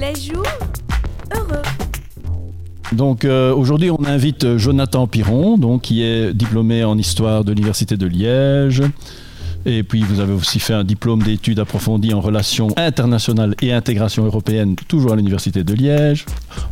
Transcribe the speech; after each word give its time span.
Les 0.00 0.14
jours 0.14 0.46
heureux. 1.36 1.62
Donc 2.92 3.26
euh, 3.26 3.54
aujourd'hui, 3.54 3.90
on 3.90 4.02
invite 4.04 4.56
Jonathan 4.56 5.06
Piron, 5.06 5.58
donc, 5.58 5.82
qui 5.82 6.02
est 6.02 6.32
diplômé 6.32 6.84
en 6.84 6.96
histoire 6.96 7.44
de 7.44 7.52
l'Université 7.52 7.98
de 7.98 8.06
Liège. 8.06 8.82
Et 9.66 9.82
puis 9.82 10.02
vous 10.02 10.20
avez 10.20 10.32
aussi 10.32 10.58
fait 10.58 10.72
un 10.72 10.84
diplôme 10.84 11.22
d'études 11.22 11.58
approfondies 11.58 12.14
en 12.14 12.22
relations 12.22 12.68
internationales 12.78 13.54
et 13.60 13.74
intégration 13.74 14.24
européenne, 14.24 14.74
toujours 14.88 15.12
à 15.12 15.16
l'Université 15.16 15.64
de 15.64 15.74
Liège. 15.74 16.24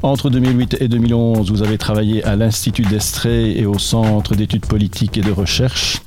Entre 0.02 0.30
2008 0.30 0.78
et 0.80 0.88
2011, 0.88 1.50
vous 1.50 1.62
avez 1.62 1.76
travaillé 1.76 2.24
à 2.24 2.34
l'Institut 2.34 2.82
d'Estrée 2.82 3.58
et 3.58 3.66
au 3.66 3.78
Centre 3.78 4.34
d'études 4.36 4.64
politiques 4.64 5.18
et 5.18 5.22
de 5.22 5.32
recherche. 5.32 6.00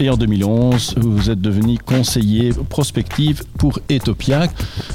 Et 0.00 0.10
en 0.10 0.16
2011, 0.16 0.94
vous 0.98 1.28
êtes 1.28 1.40
devenu 1.40 1.76
conseiller 1.78 2.52
prospective 2.68 3.42
pour 3.58 3.80
Etopia. 3.88 4.46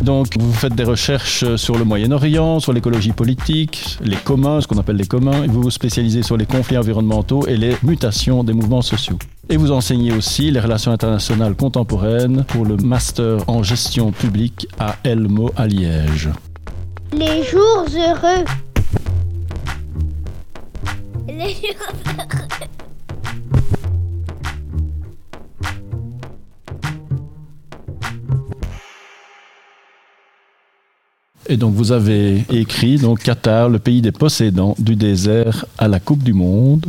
Donc, 0.02 0.38
vous 0.40 0.54
faites 0.54 0.76
des 0.76 0.86
recherches 0.86 1.56
sur 1.58 1.78
le 1.78 1.84
Moyen-Orient, 1.84 2.62
sur 2.62 2.72
l'écologie 2.72 3.12
politique, 3.12 3.98
les 4.02 4.16
communs, 4.16 4.62
ce 4.62 4.68
qu'on 4.68 4.78
appelle 4.78 4.96
les 4.96 5.06
communs, 5.06 5.44
et 5.44 5.48
vous 5.48 5.64
vous 5.64 5.72
spécialisez 5.72 6.24
sur 6.24 6.38
les 6.38 6.46
conflits 6.46 6.78
environnementaux 6.78 7.46
et 7.48 7.58
les 7.58 7.76
mutations 7.84 8.46
des 8.46 8.54
mouvements 8.54 8.82
sociaux. 8.82 9.20
Et 9.50 9.58
vous 9.58 9.72
enseignez 9.72 10.14
aussi 10.14 10.52
les 10.52 10.62
relations 10.62 10.94
internationales 10.94 11.56
contemporaines 11.56 12.46
pour 12.46 12.64
le 12.64 12.78
master 12.78 13.38
en 13.48 13.62
gestion 13.62 14.14
publique 14.14 14.68
à 14.80 14.96
Elmo 15.04 15.52
à 15.58 15.68
Liège. 15.68 16.30
Les 17.12 17.44
jours 17.44 17.86
heureux. 17.94 18.46
Les 21.28 21.56
jours 21.56 21.94
heureux. 22.08 22.83
Et 31.48 31.58
donc 31.58 31.74
vous 31.74 31.92
avez 31.92 32.46
écrit 32.50 32.98
donc 32.98 33.20
Qatar, 33.20 33.70
le 33.70 33.80
pays 33.80 34.02
des 34.02 34.12
possédants, 34.12 34.76
du 34.80 34.96
désert 34.96 35.66
à 35.78 35.88
la 35.88 36.00
Coupe 36.00 36.24
du 36.24 36.34
Monde. 36.34 36.86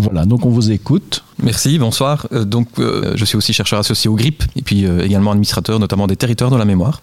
Voilà, 0.00 0.24
donc 0.24 0.46
on 0.46 0.48
vous 0.48 0.70
écoute. 0.70 1.24
Merci, 1.42 1.76
bonsoir. 1.76 2.28
Euh, 2.32 2.44
donc, 2.44 2.68
euh, 2.78 3.14
je 3.16 3.24
suis 3.24 3.36
aussi 3.36 3.52
chercheur 3.52 3.80
associé 3.80 4.08
au 4.08 4.14
GRIP 4.14 4.44
et 4.54 4.62
puis 4.62 4.86
euh, 4.86 5.04
également 5.04 5.32
administrateur, 5.32 5.80
notamment 5.80 6.06
des 6.06 6.14
territoires 6.14 6.52
de 6.52 6.56
la 6.56 6.64
mémoire. 6.64 7.02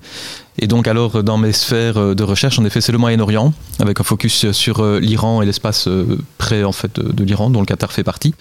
Et 0.60 0.68
donc, 0.68 0.88
alors, 0.88 1.22
dans 1.22 1.38
mes 1.38 1.52
sphères 1.52 2.16
de 2.16 2.24
recherche, 2.24 2.58
en 2.58 2.64
effet, 2.64 2.80
c'est 2.80 2.94
le 2.94 2.98
Moyen-Orient, 2.98 3.54
avec 3.80 4.00
un 4.00 4.04
focus 4.04 4.50
sur 4.52 4.86
l'Iran 5.00 5.42
et 5.42 5.46
l'espace 5.46 5.90
près 6.38 6.64
en 6.64 6.72
fait 6.72 6.98
de, 6.98 7.24
l'Iran, 7.26 7.50
dont 7.50 7.60
le 7.60 7.66
Qatar 7.66 7.92
fait 7.92 8.06
partie. 8.06 8.34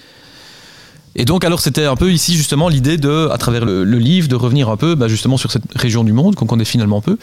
Et 1.17 1.25
donc, 1.25 1.45
alors, 1.45 1.61
c'était 1.61 1.87
un 1.87 1.97
peu 1.97 2.13
ici 2.13 2.37
justement 2.37 2.69
l'idée 2.69 2.97
de, 2.97 3.29
à 3.33 3.39
travers 3.39 3.65
le, 3.65 3.83
le 3.83 3.99
livre, 3.99 4.29
de 4.29 4.37
revenir 4.37 4.69
un 4.69 4.77
peu, 4.77 4.95
bah, 4.95 5.09
justement, 5.09 5.37
sur 5.37 5.51
cette 5.51 5.65
région 5.75 6.05
du 6.05 6.13
monde 6.13 6.37
qu'on 6.37 6.47
connaît 6.47 6.65
finalement 6.65 7.01
peu 7.01 7.19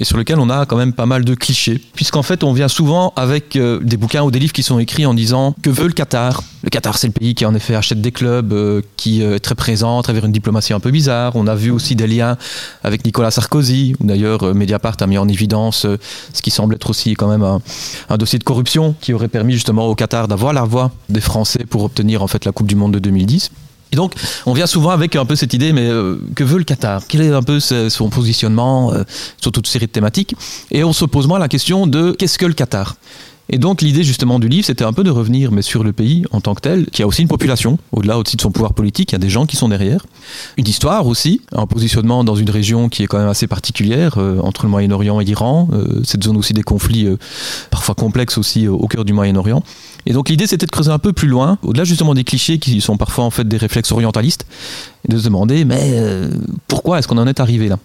et 0.00 0.04
sur 0.04 0.16
lequel 0.16 0.38
on 0.38 0.50
a 0.50 0.66
quand 0.66 0.76
même 0.76 0.92
pas 0.92 1.06
mal 1.06 1.24
de 1.24 1.34
clichés, 1.34 1.80
puisqu'en 1.94 2.22
fait 2.22 2.42
on 2.44 2.52
vient 2.52 2.68
souvent 2.68 3.12
avec 3.16 3.56
euh, 3.56 3.80
des 3.80 3.96
bouquins 3.96 4.22
ou 4.22 4.30
des 4.30 4.38
livres 4.38 4.52
qui 4.52 4.62
sont 4.62 4.78
écrits 4.78 5.06
en 5.06 5.14
disant 5.14 5.54
que 5.62 5.70
veut 5.70 5.86
le 5.86 5.92
Qatar. 5.92 6.42
Le 6.62 6.70
Qatar 6.70 6.96
c'est 6.98 7.06
le 7.06 7.12
pays 7.12 7.34
qui 7.34 7.44
en 7.46 7.54
effet 7.54 7.74
achète 7.74 8.00
des 8.00 8.12
clubs, 8.12 8.52
euh, 8.52 8.82
qui 8.96 9.22
euh, 9.22 9.36
est 9.36 9.40
très 9.40 9.54
présent 9.54 9.98
à 9.98 10.02
travers 10.02 10.24
une 10.24 10.32
diplomatie 10.32 10.72
un 10.72 10.80
peu 10.80 10.90
bizarre. 10.90 11.32
On 11.36 11.46
a 11.46 11.54
vu 11.54 11.70
aussi 11.70 11.94
des 11.96 12.06
liens 12.06 12.36
avec 12.82 13.04
Nicolas 13.04 13.30
Sarkozy, 13.30 13.94
où 14.00 14.06
d'ailleurs 14.06 14.54
Mediapart 14.54 14.96
a 15.00 15.06
mis 15.06 15.18
en 15.18 15.28
évidence 15.28 15.86
ce 16.32 16.42
qui 16.42 16.50
semble 16.50 16.74
être 16.74 16.90
aussi 16.90 17.14
quand 17.14 17.28
même 17.28 17.42
un, 17.42 17.60
un 18.08 18.16
dossier 18.16 18.38
de 18.38 18.44
corruption 18.44 18.94
qui 19.00 19.12
aurait 19.12 19.28
permis 19.28 19.52
justement 19.52 19.86
au 19.86 19.94
Qatar 19.94 20.28
d'avoir 20.28 20.52
la 20.52 20.64
voix 20.64 20.90
des 21.08 21.20
Français 21.20 21.64
pour 21.68 21.84
obtenir 21.84 22.22
en 22.22 22.26
fait 22.26 22.44
la 22.44 22.52
Coupe 22.52 22.66
du 22.66 22.76
Monde 22.76 22.92
de 22.92 22.98
2010. 22.98 23.50
Et 23.92 23.96
donc, 23.96 24.14
on 24.46 24.52
vient 24.52 24.66
souvent 24.66 24.90
avec 24.90 25.14
un 25.16 25.24
peu 25.24 25.36
cette 25.36 25.54
idée, 25.54 25.72
mais 25.72 25.88
euh, 25.88 26.16
que 26.34 26.42
veut 26.42 26.58
le 26.58 26.64
Qatar? 26.64 27.02
Quel 27.06 27.20
est 27.22 27.30
un 27.30 27.42
peu 27.42 27.60
son 27.60 28.10
positionnement 28.10 28.92
euh, 28.92 29.04
sur 29.40 29.52
toute 29.52 29.66
série 29.66 29.86
de 29.86 29.92
thématiques? 29.92 30.34
Et 30.70 30.82
on 30.84 30.92
se 30.92 31.04
pose 31.04 31.26
moins 31.28 31.38
la 31.38 31.48
question 31.48 31.86
de 31.86 32.12
qu'est-ce 32.12 32.38
que 32.38 32.46
le 32.46 32.54
Qatar? 32.54 32.96
Et 33.50 33.58
donc 33.58 33.82
l'idée 33.82 34.04
justement 34.04 34.38
du 34.38 34.48
livre, 34.48 34.64
c'était 34.64 34.84
un 34.84 34.94
peu 34.94 35.04
de 35.04 35.10
revenir 35.10 35.52
mais 35.52 35.60
sur 35.60 35.84
le 35.84 35.92
pays 35.92 36.24
en 36.30 36.40
tant 36.40 36.54
que 36.54 36.62
tel, 36.62 36.86
qui 36.86 37.02
a 37.02 37.06
aussi 37.06 37.20
une 37.20 37.28
population, 37.28 37.78
au-delà 37.92 38.18
aussi 38.18 38.36
de 38.36 38.40
son 38.40 38.50
pouvoir 38.50 38.72
politique, 38.72 39.12
il 39.12 39.14
y 39.14 39.16
a 39.16 39.18
des 39.18 39.28
gens 39.28 39.44
qui 39.44 39.56
sont 39.56 39.68
derrière. 39.68 40.06
Une 40.56 40.66
histoire 40.66 41.06
aussi, 41.06 41.42
un 41.52 41.66
positionnement 41.66 42.24
dans 42.24 42.36
une 42.36 42.48
région 42.48 42.88
qui 42.88 43.02
est 43.02 43.06
quand 43.06 43.18
même 43.18 43.28
assez 43.28 43.46
particulière, 43.46 44.14
euh, 44.16 44.40
entre 44.40 44.64
le 44.64 44.70
Moyen-Orient 44.70 45.20
et 45.20 45.24
l'Iran, 45.24 45.68
cette 46.04 46.24
zone 46.24 46.38
aussi 46.38 46.54
des 46.54 46.62
conflits 46.62 47.06
parfois 47.70 47.94
complexes 47.94 48.38
aussi 48.38 48.66
au 48.66 48.88
cœur 48.88 49.04
du 49.04 49.12
Moyen-Orient. 49.12 49.62
Et 50.06 50.12
donc 50.12 50.28
l'idée 50.28 50.46
c'était 50.46 50.66
de 50.66 50.70
creuser 50.70 50.90
un 50.90 50.98
peu 50.98 51.12
plus 51.12 51.28
loin, 51.28 51.58
au-delà 51.62 51.84
justement 51.84 52.14
des 52.14 52.24
clichés 52.24 52.58
qui 52.58 52.80
sont 52.80 52.96
parfois 52.96 53.24
en 53.24 53.30
fait 53.30 53.46
des 53.46 53.56
réflexes 53.56 53.92
orientalistes, 53.92 54.46
et 55.08 55.12
de 55.12 55.18
se 55.18 55.24
demander 55.24 55.64
mais 55.64 55.92
euh, 55.94 56.30
pourquoi 56.68 56.98
est-ce 56.98 57.08
qu'on 57.08 57.18
en 57.18 57.26
est 57.26 57.40
arrivé 57.40 57.68
là? 57.68 57.78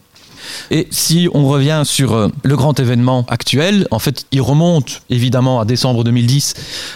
Et 0.71 0.87
si 0.91 1.27
on 1.33 1.47
revient 1.47 1.83
sur 1.85 2.13
euh, 2.13 2.27
le 2.43 2.55
grand 2.55 2.79
événement 2.79 3.25
actuel, 3.27 3.87
en 3.91 3.99
fait, 3.99 4.25
il 4.31 4.41
remonte 4.41 5.01
évidemment 5.09 5.59
à 5.59 5.65
décembre 5.65 6.03
2010 6.03 6.53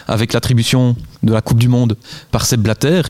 avec 0.07 0.33
l'attribution 0.33 0.95
de 1.23 1.33
la 1.33 1.41
Coupe 1.41 1.59
du 1.59 1.67
Monde 1.67 1.97
par 2.31 2.45
Seb 2.45 2.61
Blatter. 2.61 3.01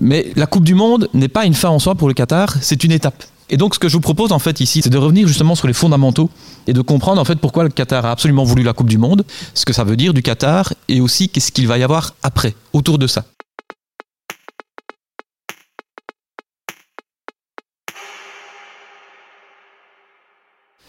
Mais 0.00 0.32
la 0.36 0.46
Coupe 0.46 0.64
du 0.64 0.74
Monde 0.74 1.08
n'est 1.14 1.28
pas 1.28 1.44
une 1.44 1.54
fin 1.54 1.68
en 1.68 1.78
soi 1.78 1.94
pour 1.94 2.08
le 2.08 2.14
Qatar, 2.14 2.56
c'est 2.60 2.84
une 2.84 2.92
étape. 2.92 3.24
Et 3.50 3.56
donc, 3.56 3.74
ce 3.74 3.78
que 3.78 3.88
je 3.88 3.94
vous 3.94 4.00
propose 4.00 4.32
en 4.32 4.38
fait 4.38 4.60
ici, 4.60 4.80
c'est 4.82 4.90
de 4.90 4.98
revenir 4.98 5.28
justement 5.28 5.54
sur 5.54 5.66
les 5.66 5.74
fondamentaux 5.74 6.30
et 6.66 6.72
de 6.72 6.80
comprendre 6.80 7.20
en 7.20 7.24
fait 7.24 7.36
pourquoi 7.36 7.62
le 7.62 7.68
Qatar 7.68 8.06
a 8.06 8.10
absolument 8.10 8.44
voulu 8.44 8.62
la 8.62 8.72
Coupe 8.72 8.88
du 8.88 8.98
Monde, 8.98 9.24
ce 9.52 9.64
que 9.64 9.72
ça 9.72 9.84
veut 9.84 9.96
dire 9.96 10.14
du 10.14 10.22
Qatar 10.22 10.72
et 10.88 11.00
aussi 11.00 11.28
qu'est-ce 11.28 11.52
qu'il 11.52 11.68
va 11.68 11.78
y 11.78 11.82
avoir 11.82 12.14
après, 12.22 12.54
autour 12.72 12.98
de 12.98 13.06
ça. 13.06 13.24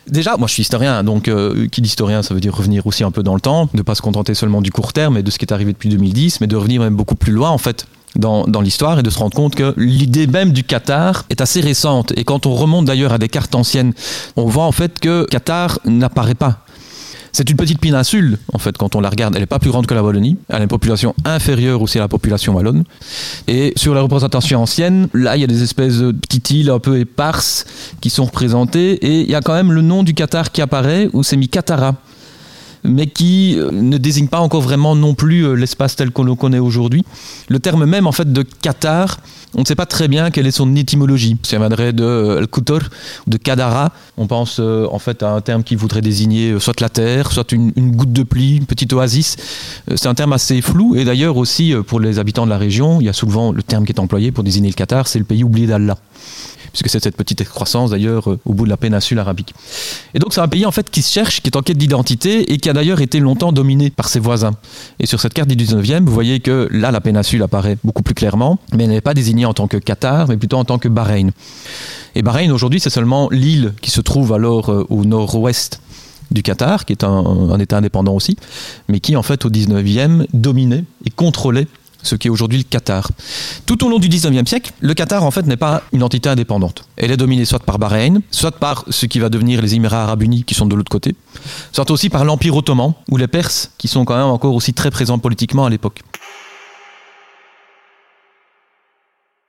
Déjà, 0.07 0.37
moi 0.37 0.47
je 0.47 0.53
suis 0.53 0.61
historien, 0.61 1.03
donc 1.03 1.27
euh, 1.27 1.67
qui 1.67 1.81
dit 1.81 1.89
historien, 1.89 2.21
ça 2.21 2.35
veut 2.35 2.39
dire 2.39 2.55
revenir 2.55 2.85
aussi 2.85 3.03
un 3.03 3.09
peu 3.09 3.23
dans 3.23 3.33
le 3.33 3.41
temps, 3.41 3.69
ne 3.73 3.81
pas 3.81 3.95
se 3.95 4.03
contenter 4.03 4.35
seulement 4.35 4.61
du 4.61 4.71
court 4.71 4.93
terme 4.93 5.17
et 5.17 5.23
de 5.23 5.31
ce 5.31 5.39
qui 5.39 5.45
est 5.45 5.51
arrivé 5.51 5.73
depuis 5.73 5.89
2010, 5.89 6.41
mais 6.41 6.47
de 6.47 6.55
revenir 6.55 6.79
même 6.79 6.95
beaucoup 6.95 7.15
plus 7.15 7.33
loin 7.33 7.49
en 7.49 7.57
fait 7.57 7.87
dans, 8.15 8.61
l'histoire 8.61 8.99
et 8.99 9.03
de 9.03 9.09
se 9.09 9.19
rendre 9.19 9.35
compte 9.35 9.55
que 9.55 9.73
l'idée 9.77 10.27
même 10.27 10.51
du 10.51 10.63
Qatar 10.63 11.25
est 11.29 11.41
assez 11.41 11.61
récente. 11.61 12.13
Et 12.15 12.23
quand 12.23 12.45
on 12.45 12.55
remonte 12.55 12.85
d'ailleurs 12.85 13.13
à 13.13 13.17
des 13.17 13.29
cartes 13.29 13.55
anciennes, 13.55 13.93
on 14.35 14.45
voit 14.45 14.65
en 14.65 14.71
fait 14.71 14.99
que 14.99 15.25
Qatar 15.25 15.79
n'apparaît 15.85 16.35
pas. 16.35 16.59
C'est 17.35 17.49
une 17.49 17.57
petite 17.57 17.81
péninsule, 17.81 18.37
en 18.53 18.59
fait, 18.59 18.77
quand 18.77 18.95
on 18.95 19.01
la 19.01 19.09
regarde. 19.09 19.35
Elle 19.35 19.41
n'est 19.41 19.45
pas 19.45 19.59
plus 19.59 19.69
grande 19.69 19.87
que 19.87 19.93
la 19.93 20.01
Wallonie. 20.01 20.37
Elle 20.47 20.55
a 20.55 20.61
une 20.61 20.69
population 20.69 21.13
inférieure 21.25 21.81
aussi 21.81 21.97
à 21.97 22.01
la 22.01 22.07
population 22.07 22.55
wallonne. 22.55 22.85
Et 23.49 23.73
sur 23.75 23.93
la 23.93 23.99
représentation 23.99 24.61
ancienne, 24.61 25.09
là, 25.13 25.35
il 25.35 25.41
y 25.41 25.43
a 25.43 25.47
des 25.47 25.61
espèces 25.61 25.97
de 25.97 26.13
petites 26.13 26.49
îles 26.51 26.69
un 26.69 26.79
peu 26.79 26.97
éparses 26.97 27.65
qui 27.99 28.09
sont 28.09 28.23
représentées. 28.23 28.93
Et 29.05 29.19
il 29.23 29.29
y 29.29 29.35
a 29.35 29.41
quand 29.41 29.53
même 29.53 29.73
le 29.73 29.81
nom 29.81 30.03
du 30.03 30.13
Qatar 30.13 30.53
qui 30.53 30.61
apparaît, 30.61 31.09
où 31.11 31.23
c'est 31.23 31.35
mis 31.35 31.49
Qatara 31.49 31.95
mais 32.87 33.07
qui 33.07 33.55
euh, 33.57 33.71
ne 33.71 33.97
désigne 33.97 34.27
pas 34.27 34.39
encore 34.39 34.61
vraiment 34.61 34.95
non 34.95 35.13
plus 35.13 35.45
euh, 35.45 35.53
l'espace 35.53 35.95
tel 35.95 36.11
qu'on 36.11 36.23
le 36.23 36.35
connaît 36.35 36.59
aujourd'hui. 36.59 37.03
Le 37.49 37.59
terme 37.59 37.85
même 37.85 38.07
en 38.07 38.11
fait 38.11 38.31
de 38.31 38.43
Qatar, 38.43 39.17
on 39.55 39.61
ne 39.61 39.65
sait 39.65 39.75
pas 39.75 39.85
très 39.85 40.07
bien 40.07 40.31
quelle 40.31 40.47
est 40.47 40.51
son 40.51 40.75
étymologie. 40.75 41.37
Ça 41.43 41.57
viendrait 41.57 41.93
de 41.93 42.03
euh, 42.03 42.37
Al-Qutor 42.39 42.81
ou 43.25 43.29
de 43.29 43.37
Kadara. 43.37 43.91
On 44.17 44.27
pense 44.27 44.59
en 44.59 44.99
fait 44.99 45.23
à 45.23 45.31
un 45.31 45.41
terme 45.41 45.63
qui 45.63 45.75
voudrait 45.75 46.01
désigner 46.01 46.59
soit 46.59 46.79
la 46.79 46.89
terre, 46.89 47.31
soit 47.31 47.51
une, 47.51 47.71
une 47.75 47.91
goutte 47.91 48.13
de 48.13 48.23
pluie, 48.23 48.57
une 48.57 48.65
petite 48.65 48.93
oasis. 48.93 49.35
C'est 49.95 50.07
un 50.07 50.15
terme 50.15 50.33
assez 50.33 50.61
flou 50.61 50.95
et 50.95 51.03
d'ailleurs 51.03 51.37
aussi 51.37 51.73
pour 51.87 51.99
les 51.99 52.19
habitants 52.19 52.45
de 52.45 52.49
la 52.49 52.57
région, 52.57 53.01
il 53.01 53.05
y 53.05 53.09
a 53.09 53.13
souvent 53.13 53.51
le 53.51 53.61
terme 53.61 53.85
qui 53.85 53.91
est 53.91 53.99
employé 53.99 54.31
pour 54.31 54.43
désigner 54.43 54.69
le 54.69 54.73
Qatar, 54.73 55.07
c'est 55.07 55.19
le 55.19 55.25
pays 55.25 55.43
oublié 55.43 55.67
d'Allah 55.67 55.97
puisque 56.75 56.89
c'est 56.89 57.01
cette 57.01 57.15
petite 57.15 57.39
excroissance 57.39 57.91
d'ailleurs 57.91 58.29
euh, 58.29 58.39
au 58.43 58.53
bout 58.53 58.65
de 58.65 58.69
la 58.69 58.75
péninsule 58.75 59.17
arabique. 59.17 59.53
Et 60.13 60.19
donc 60.19 60.33
c'est 60.33 60.41
un 60.41 60.47
pays 60.49 60.65
en 60.65 60.71
fait 60.71 60.89
qui 60.89 61.01
se 61.01 61.11
cherche, 61.11 61.41
qui 61.41 61.49
est 61.49 61.55
en 61.55 61.61
quête 61.61 61.77
d'identité 61.77 62.51
et 62.51 62.57
qui 62.57 62.69
a 62.69 62.73
d'ailleurs 62.73 62.99
été 62.99 63.21
longtemps 63.21 63.53
dominé 63.53 63.89
par 63.89 64.09
ses 64.09 64.19
voisins. 64.19 64.51
Et 64.99 65.05
sur 65.05 65.21
cette 65.21 65.33
carte 65.33 65.47
du 65.47 65.55
19e, 65.55 66.03
vous 66.03 66.11
voyez 66.11 66.41
que 66.41 66.67
là 66.71 66.91
la 66.91 66.99
péninsule 66.99 67.41
apparaît 67.43 67.77
beaucoup 67.85 68.03
plus 68.03 68.13
clairement, 68.13 68.59
mais 68.73 68.83
elle 68.83 68.89
n'est 68.89 68.99
pas 68.99 69.13
désignée 69.13 69.45
en 69.45 69.53
tant 69.53 69.69
que 69.69 69.77
Qatar, 69.77 70.27
mais 70.27 70.35
plutôt 70.35 70.57
en 70.57 70.65
tant 70.65 70.77
que 70.77 70.89
Bahreïn. 70.89 71.31
Et 72.15 72.21
Bahreïn 72.21 72.51
aujourd'hui 72.51 72.81
c'est 72.81 72.89
seulement 72.89 73.29
l'île 73.31 73.73
qui 73.81 73.89
se 73.89 74.01
trouve 74.01 74.33
alors 74.33 74.69
euh, 74.69 74.85
au 74.89 75.05
nord-ouest 75.05 75.79
du 76.31 76.43
Qatar, 76.43 76.83
qui 76.83 76.91
est 76.91 77.05
un, 77.05 77.09
un 77.09 77.59
État 77.59 77.77
indépendant 77.77 78.15
aussi, 78.15 78.35
mais 78.89 78.99
qui 78.99 79.15
en 79.15 79.23
fait 79.23 79.45
au 79.45 79.49
19e 79.49 80.25
dominait 80.33 80.83
et 81.05 81.09
contrôlait 81.09 81.67
ce 82.05 82.15
qui 82.15 82.27
est 82.27 82.29
aujourd'hui 82.29 82.59
le 82.59 82.63
Qatar. 82.63 83.09
Tout 83.65 83.85
au 83.85 83.89
long 83.89 83.99
du 83.99 84.09
19e 84.09 84.47
siècle, 84.47 84.71
le 84.79 84.93
Qatar 84.93 85.23
en 85.23 85.31
fait 85.31 85.45
n'est 85.45 85.57
pas 85.57 85.83
une 85.91 86.03
entité 86.03 86.29
indépendante. 86.29 86.85
Elle 86.97 87.11
est 87.11 87.17
dominée 87.17 87.45
soit 87.45 87.59
par 87.59 87.79
Bahreïn, 87.79 88.21
soit 88.31 88.51
par 88.51 88.85
ce 88.89 89.05
qui 89.05 89.19
va 89.19 89.29
devenir 89.29 89.61
les 89.61 89.75
Émirats 89.75 90.03
arabes 90.03 90.23
unis 90.23 90.43
qui 90.43 90.53
sont 90.53 90.65
de 90.65 90.75
l'autre 90.75 90.91
côté, 90.91 91.15
soit 91.71 91.89
aussi 91.91 92.09
par 92.09 92.23
l'Empire 92.25 92.55
ottoman 92.55 92.93
ou 93.09 93.17
les 93.17 93.27
Perses 93.27 93.71
qui 93.77 93.87
sont 93.87 94.05
quand 94.05 94.15
même 94.15 94.25
encore 94.27 94.53
aussi 94.53 94.73
très 94.73 94.91
présents 94.91 95.19
politiquement 95.19 95.65
à 95.65 95.69
l'époque. 95.69 96.01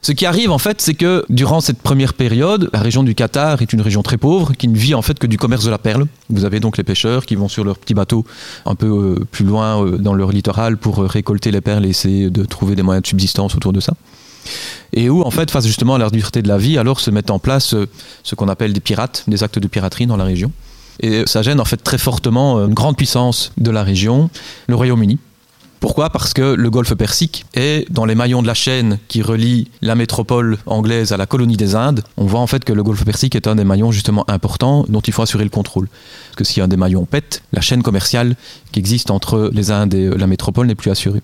Ce 0.02 0.12
qui 0.12 0.25
arrive 0.25 0.52
en 0.52 0.58
fait, 0.58 0.81
c'est 0.81 0.94
que 0.94 1.25
durant 1.31 1.60
cette 1.60 1.82
première 1.82 2.14
période, 2.14 2.70
la 2.72 2.81
région 2.81 3.02
du 3.02 3.14
Qatar 3.14 3.60
est 3.62 3.72
une 3.72 3.81
région 3.81 4.02
très 4.02 4.19
pauvre 4.19 4.52
qui 4.52 4.69
ne 4.69 4.76
vit 4.76 4.94
en 4.94 5.02
fait 5.02 5.19
que 5.19 5.26
du 5.26 5.37
commerce 5.37 5.64
de 5.64 5.70
la 5.70 5.78
perle. 5.78 6.06
Vous 6.31 6.44
avez 6.44 6.60
donc 6.60 6.76
les 6.76 6.84
pêcheurs 6.84 7.26
qui 7.26 7.34
vont 7.34 7.48
sur 7.48 7.64
leurs 7.64 7.78
petits 7.78 7.94
bateaux 7.94 8.25
un 8.66 8.75
peu 8.75 8.87
euh, 8.87 9.25
plus 9.31 9.44
loin 9.44 9.84
euh, 9.84 9.98
dans 9.98 10.14
leur 10.14 10.31
littoral 10.31 10.76
pour 10.76 11.02
euh, 11.02 11.06
récolter 11.06 11.50
les 11.50 11.60
perles 11.60 11.87
et 11.87 11.88
essayer 11.88 12.31
de 12.31 12.44
trouver 12.44 12.76
des 12.76 12.82
moyens 12.82 13.02
de 13.02 13.08
subsistance 13.08 13.56
autour 13.56 13.72
de 13.72 13.81
ça. 13.81 13.94
Et 14.93 15.10
où 15.10 15.22
en 15.22 15.31
fait, 15.32 15.50
face 15.50 15.66
justement 15.66 15.96
à 15.96 15.98
la 15.98 16.08
dureté 16.08 16.40
de 16.40 16.48
la 16.48 16.58
vie, 16.58 16.78
alors 16.78 17.00
se 17.00 17.10
mettent 17.10 17.31
en 17.31 17.40
place 17.40 17.75
ce 18.22 18.34
qu'on 18.37 18.48
appelle 18.48 18.72
des 18.72 18.81
pirates, 18.81 19.25
des 19.26 19.43
actes 19.43 19.58
de 19.58 19.66
piraterie 19.66 20.06
dans 20.06 20.16
la 20.16 20.25
région. 20.25 20.52
Et 21.00 21.25
ça 21.26 21.43
gêne 21.43 21.58
en 21.58 21.64
fait 21.64 21.78
très 21.78 21.98
fortement 21.98 22.64
une 22.64 22.75
grande 22.75 22.96
puissance 22.96 23.52
de 23.58 23.72
la 23.72 23.82
région, 23.82 24.31
le 24.69 24.76
Royaume-Uni, 24.76 25.19
pourquoi? 25.81 26.11
Parce 26.11 26.32
que 26.32 26.55
le 26.55 26.70
golfe 26.70 26.94
Persique 26.94 27.44
est 27.55 27.90
dans 27.93 28.05
les 28.05 28.14
maillons 28.14 28.43
de 28.43 28.46
la 28.46 28.55
chaîne 28.55 28.99
qui 29.08 29.23
relie 29.23 29.69
la 29.82 29.94
métropole 29.94 30.58
anglaise 30.67 31.12
à 31.12 31.17
la 31.17 31.26
colonie 31.26 31.56
des 31.56 31.75
Indes. 31.75 32.02
On 32.17 32.25
voit 32.25 32.40
en 32.40 32.46
fait 32.46 32.64
que 32.64 32.73
le 32.73 32.82
golfe 32.82 33.05
Persique 33.05 33.37
est 33.37 33.46
un 33.46 33.56
des 33.56 33.64
maillons 33.64 33.93
justement 33.93 34.25
importants 34.28 34.84
dont 34.88 35.00
il 35.00 35.12
faut 35.12 35.23
assurer 35.23 35.44
le 35.44 35.50
contrôle. 35.50 35.88
Parce 35.88 36.37
que 36.37 36.44
si 36.44 36.61
un 36.61 36.69
des 36.69 36.76
maillons 36.76 37.05
pète, 37.05 37.43
la 37.52 37.61
chaîne 37.61 37.82
commerciale 37.82 38.37
qui 38.73 38.78
existe 38.78 39.11
entre 39.11 39.50
les 39.52 39.70
Indes 39.70 39.94
et 39.94 40.08
la 40.11 40.26
métropole 40.26 40.67
n'est 40.67 40.75
plus 40.75 40.90
assurée. 40.90 41.20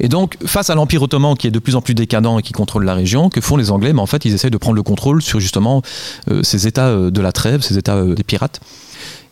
Et 0.00 0.08
donc, 0.08 0.36
face 0.44 0.70
à 0.70 0.74
l'Empire 0.74 1.02
ottoman 1.02 1.36
qui 1.36 1.46
est 1.46 1.50
de 1.50 1.58
plus 1.58 1.76
en 1.76 1.80
plus 1.80 1.94
décadent 1.94 2.38
et 2.38 2.42
qui 2.42 2.52
contrôle 2.52 2.84
la 2.84 2.94
région, 2.94 3.28
que 3.28 3.40
font 3.40 3.56
les 3.56 3.70
Anglais? 3.70 3.92
Mais 3.92 4.00
En 4.00 4.06
fait, 4.06 4.24
ils 4.24 4.34
essaient 4.34 4.50
de 4.50 4.58
prendre 4.58 4.76
le 4.76 4.82
contrôle 4.82 5.22
sur 5.22 5.40
justement 5.40 5.82
euh, 6.30 6.42
ces 6.42 6.66
États 6.66 6.88
euh, 6.88 7.10
de 7.10 7.20
la 7.20 7.32
trêve, 7.32 7.60
ces 7.60 7.78
États 7.78 7.96
euh, 7.96 8.14
des 8.14 8.24
pirates. 8.24 8.60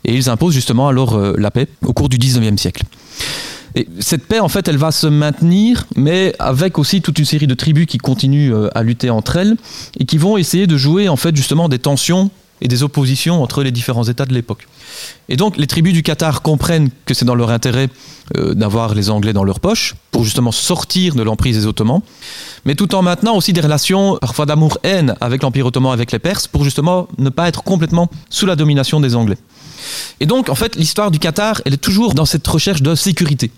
Et 0.04 0.14
ils 0.14 0.28
imposent 0.28 0.54
justement 0.54 0.88
alors 0.88 1.16
la 1.38 1.52
paix 1.52 1.68
au 1.84 1.92
cours 1.92 2.08
du 2.08 2.18
19e 2.18 2.56
siècle. 2.56 2.82
Et 3.74 3.88
cette 4.00 4.26
paix, 4.26 4.40
en 4.40 4.48
fait, 4.48 4.68
elle 4.68 4.76
va 4.76 4.90
se 4.90 5.06
maintenir, 5.06 5.86
mais 5.96 6.34
avec 6.38 6.78
aussi 6.78 7.00
toute 7.00 7.18
une 7.18 7.24
série 7.24 7.46
de 7.46 7.54
tribus 7.54 7.86
qui 7.86 7.98
continuent 7.98 8.52
euh, 8.52 8.68
à 8.74 8.82
lutter 8.82 9.10
entre 9.10 9.36
elles 9.36 9.56
et 9.98 10.04
qui 10.04 10.18
vont 10.18 10.36
essayer 10.36 10.66
de 10.66 10.76
jouer, 10.76 11.08
en 11.08 11.16
fait, 11.16 11.34
justement, 11.34 11.68
des 11.68 11.78
tensions 11.78 12.30
et 12.62 12.68
des 12.68 12.82
oppositions 12.82 13.42
entre 13.42 13.62
les 13.62 13.72
différents 13.72 14.04
États 14.04 14.24
de 14.24 14.32
l'époque. 14.32 14.68
Et 15.28 15.36
donc, 15.36 15.56
les 15.56 15.66
tribus 15.66 15.92
du 15.92 16.02
Qatar 16.02 16.42
comprennent 16.42 16.90
que 17.06 17.12
c'est 17.12 17.24
dans 17.24 17.34
leur 17.34 17.50
intérêt 17.50 17.88
euh, 18.36 18.54
d'avoir 18.54 18.94
les 18.94 19.10
Anglais 19.10 19.32
dans 19.32 19.42
leur 19.42 19.58
poche 19.58 19.96
pour 20.12 20.22
justement 20.22 20.52
sortir 20.52 21.14
de 21.14 21.22
l'emprise 21.22 21.58
des 21.58 21.66
Ottomans, 21.66 22.02
mais 22.64 22.76
tout 22.76 22.94
en 22.94 23.02
maintenant 23.02 23.36
aussi 23.36 23.52
des 23.52 23.60
relations 23.60 24.16
parfois 24.20 24.46
d'amour-haine 24.46 25.16
avec 25.20 25.42
l'Empire 25.42 25.66
ottoman, 25.66 25.92
avec 25.92 26.12
les 26.12 26.20
Perses, 26.20 26.46
pour 26.46 26.62
justement 26.62 27.08
ne 27.18 27.30
pas 27.30 27.48
être 27.48 27.64
complètement 27.64 28.08
sous 28.30 28.46
la 28.46 28.54
domination 28.54 29.00
des 29.00 29.16
Anglais. 29.16 29.38
Et 30.20 30.26
donc, 30.26 30.48
en 30.48 30.54
fait, 30.54 30.76
l'histoire 30.76 31.10
du 31.10 31.18
Qatar, 31.18 31.60
elle 31.64 31.74
est 31.74 31.78
toujours 31.78 32.14
dans 32.14 32.26
cette 32.26 32.46
recherche 32.46 32.82
de 32.82 32.94
sécurité 32.94 33.50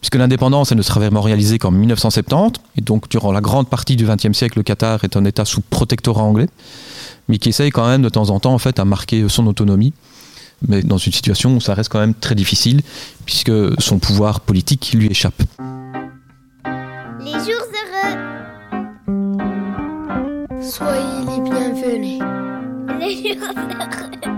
puisque 0.00 0.14
l'indépendance, 0.14 0.72
elle 0.72 0.78
ne 0.78 0.82
sera 0.82 1.00
vraiment 1.00 1.20
réalisée 1.20 1.58
qu'en 1.58 1.70
1970, 1.70 2.60
et 2.76 2.80
donc 2.80 3.08
durant 3.08 3.32
la 3.32 3.40
grande 3.40 3.68
partie 3.68 3.96
du 3.96 4.06
XXe 4.06 4.32
siècle, 4.32 4.58
le 4.58 4.62
Qatar 4.62 5.04
est 5.04 5.16
un 5.16 5.24
État 5.24 5.44
sous 5.44 5.60
protectorat 5.60 6.22
anglais, 6.22 6.48
mais 7.28 7.38
qui 7.38 7.48
essaye 7.48 7.70
quand 7.70 7.86
même 7.86 8.02
de 8.02 8.08
temps 8.08 8.30
en 8.30 8.40
temps 8.40 8.54
en 8.54 8.58
fait, 8.58 8.78
à 8.78 8.84
marquer 8.84 9.28
son 9.28 9.46
autonomie, 9.46 9.92
mais 10.66 10.82
dans 10.82 10.98
une 10.98 11.12
situation 11.12 11.56
où 11.56 11.60
ça 11.60 11.74
reste 11.74 11.90
quand 11.90 12.00
même 12.00 12.14
très 12.14 12.34
difficile, 12.34 12.82
puisque 13.26 13.52
son 13.80 13.98
pouvoir 13.98 14.40
politique 14.40 14.92
lui 14.94 15.08
échappe. 15.08 15.42
Les 17.20 17.32
jours 17.32 17.66
heureux. 17.74 18.16
Soyez 20.60 21.00
les 21.26 21.40
bienvenus. 21.50 22.22
Les 23.00 23.34
jours 23.34 23.48
heureux. 23.54 24.37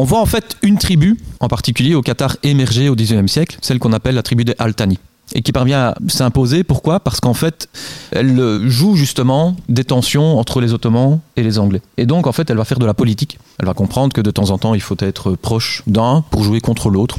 On 0.00 0.04
voit 0.04 0.20
en 0.20 0.26
fait 0.26 0.56
une 0.62 0.78
tribu, 0.78 1.18
en 1.40 1.48
particulier 1.48 1.96
au 1.96 2.02
Qatar 2.02 2.36
émerger 2.44 2.88
au 2.88 2.94
XIXe 2.94 3.28
siècle, 3.28 3.58
celle 3.62 3.80
qu'on 3.80 3.92
appelle 3.92 4.14
la 4.14 4.22
tribu 4.22 4.44
des 4.44 4.54
Altani 4.60 4.96
et 5.34 5.42
qui 5.42 5.50
parvient 5.50 5.88
à 5.88 5.94
s'imposer. 6.06 6.62
Pourquoi? 6.62 7.00
Parce 7.00 7.18
qu'en 7.18 7.34
fait, 7.34 7.68
elle 8.12 8.62
joue 8.68 8.94
justement 8.94 9.56
des 9.68 9.82
tensions 9.82 10.38
entre 10.38 10.60
les 10.60 10.72
Ottomans 10.72 11.18
et 11.34 11.42
les 11.42 11.58
Anglais. 11.58 11.82
Et 11.96 12.06
donc, 12.06 12.28
en 12.28 12.32
fait, 12.32 12.48
elle 12.48 12.56
va 12.56 12.64
faire 12.64 12.78
de 12.78 12.86
la 12.86 12.94
politique. 12.94 13.40
Elle 13.58 13.66
va 13.66 13.74
comprendre 13.74 14.12
que 14.12 14.20
de 14.20 14.30
temps 14.30 14.50
en 14.50 14.58
temps, 14.58 14.72
il 14.72 14.80
faut 14.80 14.96
être 15.00 15.32
proche 15.32 15.82
d'un 15.88 16.24
pour 16.30 16.44
jouer 16.44 16.60
contre 16.60 16.90
l'autre. 16.90 17.18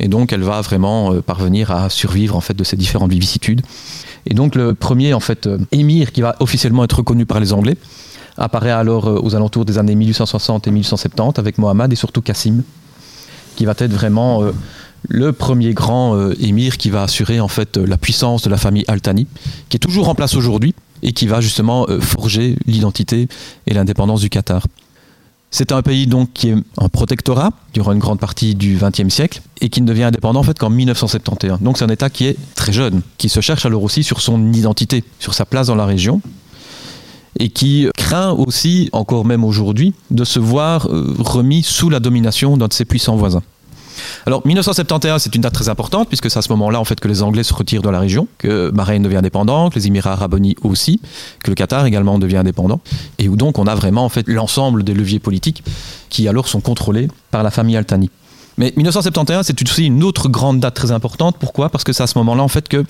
Et 0.00 0.08
donc, 0.08 0.32
elle 0.32 0.42
va 0.42 0.62
vraiment 0.62 1.12
euh, 1.12 1.22
parvenir 1.22 1.70
à 1.70 1.90
survivre 1.90 2.34
en 2.34 2.40
fait 2.40 2.54
de 2.54 2.64
ces 2.64 2.76
différentes 2.76 3.12
vicissitudes. 3.12 3.62
Et 4.26 4.34
donc, 4.34 4.56
le 4.56 4.74
premier 4.74 5.14
en 5.14 5.20
fait 5.20 5.46
euh, 5.46 5.58
émir 5.70 6.10
qui 6.10 6.22
va 6.22 6.34
officiellement 6.40 6.82
être 6.82 6.96
reconnu 6.98 7.24
par 7.24 7.38
les 7.38 7.52
Anglais, 7.52 7.76
apparaît 8.40 8.70
alors 8.70 9.06
euh, 9.06 9.20
aux 9.22 9.36
alentours 9.36 9.64
des 9.64 9.78
années 9.78 9.94
1860 9.94 10.66
et 10.66 10.70
1870 10.70 11.38
avec 11.38 11.58
Mohammed 11.58 11.92
et 11.92 11.96
surtout 11.96 12.22
Cassim, 12.22 12.62
qui 13.54 13.64
va 13.66 13.74
être 13.78 13.92
vraiment 13.92 14.42
euh, 14.42 14.52
le 15.08 15.32
premier 15.32 15.74
grand 15.74 16.16
euh, 16.16 16.34
émir 16.40 16.78
qui 16.78 16.90
va 16.90 17.04
assurer 17.04 17.38
en 17.38 17.48
fait 17.48 17.76
la 17.76 17.96
puissance 17.96 18.42
de 18.42 18.50
la 18.50 18.56
famille 18.56 18.84
Altani, 18.88 19.26
qui 19.68 19.76
est 19.76 19.80
toujours 19.80 20.08
en 20.08 20.14
place 20.14 20.34
aujourd'hui 20.34 20.74
et 21.02 21.12
qui 21.12 21.26
va 21.26 21.40
justement 21.40 21.86
forger 22.00 22.56
l'identité 22.66 23.26
et 23.66 23.72
l'indépendance 23.72 24.20
du 24.20 24.28
Qatar. 24.28 24.66
C'est 25.50 25.72
un 25.72 25.80
pays 25.80 26.06
donc 26.06 26.34
qui 26.34 26.50
est 26.50 26.56
un 26.76 26.88
protectorat 26.90 27.52
durant 27.72 27.92
une 27.92 27.98
grande 27.98 28.20
partie 28.20 28.54
du 28.54 28.76
XXe 28.76 29.08
siècle 29.08 29.40
et 29.62 29.70
qui 29.70 29.80
ne 29.80 29.86
devient 29.86 30.04
indépendant 30.04 30.40
en 30.40 30.42
fait 30.42 30.58
qu'en 30.58 30.68
1971. 30.68 31.60
Donc 31.60 31.78
c'est 31.78 31.84
un 31.84 31.88
État 31.88 32.10
qui 32.10 32.26
est 32.26 32.36
très 32.54 32.72
jeune, 32.72 33.00
qui 33.16 33.30
se 33.30 33.40
cherche 33.40 33.64
alors 33.64 33.82
aussi 33.82 34.02
sur 34.02 34.20
son 34.20 34.52
identité, 34.52 35.02
sur 35.18 35.32
sa 35.32 35.46
place 35.46 35.68
dans 35.68 35.74
la 35.74 35.86
région 35.86 36.20
et 37.40 37.48
qui 37.48 37.88
craint 37.96 38.30
aussi, 38.30 38.88
encore 38.92 39.24
même 39.24 39.44
aujourd'hui, 39.44 39.94
de 40.10 40.24
se 40.24 40.38
voir 40.38 40.86
euh, 40.86 41.14
remis 41.18 41.62
sous 41.62 41.90
la 41.90 41.98
domination 41.98 42.56
d'un 42.56 42.68
de 42.68 42.72
ses 42.72 42.84
puissants 42.84 43.16
voisins. 43.16 43.42
Alors 44.26 44.46
1971, 44.46 45.20
c'est 45.20 45.34
une 45.34 45.42
date 45.42 45.54
très 45.54 45.68
importante 45.68 46.08
puisque 46.08 46.30
c'est 46.30 46.38
à 46.38 46.42
ce 46.42 46.50
moment-là 46.50 46.78
en 46.80 46.84
fait 46.84 47.00
que 47.00 47.08
les 47.08 47.22
Anglais 47.22 47.42
se 47.42 47.52
retirent 47.52 47.82
de 47.82 47.90
la 47.90 47.98
région, 47.98 48.28
que 48.38 48.70
Bahreïn 48.70 49.02
devient 49.02 49.16
indépendant, 49.16 49.70
que 49.70 49.74
les 49.74 49.86
Émirats 49.86 50.12
arabes 50.12 50.34
unis 50.34 50.56
aussi, 50.62 51.00
que 51.42 51.50
le 51.50 51.54
Qatar 51.54 51.86
également 51.86 52.18
devient 52.18 52.38
indépendant, 52.38 52.80
et 53.18 53.28
où 53.28 53.36
donc 53.36 53.58
on 53.58 53.66
a 53.66 53.74
vraiment 53.74 54.04
en 54.04 54.08
fait 54.08 54.26
l'ensemble 54.28 54.84
des 54.84 54.94
leviers 54.94 55.18
politiques 55.18 55.62
qui 56.08 56.28
alors 56.28 56.48
sont 56.48 56.60
contrôlés 56.60 57.08
par 57.30 57.42
la 57.42 57.50
famille 57.50 57.76
Altani. 57.76 58.10
Mais 58.58 58.72
1971, 58.76 59.46
c'est 59.46 59.62
aussi 59.62 59.86
une 59.86 60.02
autre 60.02 60.28
grande 60.28 60.60
date 60.60 60.74
très 60.74 60.92
importante. 60.92 61.36
Pourquoi? 61.38 61.70
Parce 61.70 61.84
que 61.84 61.92
c'est 61.92 62.02
à 62.02 62.06
ce 62.06 62.18
moment-là 62.18 62.42
en 62.42 62.48
fait 62.48 62.68
que 62.68 62.84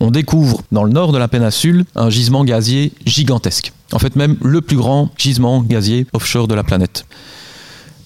on 0.00 0.10
découvre 0.10 0.62
dans 0.72 0.84
le 0.84 0.90
nord 0.90 1.12
de 1.12 1.18
la 1.18 1.28
péninsule 1.28 1.84
un 1.94 2.10
gisement 2.10 2.44
gazier 2.44 2.92
gigantesque. 3.06 3.73
En 3.92 3.98
fait, 3.98 4.16
même 4.16 4.36
le 4.42 4.60
plus 4.60 4.76
grand 4.76 5.10
gisement 5.16 5.62
gazier 5.62 6.06
offshore 6.12 6.48
de 6.48 6.54
la 6.54 6.64
planète. 6.64 7.04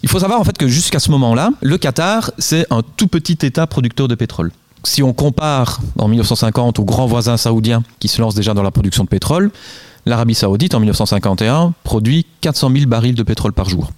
Il 0.03 0.09
faut 0.09 0.21
savoir 0.21 0.41
en 0.41 0.45
fait 0.45 0.57
que 0.57 0.69
jusqu'à 0.69 1.01
ce 1.01 1.11
moment-là, 1.11 1.51
le 1.61 1.77
Qatar, 1.79 2.31
c'est 2.39 2.67
un 2.71 2.83
tout 2.83 3.09
petit 3.09 3.39
État 3.43 3.67
producteur 3.67 4.09
de 4.09 4.15
pétrole. 4.15 4.53
Si 4.85 5.03
on 5.03 5.13
compare 5.13 5.81
en 5.99 6.09
1950 6.09 6.79
aux 6.79 6.85
grands 6.85 7.07
voisins 7.07 7.37
saoudiens 7.37 7.83
qui 7.99 8.09
se 8.09 8.21
lancent 8.21 8.37
déjà 8.37 8.55
dans 8.55 8.63
la 8.63 8.71
production 8.71 9.05
de 9.05 9.09
pétrole, 9.09 9.51
l'Arabie 10.07 10.35
saoudite 10.35 10.75
en 10.75 10.81
1951 10.81 11.75
produit 11.83 12.27
400 12.41 12.71
000 12.73 12.87
barils 12.87 13.15
de 13.15 13.23
pétrole 13.23 13.53
par 13.53 13.69
jour. 13.69 13.91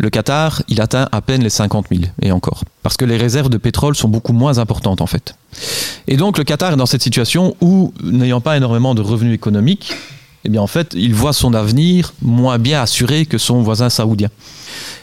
Le 0.00 0.10
Qatar, 0.10 0.62
il 0.68 0.80
atteint 0.80 1.08
à 1.10 1.20
peine 1.20 1.42
les 1.42 1.50
50 1.50 1.86
000, 1.90 2.02
et 2.22 2.30
encore. 2.30 2.62
Parce 2.84 2.96
que 2.96 3.04
les 3.04 3.16
réserves 3.16 3.48
de 3.48 3.56
pétrole 3.56 3.96
sont 3.96 4.08
beaucoup 4.08 4.32
moins 4.32 4.58
importantes, 4.58 5.00
en 5.00 5.06
fait. 5.06 5.34
Et 6.06 6.16
donc, 6.16 6.38
le 6.38 6.44
Qatar 6.44 6.72
est 6.72 6.76
dans 6.76 6.86
cette 6.86 7.02
situation 7.02 7.56
où, 7.60 7.92
n'ayant 8.04 8.40
pas 8.40 8.56
énormément 8.56 8.94
de 8.94 9.02
revenus 9.02 9.34
économiques, 9.34 9.92
eh 10.48 10.50
bien, 10.50 10.62
en 10.62 10.66
fait, 10.66 10.94
il 10.94 11.14
voit 11.14 11.34
son 11.34 11.52
avenir 11.52 12.14
moins 12.22 12.58
bien 12.58 12.80
assuré 12.80 13.26
que 13.26 13.36
son 13.36 13.60
voisin 13.60 13.90
saoudien. 13.90 14.30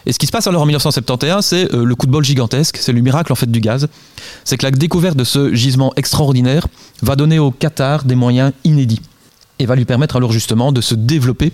Et 0.07 0.11
ce 0.11 0.17
qui 0.17 0.25
se 0.25 0.31
passe 0.31 0.47
alors 0.47 0.63
en 0.63 0.65
1971, 0.65 1.45
c'est 1.45 1.71
euh, 1.71 1.85
le 1.85 1.93
coup 1.93 2.07
de 2.07 2.11
bol 2.11 2.23
gigantesque, 2.23 2.77
c'est 2.81 2.93
le 2.93 3.01
miracle 3.01 3.31
en 3.31 3.35
fait 3.35 3.51
du 3.51 3.59
gaz. 3.59 3.87
C'est 4.43 4.57
que 4.57 4.65
la 4.65 4.71
découverte 4.71 5.15
de 5.15 5.23
ce 5.23 5.53
gisement 5.53 5.93
extraordinaire 5.97 6.65
va 7.03 7.15
donner 7.15 7.37
au 7.37 7.51
Qatar 7.51 8.05
des 8.05 8.15
moyens 8.15 8.53
inédits 8.63 9.01
et 9.59 9.67
va 9.67 9.75
lui 9.75 9.85
permettre 9.85 10.15
alors 10.15 10.31
justement 10.31 10.71
de 10.71 10.81
se 10.81 10.95
développer 10.95 11.51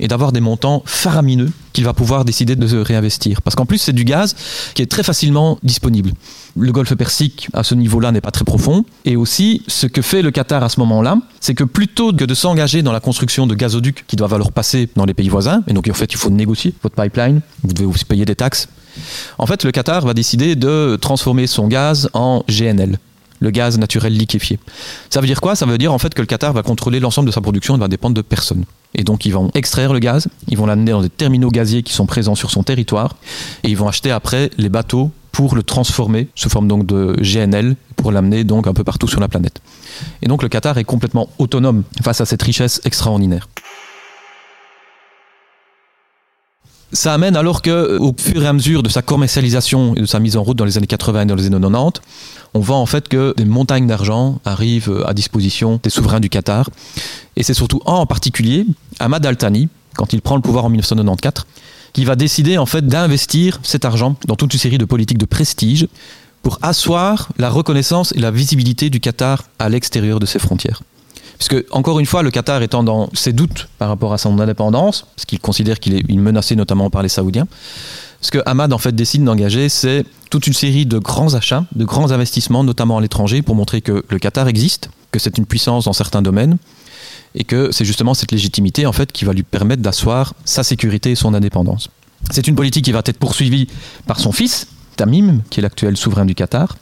et 0.00 0.08
d'avoir 0.08 0.32
des 0.32 0.40
montants 0.40 0.82
faramineux 0.84 1.50
qu'il 1.72 1.84
va 1.84 1.92
pouvoir 1.92 2.24
décider 2.24 2.56
de 2.56 2.78
réinvestir. 2.78 3.42
Parce 3.42 3.54
qu'en 3.54 3.66
plus, 3.66 3.78
c'est 3.78 3.92
du 3.92 4.04
gaz 4.04 4.34
qui 4.74 4.82
est 4.82 4.86
très 4.86 5.02
facilement 5.02 5.58
disponible. 5.62 6.12
Le 6.56 6.72
golfe 6.72 6.94
Persique, 6.94 7.48
à 7.52 7.62
ce 7.62 7.74
niveau-là, 7.74 8.12
n'est 8.12 8.20
pas 8.20 8.30
très 8.30 8.44
profond. 8.44 8.84
Et 9.04 9.16
aussi, 9.16 9.62
ce 9.68 9.86
que 9.86 10.02
fait 10.02 10.22
le 10.22 10.30
Qatar 10.30 10.62
à 10.62 10.68
ce 10.68 10.80
moment-là, 10.80 11.18
c'est 11.40 11.54
que 11.54 11.64
plutôt 11.64 12.12
que 12.12 12.24
de 12.24 12.34
s'engager 12.34 12.82
dans 12.82 12.92
la 12.92 13.00
construction 13.00 13.46
de 13.46 13.54
gazoducs 13.54 14.04
qui 14.06 14.16
doivent 14.16 14.34
alors 14.34 14.52
passer 14.52 14.88
dans 14.96 15.04
les 15.04 15.14
pays 15.14 15.28
voisins, 15.28 15.62
et 15.66 15.72
donc 15.72 15.88
en 15.88 15.94
fait, 15.94 16.12
il 16.12 16.16
faut 16.16 16.30
négocier 16.30 16.72
votre 16.82 16.94
pipeline, 16.94 17.40
vous 17.62 17.72
devez 17.72 17.86
aussi 17.86 18.04
payer 18.04 18.24
des 18.24 18.36
taxes. 18.36 18.68
En 19.38 19.46
fait, 19.46 19.64
le 19.64 19.72
Qatar 19.72 20.04
va 20.06 20.14
décider 20.14 20.56
de 20.56 20.96
transformer 21.00 21.46
son 21.46 21.68
gaz 21.68 22.08
en 22.14 22.42
GNL, 22.48 22.98
le 23.40 23.50
gaz 23.50 23.78
naturel 23.78 24.14
liquéfié. 24.14 24.58
Ça 25.10 25.20
veut 25.20 25.26
dire 25.26 25.40
quoi? 25.40 25.54
Ça 25.56 25.66
veut 25.66 25.78
dire 25.78 25.92
en 25.92 25.98
fait 25.98 26.14
que 26.14 26.22
le 26.22 26.26
Qatar 26.26 26.52
va 26.54 26.62
contrôler 26.62 27.00
l'ensemble 27.00 27.28
de 27.28 27.34
sa 27.34 27.42
production 27.42 27.76
et 27.76 27.78
va 27.78 27.88
dépendre 27.88 28.14
de 28.14 28.22
personne. 28.22 28.64
Et 28.96 29.04
donc 29.04 29.24
ils 29.26 29.32
vont 29.32 29.50
extraire 29.54 29.92
le 29.92 30.00
gaz, 30.00 30.26
ils 30.48 30.56
vont 30.56 30.66
l'amener 30.66 30.90
dans 30.90 31.02
des 31.02 31.10
terminaux 31.10 31.50
gaziers 31.50 31.82
qui 31.82 31.92
sont 31.92 32.06
présents 32.06 32.34
sur 32.34 32.50
son 32.50 32.62
territoire, 32.62 33.16
et 33.62 33.68
ils 33.68 33.76
vont 33.76 33.86
acheter 33.86 34.10
après 34.10 34.50
les 34.58 34.68
bateaux 34.68 35.10
pour 35.30 35.54
le 35.54 35.62
transformer 35.62 36.28
sous 36.34 36.48
forme 36.48 36.66
donc 36.66 36.86
de 36.86 37.14
GNL 37.20 37.76
pour 37.94 38.10
l'amener 38.10 38.42
donc 38.42 38.66
un 38.66 38.72
peu 38.72 38.84
partout 38.84 39.06
sur 39.06 39.20
la 39.20 39.28
planète. 39.28 39.60
Et 40.22 40.28
donc 40.28 40.42
le 40.42 40.48
Qatar 40.48 40.78
est 40.78 40.84
complètement 40.84 41.28
autonome 41.38 41.82
face 42.02 42.22
à 42.22 42.26
cette 42.26 42.42
richesse 42.42 42.80
extraordinaire. 42.84 43.46
Ça 46.92 47.12
amène 47.12 47.36
alors 47.36 47.60
que, 47.62 47.98
au 47.98 48.14
fur 48.16 48.42
et 48.42 48.46
à 48.46 48.52
mesure 48.52 48.82
de 48.82 48.88
sa 48.88 49.02
commercialisation 49.02 49.94
et 49.96 50.00
de 50.00 50.06
sa 50.06 50.20
mise 50.20 50.36
en 50.36 50.42
route 50.42 50.56
dans 50.56 50.64
les 50.64 50.78
années 50.78 50.86
80 50.86 51.22
et 51.22 51.26
dans 51.26 51.34
les 51.34 51.46
années 51.46 51.60
90, 51.60 52.00
on 52.54 52.60
voit 52.60 52.76
en 52.76 52.86
fait 52.86 53.08
que 53.08 53.34
des 53.36 53.44
montagnes 53.44 53.86
d'argent 53.86 54.40
arrivent 54.44 55.04
à 55.06 55.14
disposition 55.14 55.80
des 55.82 55.90
souverains 55.90 56.20
du 56.20 56.28
Qatar. 56.28 56.70
Et 57.36 57.42
c'est 57.42 57.54
surtout 57.54 57.80
en 57.84 58.06
particulier 58.06 58.66
Ahmad 58.98 59.24
Al-Thani, 59.24 59.68
quand 59.94 60.12
il 60.12 60.22
prend 60.22 60.36
le 60.36 60.42
pouvoir 60.42 60.64
en 60.64 60.68
1994, 60.70 61.46
qui 61.92 62.04
va 62.04 62.16
décider 62.16 62.58
en 62.58 62.66
fait 62.66 62.86
d'investir 62.86 63.58
cet 63.62 63.84
argent 63.84 64.16
dans 64.26 64.36
toute 64.36 64.52
une 64.52 64.60
série 64.60 64.78
de 64.78 64.84
politiques 64.84 65.18
de 65.18 65.26
prestige 65.26 65.86
pour 66.42 66.58
asseoir 66.62 67.28
la 67.38 67.50
reconnaissance 67.50 68.12
et 68.12 68.20
la 68.20 68.30
visibilité 68.30 68.90
du 68.90 69.00
Qatar 69.00 69.44
à 69.58 69.68
l'extérieur 69.68 70.20
de 70.20 70.26
ses 70.26 70.38
frontières. 70.38 70.82
Puisque, 71.38 71.64
encore 71.70 71.98
une 72.00 72.06
fois, 72.06 72.22
le 72.22 72.30
Qatar 72.30 72.62
étant 72.62 72.82
dans 72.82 73.10
ses 73.12 73.32
doutes 73.32 73.68
par 73.78 73.88
rapport 73.88 74.12
à 74.12 74.18
son 74.18 74.38
indépendance, 74.38 75.06
parce 75.16 75.26
qu'il 75.26 75.40
considère 75.40 75.80
qu'il 75.80 75.94
est 75.94 76.08
menacé 76.12 76.56
notamment 76.56 76.88
par 76.88 77.02
les 77.02 77.08
Saoudiens, 77.08 77.46
ce 78.20 78.30
que 78.30 78.38
Ahmad 78.46 78.72
en 78.72 78.78
fait 78.78 78.94
décide 78.94 79.24
d'engager, 79.24 79.68
c'est 79.68 80.04
toute 80.30 80.46
une 80.46 80.52
série 80.52 80.86
de 80.86 80.98
grands 80.98 81.34
achats, 81.34 81.64
de 81.74 81.84
grands 81.84 82.10
investissements, 82.10 82.64
notamment 82.64 82.98
à 82.98 83.00
l'étranger, 83.00 83.42
pour 83.42 83.54
montrer 83.54 83.80
que 83.80 84.04
le 84.08 84.18
Qatar 84.18 84.48
existe, 84.48 84.90
que 85.12 85.18
c'est 85.18 85.38
une 85.38 85.46
puissance 85.46 85.84
dans 85.84 85.92
certains 85.92 86.22
domaines, 86.22 86.58
et 87.34 87.44
que 87.44 87.70
c'est 87.70 87.84
justement 87.84 88.14
cette 88.14 88.32
légitimité 88.32 88.84
qui 89.12 89.24
va 89.24 89.32
lui 89.32 89.42
permettre 89.42 89.82
d'asseoir 89.82 90.34
sa 90.44 90.62
sécurité 90.62 91.12
et 91.12 91.14
son 91.14 91.34
indépendance. 91.34 91.90
C'est 92.30 92.48
une 92.48 92.56
politique 92.56 92.84
qui 92.84 92.92
va 92.92 93.02
être 93.04 93.18
poursuivie 93.18 93.68
par 94.06 94.18
son 94.18 94.32
fils, 94.32 94.68
Tamim, 94.96 95.42
qui 95.50 95.60
est 95.60 95.62
l'actuel 95.62 95.96
souverain 95.96 96.24
du 96.24 96.34
Qatar, 96.34 96.76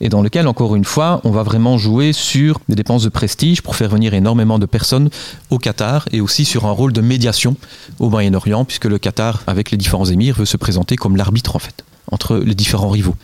et 0.00 0.08
dans 0.08 0.22
lequel, 0.22 0.48
encore 0.48 0.74
une 0.74 0.84
fois, 0.84 1.20
on 1.24 1.30
va 1.30 1.42
vraiment 1.42 1.78
jouer 1.78 2.12
sur 2.12 2.60
des 2.68 2.74
dépenses 2.74 3.04
de 3.04 3.08
prestige 3.08 3.62
pour 3.62 3.76
faire 3.76 3.88
venir 3.88 4.14
énormément 4.14 4.58
de 4.58 4.66
personnes 4.66 5.08
au 5.50 5.58
Qatar 5.58 6.08
et 6.12 6.20
aussi 6.20 6.44
sur 6.44 6.66
un 6.66 6.72
rôle 6.72 6.92
de 6.92 7.00
médiation 7.00 7.56
au 8.00 8.10
Moyen-Orient, 8.10 8.64
puisque 8.64 8.86
le 8.86 8.98
Qatar, 8.98 9.42
avec 9.46 9.70
les 9.70 9.76
différents 9.76 10.06
émirs, 10.06 10.36
veut 10.36 10.44
se 10.44 10.56
présenter 10.56 10.96
comme 10.96 11.16
l'arbitre, 11.16 11.56
en 11.56 11.60
fait, 11.60 11.84
entre 12.10 12.36
les 12.36 12.54
différents 12.54 12.90
rivaux. 12.90 13.14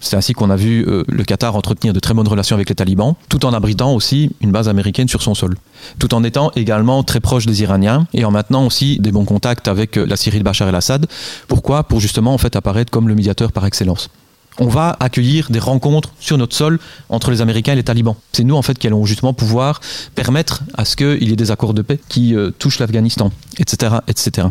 C'est 0.00 0.16
ainsi 0.16 0.34
qu'on 0.34 0.50
a 0.50 0.56
vu 0.56 0.84
euh, 0.86 1.04
le 1.08 1.24
Qatar 1.24 1.56
entretenir 1.56 1.94
de 1.94 2.00
très 2.00 2.12
bonnes 2.12 2.28
relations 2.28 2.54
avec 2.54 2.68
les 2.68 2.74
talibans, 2.74 3.14
tout 3.30 3.46
en 3.46 3.54
abritant 3.54 3.94
aussi 3.94 4.30
une 4.42 4.50
base 4.50 4.68
américaine 4.68 5.08
sur 5.08 5.22
son 5.22 5.34
sol. 5.34 5.56
Tout 5.98 6.12
en 6.14 6.22
étant 6.22 6.50
également 6.54 7.02
très 7.02 7.20
proche 7.20 7.46
des 7.46 7.62
Iraniens 7.62 8.06
et 8.12 8.24
en 8.24 8.30
maintenant 8.30 8.66
aussi 8.66 8.98
des 9.00 9.10
bons 9.10 9.24
contacts 9.24 9.68
avec 9.68 9.96
euh, 9.96 10.04
la 10.04 10.16
Syrie 10.16 10.38
de 10.38 10.44
Bachar 10.44 10.68
el-Assad. 10.68 11.06
Pourquoi? 11.48 11.84
Pour 11.84 12.00
justement 12.00 12.34
en 12.34 12.38
fait 12.38 12.56
apparaître 12.56 12.90
comme 12.90 13.08
le 13.08 13.14
médiateur 13.14 13.52
par 13.52 13.64
excellence 13.64 14.10
on 14.58 14.68
va 14.68 14.96
accueillir 15.00 15.50
des 15.50 15.58
rencontres 15.58 16.12
sur 16.20 16.38
notre 16.38 16.54
sol 16.54 16.78
entre 17.08 17.30
les 17.30 17.40
Américains 17.40 17.72
et 17.72 17.76
les 17.76 17.84
talibans. 17.84 18.16
C'est 18.32 18.44
nous 18.44 18.56
en 18.56 18.62
fait 18.62 18.78
qui 18.78 18.86
allons 18.86 19.04
justement 19.04 19.34
pouvoir 19.34 19.80
permettre 20.14 20.62
à 20.74 20.84
ce 20.84 20.96
qu'il 20.96 21.28
y 21.28 21.32
ait 21.32 21.36
des 21.36 21.50
accords 21.50 21.74
de 21.74 21.82
paix 21.82 22.00
qui 22.08 22.34
euh, 22.34 22.50
touchent 22.58 22.78
l'Afghanistan, 22.78 23.30
etc., 23.58 23.96
etc. 24.08 24.48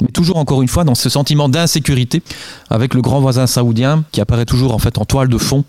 Mais 0.00 0.08
toujours 0.08 0.38
encore 0.38 0.60
une 0.60 0.68
fois 0.68 0.82
dans 0.84 0.96
ce 0.96 1.08
sentiment 1.08 1.48
d'insécurité 1.48 2.22
avec 2.68 2.94
le 2.94 3.02
grand 3.02 3.20
voisin 3.20 3.46
saoudien 3.46 4.04
qui 4.10 4.20
apparaît 4.20 4.44
toujours 4.44 4.74
en 4.74 4.78
fait 4.78 4.98
en 4.98 5.04
toile 5.04 5.28
de 5.28 5.38
fond 5.38 5.64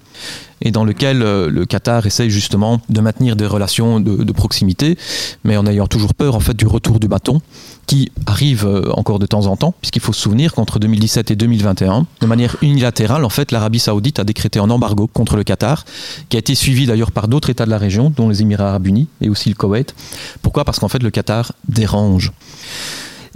et 0.62 0.72
dans 0.72 0.84
lequel 0.84 1.22
euh, 1.22 1.50
le 1.50 1.66
Qatar 1.66 2.06
essaye 2.06 2.30
justement 2.30 2.82
de 2.90 3.02
maintenir 3.02 3.36
des 3.36 3.46
relations 3.46 4.00
de, 4.00 4.24
de, 4.24 4.32
proximité, 4.32 4.98
mais 5.44 5.58
en 5.58 5.68
ayant 5.68 5.86
toujours 5.86 6.16
peur 6.16 6.36
en 6.36 6.40
fait 6.40 6.56
du 6.56 6.66
retour 6.66 7.00
du 7.00 7.08
bâton 7.08 7.42
qui 7.88 8.12
arrive 8.26 8.66
euh, 8.66 8.92
encore 8.94 9.20
de 9.20 9.26
temps 9.26 9.46
en 9.46 9.56
temps, 9.56 9.74
puisqu'il 9.80 10.02
faut 10.02 10.14
se 10.14 10.22
souvenir 10.22 10.54
qu'entre 10.54 10.80
2017 10.80 11.32
et 11.32 11.36
2021, 11.36 12.06
de 12.22 12.26
manière 12.26 12.56
unilatérale, 12.62 13.24
en 13.24 13.30
fait, 13.30 13.52
l'Arabie 13.52 13.80
Saoudite 13.80 14.20
a 14.20 14.24
décrété 14.24 14.60
un 14.60 14.70
embargo 14.70 15.08
contre 15.08 15.36
le 15.36 15.44
Qatar, 15.44 15.86
qui 16.30 16.38
a 16.38 16.40
été 16.40 16.56
suivi 16.56 16.86
d'ailleurs 16.86 17.12
par 17.12 17.28
d'autres 17.28 17.50
États 17.50 17.66
de 17.66 17.70
la 17.70 17.78
région, 17.78 18.12
dont 18.16 18.30
les 18.30 18.42
Émirats 18.42 18.70
Arabes 18.70 18.88
Unis 18.88 19.08
et 19.22 19.30
aussi 19.30 19.50
le 19.50 19.56
Koweït. 19.56 19.94
Pourquoi? 20.42 20.66
Parce 20.66 20.80
qu'en 20.80 20.88
fait, 20.88 21.04
le 21.04 21.12
Qatar 21.12 21.54
dérange. 21.68 22.32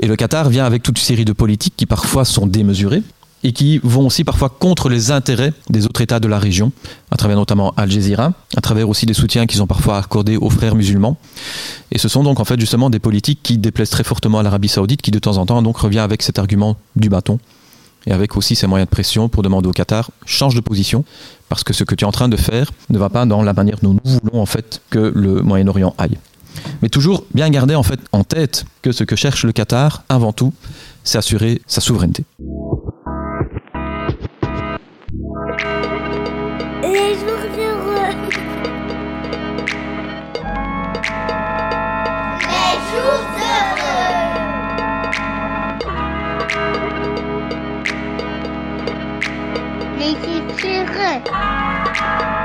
Et 0.02 0.08
le 0.08 0.16
Qatar 0.16 0.50
vient 0.50 0.66
avec 0.66 0.82
toute 0.82 0.98
une 0.98 1.06
série 1.06 1.26
de 1.26 1.34
politiques 1.34 1.74
qui 1.76 1.86
parfois 1.86 2.26
sont 2.26 2.48
démesurées, 2.48 3.04
et 3.44 3.54
qui 3.54 3.80
vont 3.84 4.08
aussi 4.08 4.24
parfois 4.24 4.50
contre 4.50 4.90
les 4.90 5.12
intérêts 5.12 5.54
des 5.70 5.86
autres 5.86 6.02
États 6.02 6.20
de 6.20 6.28
la 6.28 6.40
région, 6.40 6.72
à 7.12 7.18
travers 7.18 7.38
notamment 7.38 7.74
Al 7.78 7.90
Jazeera, 7.90 8.34
à 8.56 8.62
travers 8.62 8.90
aussi 8.90 9.06
des 9.06 9.14
soutiens 9.14 9.46
qu'ils 9.46 9.64
ont 9.64 9.68
parfois 9.68 9.98
accordés 9.98 10.38
aux 10.38 10.50
frères 10.50 10.76
musulmans. 10.76 11.18
Et 11.92 11.98
ce 11.98 12.10
sont 12.10 12.24
donc 12.24 12.40
en 12.40 12.46
fait 12.46 12.60
justement 12.60 12.90
des 12.90 13.00
politiques 13.00 13.40
qui 13.42 13.58
déplaisent 13.58 13.90
très 13.90 14.04
fortement 14.04 14.40
à 14.40 14.44
l'Arabie 14.44 14.68
saoudite, 14.68 15.02
qui 15.02 15.12
de 15.12 15.20
temps 15.20 15.38
en 15.38 15.46
temps 15.46 15.62
donc 15.62 15.78
revient 15.78 16.00
avec 16.00 16.22
cet 16.22 16.40
argument 16.40 16.76
du 16.96 17.10
bâton, 17.10 17.40
et 18.06 18.12
avec 18.12 18.38
aussi 18.38 18.56
ses 18.56 18.68
moyens 18.68 18.88
de 18.88 18.92
pression 18.92 19.30
pour 19.30 19.44
demander 19.44 19.68
au 19.68 19.74
Qatar, 19.74 20.12
change 20.26 20.56
de 20.56 20.62
position, 20.62 21.04
parce 21.48 21.64
que 21.64 21.74
ce 21.74 21.84
que 21.84 21.96
tu 21.96 22.06
es 22.06 22.08
en 22.08 22.12
train 22.12 22.30
de 22.30 22.38
faire 22.38 22.72
ne 22.90 22.98
va 22.98 23.10
pas 23.10 23.26
dans 23.26 23.42
la 23.42 23.54
manière 23.54 23.78
dont 23.82 23.94
nous 23.94 24.00
voulons 24.04 24.42
en 24.42 24.46
fait 24.46 24.82
que 24.90 25.12
le 25.16 25.42
Moyen-Orient 25.42 25.94
aille. 25.98 26.18
Mais 26.82 26.90
toujours 26.90 27.24
bien 27.34 27.50
garder 27.50 27.76
en 27.76 27.84
fait 27.84 28.00
en 28.12 28.24
tête 28.24 28.66
que 28.82 28.92
ce 28.92 29.04
que 29.04 29.16
cherche 29.16 29.46
le 29.46 29.52
Qatar, 29.52 30.04
avant 30.10 30.34
tout, 30.34 30.54
c'est 31.04 31.18
assurer 31.18 31.62
sa 31.68 31.82
souveraineté. 31.82 32.26
Les 36.92 37.14
jours 37.20 37.46
heureux. 37.56 38.16
Les 42.50 42.76
jours 42.90 43.28
heureux. 43.46 44.10
Les 50.00 50.14
jours 50.16 50.52
heureux. 50.66 52.39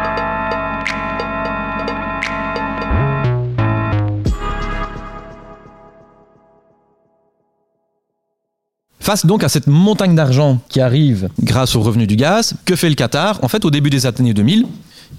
Face 9.05 9.27
donc 9.27 9.45
à 9.45 9.51
cette 9.51 9.67
montagne 9.67 10.15
d'argent 10.15 10.61
qui 10.71 10.81
arrive 10.81 11.29
grâce 11.39 11.77
aux 11.77 11.83
revenus 11.83 12.09
du 12.09 12.17
gaz, 12.17 12.55
que 12.65 12.75
fait 12.75 12.89
le 12.89 12.95
Qatar? 12.95 13.39
En 13.43 13.49
fait, 13.49 13.67
au 13.67 13.71
début 13.71 13.91
des 13.91 14.07
années 14.07 14.33
2000, 14.33 14.65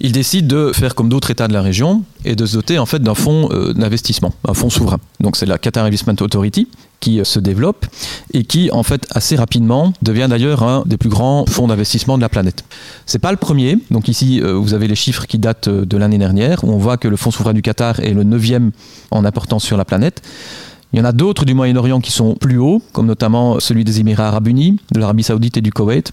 il 0.00 0.10
décide 0.10 0.48
de 0.48 0.72
faire 0.74 0.96
comme 0.96 1.08
d'autres 1.08 1.30
États 1.30 1.46
de 1.46 1.52
la 1.52 1.62
région 1.62 2.02
et 2.24 2.34
de 2.34 2.46
se 2.46 2.56
doter 2.56 2.80
en 2.80 2.86
fait 2.86 3.00
d'un 3.00 3.14
fonds 3.14 3.48
euh, 3.52 3.72
d'investissement, 3.74 4.32
un 4.44 4.54
fonds 4.54 4.70
souverain. 4.70 4.98
Donc 5.20 5.36
c'est 5.36 5.46
la 5.46 5.56
Qatar 5.58 5.84
Investment 5.84 6.16
Authority 6.20 6.66
qui 6.98 7.20
euh, 7.20 7.24
se 7.24 7.38
développe 7.38 7.86
et 8.34 8.42
qui 8.42 8.72
en 8.72 8.82
fait 8.82 9.06
assez 9.12 9.36
rapidement 9.36 9.92
devient 10.02 10.26
d'ailleurs 10.28 10.64
un 10.64 10.82
des 10.84 10.96
plus 10.96 11.08
grands 11.08 11.46
fonds 11.46 11.68
d'investissement 11.68 12.16
de 12.16 12.22
la 12.22 12.28
planète. 12.28 12.64
C'est 13.06 13.20
pas 13.20 13.30
le 13.30 13.36
premier. 13.36 13.78
Donc 13.92 14.08
ici 14.08 14.40
euh, 14.42 14.54
vous 14.54 14.74
avez 14.74 14.88
les 14.88 14.96
chiffres 14.96 15.26
qui 15.26 15.38
datent 15.38 15.68
de 15.68 15.96
l'année 15.96 16.18
dernière 16.18 16.64
où 16.64 16.72
on 16.72 16.78
voit 16.78 16.96
que 16.96 17.06
le 17.06 17.16
fonds 17.16 17.30
souverain 17.30 17.54
du 17.54 17.62
Qatar 17.62 18.00
est 18.00 18.14
le 18.14 18.24
neuvième 18.24 18.72
en 19.12 19.24
importance 19.24 19.62
sur 19.62 19.76
la 19.76 19.84
planète. 19.84 20.22
Il 20.96 21.00
y 21.00 21.02
en 21.02 21.04
a 21.04 21.12
d'autres 21.12 21.44
du 21.44 21.52
Moyen-Orient 21.52 22.00
qui 22.00 22.10
sont 22.10 22.36
plus 22.36 22.56
hauts, 22.56 22.80
comme 22.94 23.04
notamment 23.04 23.60
celui 23.60 23.84
des 23.84 24.00
Émirats 24.00 24.28
arabes 24.28 24.48
unis, 24.48 24.78
de 24.92 24.98
l'Arabie 24.98 25.24
saoudite 25.24 25.58
et 25.58 25.60
du 25.60 25.70
Koweït. 25.70 26.10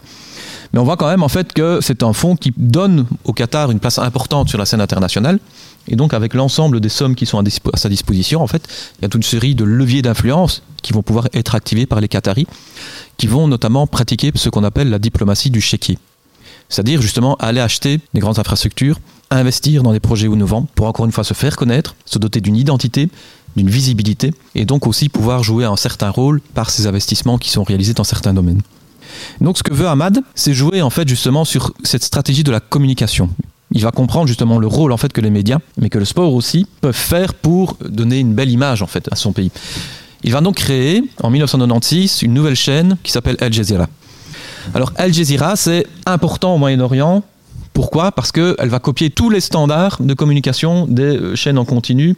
Mais 0.73 0.79
on 0.79 0.83
voit 0.83 0.97
quand 0.97 1.07
même 1.07 1.23
en 1.23 1.29
fait 1.29 1.53
que 1.53 1.79
c'est 1.81 2.03
un 2.03 2.11
fonds 2.11 2.35
qui 2.35 2.51
donne 2.57 3.05
au 3.23 3.31
Qatar 3.31 3.71
une 3.71 3.79
place 3.79 3.97
importante 3.97 4.49
sur 4.49 4.57
la 4.57 4.65
scène 4.65 4.81
internationale. 4.81 5.39
Et 5.87 5.95
donc 5.95 6.13
avec 6.13 6.33
l'ensemble 6.33 6.81
des 6.81 6.89
sommes 6.89 7.15
qui 7.15 7.25
sont 7.25 7.41
à, 7.41 7.77
sa 7.77 7.87
disposition, 7.87 8.45
il 8.45 9.03
y 9.03 9.05
a 9.05 9.07
toute 9.07 9.15
une 9.15 9.23
série 9.23 9.55
de 9.55 9.63
leviers 9.63 10.01
d'influence 10.01 10.63
qui 10.81 10.91
vont 10.91 11.01
pouvoir 11.01 11.29
être 11.33 11.55
activés 11.55 11.85
par 11.85 12.01
les 12.01 12.09
Qataris, 12.09 12.47
qui 13.15 13.27
vont 13.27 13.47
notamment 13.47 13.87
pratiquer 13.87 14.33
ce 14.35 14.49
qu'on 14.49 14.65
appelle 14.65 14.89
la 14.89 14.99
diplomatie 14.99 15.49
du 15.49 15.61
chéquier. 15.61 15.97
C'est-à-dire 16.67 17.01
justement 17.01 17.35
aller 17.35 17.61
acheter 17.61 18.01
des 18.13 18.19
grandes 18.19 18.39
infrastructures, 18.39 18.99
investir 19.31 19.81
dans 19.81 19.93
des 19.93 20.01
projets 20.01 20.27
innovants 20.27 20.67
pour 20.75 20.87
encore 20.87 21.05
une 21.05 21.13
fois 21.13 21.23
se 21.23 21.33
faire 21.33 21.55
connaître, 21.55 21.95
se 22.03 22.19
doter 22.19 22.41
d'une 22.41 22.57
identité, 22.57 23.09
d'une 23.55 23.69
visibilité 23.69 24.33
et 24.55 24.65
donc 24.65 24.87
aussi 24.87 25.09
pouvoir 25.09 25.43
jouer 25.43 25.65
un 25.65 25.75
certain 25.75 26.09
rôle 26.09 26.41
par 26.53 26.69
ces 26.69 26.87
investissements 26.87 27.37
qui 27.37 27.49
sont 27.49 27.63
réalisés 27.63 27.93
dans 27.93 28.03
certains 28.03 28.33
domaines. 28.33 28.61
Donc 29.41 29.57
ce 29.57 29.63
que 29.63 29.73
veut 29.73 29.87
Ahmad, 29.87 30.19
c'est 30.35 30.53
jouer 30.53 30.81
en 30.81 30.89
fait 30.89 31.07
justement 31.07 31.45
sur 31.45 31.73
cette 31.83 32.03
stratégie 32.03 32.43
de 32.43 32.51
la 32.51 32.59
communication. 32.59 33.29
Il 33.71 33.81
va 33.81 33.91
comprendre 33.91 34.27
justement 34.27 34.59
le 34.59 34.67
rôle 34.67 34.91
en 34.91 34.97
fait 34.97 35.11
que 35.11 35.21
les 35.21 35.31
médias, 35.31 35.59
mais 35.77 35.89
que 35.89 35.97
le 35.97 36.05
sport 36.05 36.33
aussi 36.33 36.67
peuvent 36.81 36.93
faire 36.95 37.33
pour 37.33 37.77
donner 37.83 38.19
une 38.19 38.33
belle 38.33 38.51
image 38.51 38.81
en 38.81 38.87
fait 38.87 39.07
à 39.11 39.15
son 39.15 39.33
pays. 39.33 39.51
Il 40.23 40.31
va 40.31 40.41
donc 40.41 40.55
créer 40.55 41.03
en 41.21 41.29
1996 41.29 42.21
une 42.21 42.33
nouvelle 42.33 42.55
chaîne 42.55 42.97
qui 43.03 43.11
s'appelle 43.11 43.35
Al 43.39 43.51
Jazeera. 43.51 43.87
Alors 44.73 44.93
Al 44.95 45.13
Jazeera, 45.13 45.55
c'est 45.55 45.85
important 46.05 46.55
au 46.55 46.57
Moyen-Orient. 46.57 47.23
Pourquoi? 47.73 48.11
Parce 48.11 48.31
qu'elle 48.31 48.69
va 48.69 48.79
copier 48.79 49.09
tous 49.09 49.29
les 49.29 49.41
standards 49.41 49.97
de 49.99 50.13
communication 50.13 50.85
des 50.87 51.35
chaînes 51.35 51.57
en 51.57 51.65
continu 51.65 52.15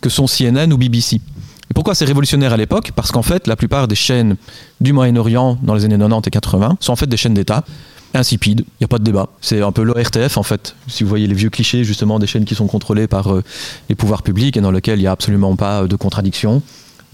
que 0.00 0.08
sont 0.08 0.26
CNN 0.26 0.72
ou 0.72 0.78
BBC. 0.78 1.16
Et 1.16 1.74
pourquoi 1.74 1.94
c'est 1.94 2.04
révolutionnaire 2.04 2.52
à 2.52 2.56
l'époque? 2.56 2.92
Parce 2.96 3.12
qu'en 3.12 3.22
fait, 3.22 3.46
la 3.46 3.56
plupart 3.56 3.86
des 3.86 3.94
chaînes 3.94 4.36
du 4.80 4.92
Moyen-Orient 4.92 5.58
dans 5.62 5.74
les 5.74 5.84
années 5.84 5.98
90 5.98 6.26
et 6.26 6.30
80 6.30 6.76
sont 6.80 6.92
en 6.92 6.96
fait 6.96 7.06
des 7.06 7.16
chaînes 7.16 7.34
d'État 7.34 7.64
insipides, 8.14 8.60
il 8.60 8.80
n'y 8.80 8.84
a 8.84 8.88
pas 8.88 8.98
de 8.98 9.04
débat. 9.04 9.28
C'est 9.40 9.62
un 9.62 9.72
peu 9.72 9.82
l'ORTF 9.82 10.36
en 10.36 10.42
fait, 10.42 10.74
si 10.88 11.04
vous 11.04 11.08
voyez 11.08 11.26
les 11.26 11.34
vieux 11.34 11.50
clichés 11.50 11.84
justement 11.84 12.18
des 12.18 12.26
chaînes 12.26 12.44
qui 12.44 12.54
sont 12.54 12.66
contrôlées 12.66 13.06
par 13.06 13.32
euh, 13.32 13.44
les 13.88 13.94
pouvoirs 13.94 14.22
publics 14.22 14.56
et 14.56 14.60
dans 14.60 14.70
lesquelles 14.70 14.98
il 14.98 15.02
n'y 15.02 15.08
a 15.08 15.12
absolument 15.12 15.54
pas 15.56 15.86
de 15.86 15.96
contradiction. 15.96 16.62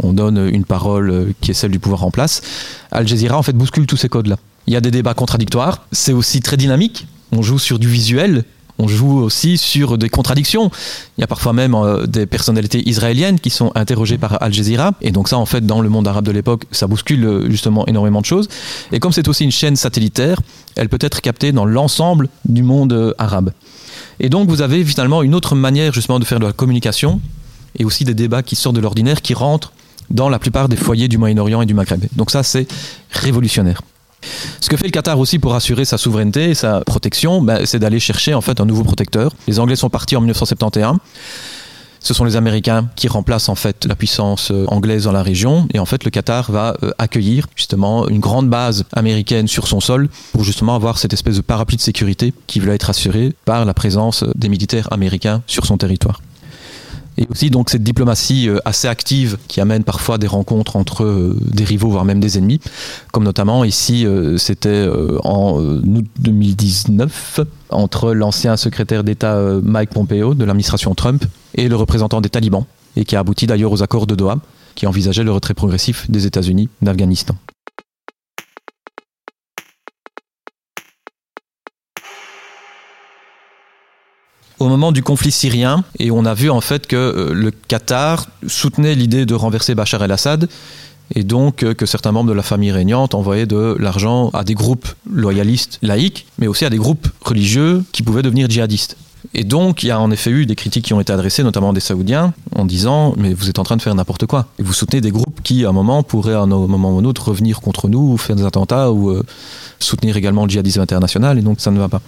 on 0.02 0.12
donne 0.12 0.38
une 0.52 0.64
parole 0.64 1.10
euh, 1.10 1.32
qui 1.40 1.50
est 1.50 1.54
celle 1.54 1.70
du 1.70 1.78
pouvoir 1.78 2.04
en 2.04 2.10
place. 2.10 2.40
Al 2.90 3.06
Jazeera 3.06 3.36
en 3.36 3.42
fait 3.42 3.52
bouscule 3.52 3.86
tous 3.86 3.96
ces 3.96 4.08
codes-là. 4.08 4.36
Il 4.66 4.74
y 4.74 4.76
a 4.76 4.80
des 4.80 4.90
débats 4.90 5.14
contradictoires, 5.14 5.86
c'est 5.92 6.12
aussi 6.12 6.40
très 6.40 6.56
dynamique. 6.56 7.06
On 7.32 7.42
joue 7.42 7.58
sur 7.58 7.78
du 7.78 7.88
visuel, 7.88 8.44
on 8.78 8.88
joue 8.88 9.18
aussi 9.20 9.56
sur 9.56 9.96
des 9.98 10.08
contradictions. 10.08 10.70
Il 11.16 11.22
y 11.22 11.24
a 11.24 11.26
parfois 11.26 11.52
même 11.52 11.74
euh, 11.74 12.06
des 12.06 12.26
personnalités 12.26 12.86
israéliennes 12.88 13.40
qui 13.40 13.50
sont 13.50 13.72
interrogées 13.74 14.18
par 14.18 14.42
Al 14.42 14.52
Jazeera. 14.52 14.92
Et 15.00 15.12
donc 15.12 15.28
ça, 15.28 15.38
en 15.38 15.46
fait, 15.46 15.64
dans 15.64 15.80
le 15.80 15.88
monde 15.88 16.06
arabe 16.06 16.24
de 16.24 16.30
l'époque, 16.30 16.64
ça 16.72 16.86
bouscule 16.86 17.24
euh, 17.24 17.50
justement 17.50 17.86
énormément 17.86 18.20
de 18.20 18.26
choses. 18.26 18.48
Et 18.92 18.98
comme 18.98 19.12
c'est 19.12 19.28
aussi 19.28 19.44
une 19.44 19.52
chaîne 19.52 19.76
satellitaire, 19.76 20.40
elle 20.76 20.88
peut 20.88 20.98
être 21.00 21.20
captée 21.20 21.52
dans 21.52 21.64
l'ensemble 21.64 22.28
du 22.44 22.62
monde 22.62 22.92
euh, 22.92 23.14
arabe. 23.18 23.52
Et 24.20 24.28
donc 24.28 24.48
vous 24.48 24.62
avez 24.62 24.84
finalement 24.84 25.22
une 25.22 25.34
autre 25.34 25.54
manière 25.54 25.92
justement 25.92 26.18
de 26.18 26.24
faire 26.24 26.40
de 26.40 26.46
la 26.46 26.52
communication 26.52 27.20
et 27.78 27.84
aussi 27.84 28.04
des 28.04 28.14
débats 28.14 28.42
qui 28.42 28.56
sortent 28.56 28.76
de 28.76 28.80
l'ordinaire, 28.80 29.22
qui 29.22 29.34
rentrent 29.34 29.72
dans 30.10 30.28
la 30.28 30.38
plupart 30.38 30.68
des 30.68 30.76
foyers 30.76 31.08
du 31.08 31.18
Moyen-Orient 31.18 31.62
et 31.62 31.66
du 31.66 31.74
Maghreb. 31.74 32.04
Donc 32.14 32.30
ça, 32.30 32.42
c'est 32.42 32.66
révolutionnaire. 33.10 33.80
Ce 34.60 34.68
que 34.68 34.76
fait 34.76 34.86
le 34.86 34.90
Qatar 34.90 35.18
aussi 35.18 35.38
pour 35.38 35.54
assurer 35.54 35.84
sa 35.84 35.98
souveraineté 35.98 36.50
et 36.50 36.54
sa 36.54 36.80
protection, 36.80 37.42
ben, 37.42 37.64
c'est 37.66 37.78
d'aller 37.78 38.00
chercher 38.00 38.34
en 38.34 38.40
fait 38.40 38.60
un 38.60 38.64
nouveau 38.64 38.84
protecteur. 38.84 39.32
Les 39.46 39.58
Anglais 39.60 39.76
sont 39.76 39.90
partis 39.90 40.16
en 40.16 40.20
1971. 40.20 40.98
Ce 42.00 42.14
sont 42.14 42.24
les 42.24 42.36
Américains 42.36 42.88
qui 42.94 43.08
remplacent 43.08 43.48
en 43.48 43.56
fait 43.56 43.84
la 43.84 43.96
puissance 43.96 44.52
euh, 44.52 44.64
anglaise 44.68 45.04
dans 45.04 45.12
la 45.12 45.24
région 45.24 45.66
et 45.74 45.80
en 45.80 45.86
fait 45.86 46.04
le 46.04 46.10
Qatar 46.12 46.52
va 46.52 46.76
euh, 46.84 46.92
accueillir 46.98 47.48
justement 47.56 48.06
une 48.06 48.20
grande 48.20 48.48
base 48.48 48.84
américaine 48.92 49.48
sur 49.48 49.66
son 49.66 49.80
sol 49.80 50.08
pour 50.32 50.44
justement 50.44 50.76
avoir 50.76 50.98
cette 50.98 51.12
espèce 51.12 51.34
de 51.34 51.40
parapluie 51.40 51.76
de 51.76 51.82
sécurité 51.82 52.32
qui 52.46 52.60
va 52.60 52.74
être 52.74 52.90
assurée 52.90 53.32
par 53.44 53.64
la 53.64 53.74
présence 53.74 54.24
des 54.36 54.48
militaires 54.48 54.86
américains 54.92 55.42
sur 55.48 55.66
son 55.66 55.78
territoire 55.78 56.20
et 57.18 57.26
aussi 57.30 57.50
donc 57.50 57.70
cette 57.70 57.82
diplomatie 57.82 58.48
euh, 58.48 58.58
assez 58.64 58.88
active 58.88 59.38
qui 59.48 59.60
amène 59.60 59.84
parfois 59.84 60.18
des 60.18 60.26
rencontres 60.26 60.76
entre 60.76 61.04
euh, 61.04 61.36
des 61.40 61.64
rivaux 61.64 61.88
voire 61.88 62.04
même 62.04 62.20
des 62.20 62.38
ennemis 62.38 62.60
comme 63.12 63.24
notamment 63.24 63.64
ici 63.64 64.06
euh, 64.06 64.36
c'était 64.38 64.88
en 65.24 65.58
août 65.58 66.06
2019 66.18 67.40
entre 67.70 68.12
l'ancien 68.12 68.56
secrétaire 68.56 69.04
d'État 69.04 69.40
Mike 69.62 69.90
Pompeo 69.90 70.34
de 70.34 70.44
l'administration 70.44 70.94
Trump 70.94 71.24
et 71.54 71.68
le 71.68 71.76
représentant 71.76 72.20
des 72.20 72.28
talibans 72.28 72.64
et 72.96 73.04
qui 73.04 73.16
a 73.16 73.20
abouti 73.20 73.46
d'ailleurs 73.46 73.72
aux 73.72 73.82
accords 73.82 74.06
de 74.06 74.14
Doha 74.14 74.38
qui 74.74 74.86
envisageaient 74.86 75.24
le 75.24 75.32
retrait 75.32 75.54
progressif 75.54 76.10
des 76.10 76.26
États-Unis 76.26 76.68
d'Afghanistan. 76.82 77.34
Au 84.58 84.68
moment 84.68 84.92
du 84.92 85.02
conflit 85.02 85.30
syrien 85.30 85.84
et 85.98 86.10
on 86.10 86.24
a 86.24 86.34
vu 86.34 86.50
en 86.50 86.60
fait 86.60 86.86
que 86.86 86.96
euh, 86.96 87.34
le 87.34 87.50
Qatar 87.50 88.26
soutenait 88.46 88.94
l'idée 88.94 89.26
de 89.26 89.34
renverser 89.34 89.74
Bachar 89.74 90.02
el-Assad 90.02 90.48
et 91.14 91.22
donc 91.22 91.62
euh, 91.62 91.74
que 91.74 91.86
certains 91.86 92.12
membres 92.12 92.30
de 92.30 92.34
la 92.34 92.42
famille 92.42 92.72
régnante 92.72 93.14
envoyaient 93.14 93.46
de 93.46 93.76
l'argent 93.78 94.30
à 94.30 94.44
des 94.44 94.54
groupes 94.54 94.88
loyalistes 95.10 95.78
laïcs, 95.82 96.26
mais 96.38 96.46
aussi 96.46 96.64
à 96.64 96.70
des 96.70 96.78
groupes 96.78 97.08
religieux 97.20 97.84
qui 97.92 98.02
pouvaient 98.02 98.22
devenir 98.22 98.48
djihadistes. 98.50 98.96
Et 99.34 99.44
donc, 99.44 99.82
il 99.82 99.88
y 99.88 99.90
a 99.90 100.00
en 100.00 100.10
effet 100.10 100.30
eu 100.30 100.46
des 100.46 100.54
critiques 100.54 100.84
qui 100.84 100.94
ont 100.94 101.00
été 101.00 101.12
adressées, 101.12 101.42
notamment 101.42 101.72
des 101.72 101.80
Saoudiens, 101.80 102.32
en 102.54 102.64
disant 102.64 103.14
Mais 103.16 103.34
vous 103.34 103.48
êtes 103.48 103.58
en 103.58 103.64
train 103.64 103.76
de 103.76 103.82
faire 103.82 103.94
n'importe 103.94 104.26
quoi. 104.26 104.46
Et 104.58 104.62
vous 104.62 104.72
soutenez 104.72 105.00
des 105.00 105.10
groupes 105.10 105.40
qui, 105.42 105.64
à 105.64 105.70
un 105.70 105.72
moment, 105.72 106.02
pourraient, 106.02 106.34
à 106.34 106.40
un 106.40 106.46
moment 106.46 106.94
ou 106.94 106.98
un 106.98 107.04
autre, 107.04 107.28
revenir 107.28 107.60
contre 107.60 107.88
nous, 107.88 108.12
ou 108.12 108.16
faire 108.16 108.36
des 108.36 108.44
attentats, 108.44 108.92
ou 108.92 109.10
euh, 109.10 109.24
soutenir 109.80 110.16
également 110.16 110.44
le 110.44 110.50
djihadisme 110.50 110.80
international, 110.80 111.38
et 111.38 111.42
donc 111.42 111.60
ça 111.60 111.70
ne 111.70 111.78
va 111.78 111.88
pas. 111.88 112.02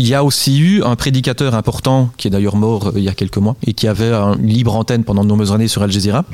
Il 0.00 0.06
y 0.06 0.14
a 0.14 0.22
aussi 0.22 0.58
eu 0.58 0.84
un 0.84 0.94
prédicateur 0.94 1.56
important, 1.56 2.10
qui 2.16 2.28
est 2.28 2.30
d'ailleurs 2.30 2.54
mort 2.54 2.88
euh, 2.88 2.92
il 2.96 3.02
y 3.02 3.08
a 3.08 3.14
quelques 3.14 3.38
mois, 3.38 3.56
et 3.66 3.72
qui 3.72 3.88
avait 3.88 4.12
une 4.12 4.46
libre 4.46 4.76
antenne 4.76 5.02
pendant 5.02 5.24
de 5.24 5.28
nombreuses 5.28 5.50
années 5.50 5.66
sur 5.66 5.82
Al 5.82 5.90
Jazeera, 5.90 6.24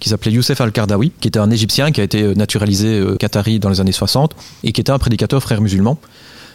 qui 0.00 0.10
s'appelait 0.10 0.32
Youssef 0.32 0.60
Al-Kardawi, 0.60 1.10
qui 1.18 1.28
était 1.28 1.38
un 1.38 1.50
Égyptien 1.50 1.92
qui 1.92 2.02
a 2.02 2.04
été 2.04 2.22
euh, 2.22 2.34
naturalisé 2.34 2.98
euh, 2.98 3.16
qatari 3.16 3.58
dans 3.58 3.70
les 3.70 3.80
années 3.80 3.92
60, 3.92 4.36
et 4.64 4.72
qui 4.72 4.82
était 4.82 4.92
un 4.92 4.98
prédicateur 4.98 5.42
frère 5.42 5.62
musulman 5.62 5.98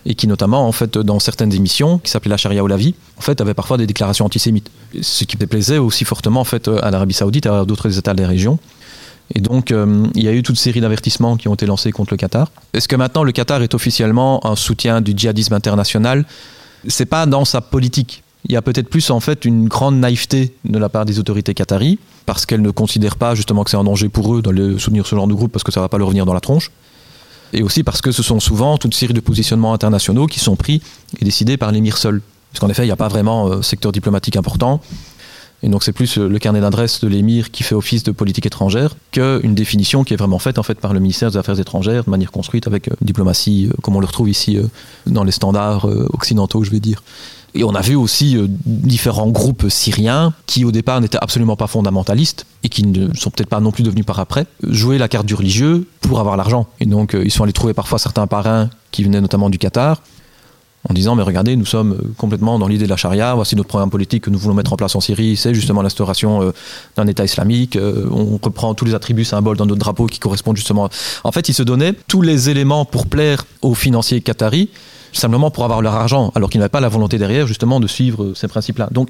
et 0.08 0.14
qui 0.14 0.28
notamment 0.28 0.68
en 0.68 0.72
fait 0.72 1.00
dans 1.00 1.20
certaines 1.20 1.52
émissions 1.52 1.98
qui 1.98 2.12
s'appelaient 2.12 2.30
la 2.30 2.38
charia 2.38 2.64
ou 2.64 2.68
la 2.68 2.78
vie 2.78 2.94
en 3.18 3.22
fait 3.22 3.42
avait 3.42 3.56
parfois 3.56 3.78
des 3.78 3.88
déclarations 3.88 4.24
antisémites. 4.24 4.70
Ce 5.02 5.24
qui 5.24 5.36
déplaisait 5.36 5.80
aussi 5.80 6.06
fortement 6.06 6.42
en 6.42 6.44
fait 6.44 6.68
à 6.68 6.92
l'Arabie 6.92 7.16
Saoudite 7.16 7.48
et 7.48 7.50
à 7.50 7.66
d'autres 7.66 7.98
états 7.98 8.14
des 8.14 8.26
régions 8.26 8.60
et 9.34 9.42
donc, 9.42 9.72
euh, 9.72 10.06
il 10.14 10.24
y 10.24 10.28
a 10.28 10.34
eu 10.34 10.44
toute 10.44 10.58
série 10.58 10.82
d'avertissements 10.82 11.36
qui 11.36 11.48
ont 11.48 11.56
été 11.56 11.66
lancés 11.66 11.92
contre 11.92 12.14
le 12.14 12.18
Qatar. 12.18 12.52
Est-ce 12.74 12.88
que 12.88 12.96
maintenant 12.96 13.24
le 13.24 13.32
Qatar 13.32 13.64
est 13.64 13.74
officiellement 13.74 14.46
un 14.46 14.56
soutien 14.56 15.02
du 15.02 15.14
djihadisme 15.16 15.54
international? 15.54 16.26
C'est 16.88 17.08
pas 17.08 17.26
dans 17.26 17.46
sa 17.46 17.62
politique. 17.62 18.24
Il 18.48 18.54
y 18.54 18.56
a 18.56 18.62
peut-être 18.62 18.88
plus 18.88 19.10
en 19.10 19.20
fait 19.20 19.44
une 19.44 19.68
grande 19.68 20.00
naïveté 20.00 20.54
de 20.66 20.78
la 20.78 20.90
part 20.90 21.06
des 21.06 21.18
autorités 21.18 21.56
qataries, 21.56 21.98
parce 22.28 22.46
qu'elles 22.46 22.62
ne 22.62 22.70
considèrent 22.70 23.16
pas 23.16 23.34
justement 23.34 23.64
que 23.64 23.72
c'est 23.72 23.78
un 23.78 23.84
danger 23.84 24.10
pour 24.10 24.36
eux 24.36 24.44
de 24.44 24.78
soutenir 24.78 25.08
ce 25.08 25.16
genre 25.16 25.28
de 25.28 25.34
groupe 25.34 25.52
parce 25.52 25.64
que 25.64 25.72
ça 25.72 25.82
va 25.82 25.90
pas 25.90 25.98
leur 25.98 26.10
venir 26.10 26.28
dans 26.28 26.34
la 26.34 26.40
tronche. 26.40 26.72
Et 27.54 27.64
aussi 27.64 27.84
parce 27.84 28.02
que 28.02 28.12
ce 28.12 28.22
sont 28.22 28.40
souvent 28.40 28.78
toute 28.78 28.94
série 28.94 29.14
de 29.14 29.20
positionnements 29.20 29.74
internationaux 29.74 30.28
qui 30.28 30.40
sont 30.40 30.56
pris 30.56 30.82
et 31.20 31.26
décidés 31.26 31.58
par 31.58 31.72
l'émir 31.72 31.98
seul. 31.98 32.22
Parce 32.52 32.60
qu'en 32.60 32.70
effet, 32.70 32.84
il 32.84 32.88
n'y 32.88 32.92
a 32.92 32.98
pas 32.98 33.08
vraiment 33.08 33.48
euh, 33.48 33.62
secteur 33.62 33.92
diplomatique 33.92 34.36
important. 34.36 34.80
Et 35.64 35.70
donc 35.70 35.84
c'est 35.84 35.94
plus 35.94 36.18
euh, 36.18 36.28
le 36.28 36.40
carnet 36.40 36.62
d'adresse 36.62 37.02
de 37.02 37.08
l'émir 37.08 37.52
qui 37.52 37.64
fait 37.64 37.76
office 37.76 38.04
de 38.04 38.12
politique 38.12 38.46
étrangère 38.46 38.96
qu'une 39.12 39.56
définition 39.56 40.04
qui 40.04 40.14
est 40.14 40.18
vraiment 40.18 40.40
faite 40.40 40.60
en 40.60 40.64
fait 40.64 40.80
par 40.80 40.94
le 40.94 41.00
ministère 41.00 41.32
des 41.32 41.38
Affaires 41.38 41.60
étrangères 41.60 42.04
de 42.04 42.10
manière 42.10 42.32
construite 42.32 42.68
avec 42.68 42.90
euh, 42.90 42.96
diplomatie 43.02 43.68
euh, 43.68 43.74
comme 43.82 43.96
on 43.96 44.00
le 44.00 44.06
retrouve 44.06 44.30
ici 44.30 44.60
dans 45.08 45.24
les 45.24 45.32
standards 45.32 45.86
occidentaux, 46.14 46.64
je 46.64 46.72
vais 46.72 46.80
dire. 46.80 47.04
Et 47.54 47.64
on 47.64 47.74
a 47.74 47.82
vu 47.82 47.96
aussi 47.96 48.38
différents 48.66 49.30
groupes 49.30 49.70
syriens 49.70 50.34
qui 50.46 50.66
au 50.66 50.72
départ 50.72 51.00
n'étaient 51.00 51.18
absolument 51.22 51.56
pas 51.56 51.68
fondamentalistes 51.68 52.46
et 52.64 52.70
qui 52.70 52.86
ne 52.86 53.14
sont 53.14 53.30
peut-être 53.30 53.50
pas 53.50 53.62
non 53.62 53.72
plus 53.72 53.84
devenus 53.84 54.06
par 54.06 54.20
après, 54.20 54.46
jouer 54.64 54.98
la 54.98 55.08
carte 55.08 55.26
du 55.26 55.36
religieux 55.36 55.88
pour 56.02 56.20
avoir 56.20 56.36
l'argent. 56.36 56.68
Et 56.82 56.86
donc 56.86 57.16
ils 57.16 57.32
sont 57.32 57.44
allés 57.44 57.54
trouver 57.54 57.74
parfois 57.74 57.98
certains 57.98 58.28
parrains 58.28 58.70
qui 58.92 59.04
venaient 59.04 59.22
notamment 59.22 59.50
du 59.50 59.58
Qatar 59.58 60.02
en 60.90 60.94
disant 60.94 61.16
mais 61.16 61.24
regardez 61.24 61.56
nous 61.56 61.66
sommes 61.66 61.94
euh, 61.94 62.14
complètement 62.18 62.60
dans 62.60 62.68
l'idée 62.68 62.86
de 62.86 62.90
la 62.90 62.98
charia. 62.98 63.34
Voici 63.36 63.56
notre 63.56 63.70
programme 63.70 63.90
politique 63.90 64.24
que 64.24 64.30
nous 64.30 64.38
voulons 64.38 64.56
mettre 64.56 64.74
en 64.74 64.76
place 64.76 64.96
en 64.96 65.02
Syrie. 65.02 65.36
C'est 65.36 65.54
justement 65.54 65.82
l'instauration 65.82 66.42
euh, 66.42 66.52
d'un 66.96 67.08
État 67.08 67.26
islamique. 67.26 67.76
Euh, 67.76 68.08
on 68.12 68.40
reprend 68.42 68.74
tous 68.74 68.86
les 68.86 68.96
attributs 68.96 69.26
symboles 69.26 69.58
dans 69.58 69.66
notre 69.66 69.80
drapeau 69.80 70.06
qui 70.06 70.20
correspondent 70.20 70.58
justement. 70.58 70.90
En 71.24 71.32
fait 71.32 71.50
ils 71.50 71.54
se 71.54 71.64
donnaient 71.64 71.94
tous 72.08 72.22
les 72.22 72.50
éléments 72.50 72.86
pour 72.86 73.08
plaire 73.08 73.46
aux 73.62 73.74
financiers 73.74 74.22
qataris 74.22 74.70
simplement 75.14 75.50
pour 75.50 75.64
avoir 75.64 75.82
leur 75.82 75.94
argent 75.94 76.32
alors 76.36 76.50
qu'ils 76.50 76.60
n'avaient 76.60 76.70
pas 76.70 76.82
la 76.82 76.90
volonté 76.90 77.18
derrière 77.18 77.48
justement 77.48 77.80
de 77.80 77.88
suivre 77.88 78.34
ces 78.36 78.50
principes 78.50 78.80
là 78.80 78.90
donc 78.92 79.10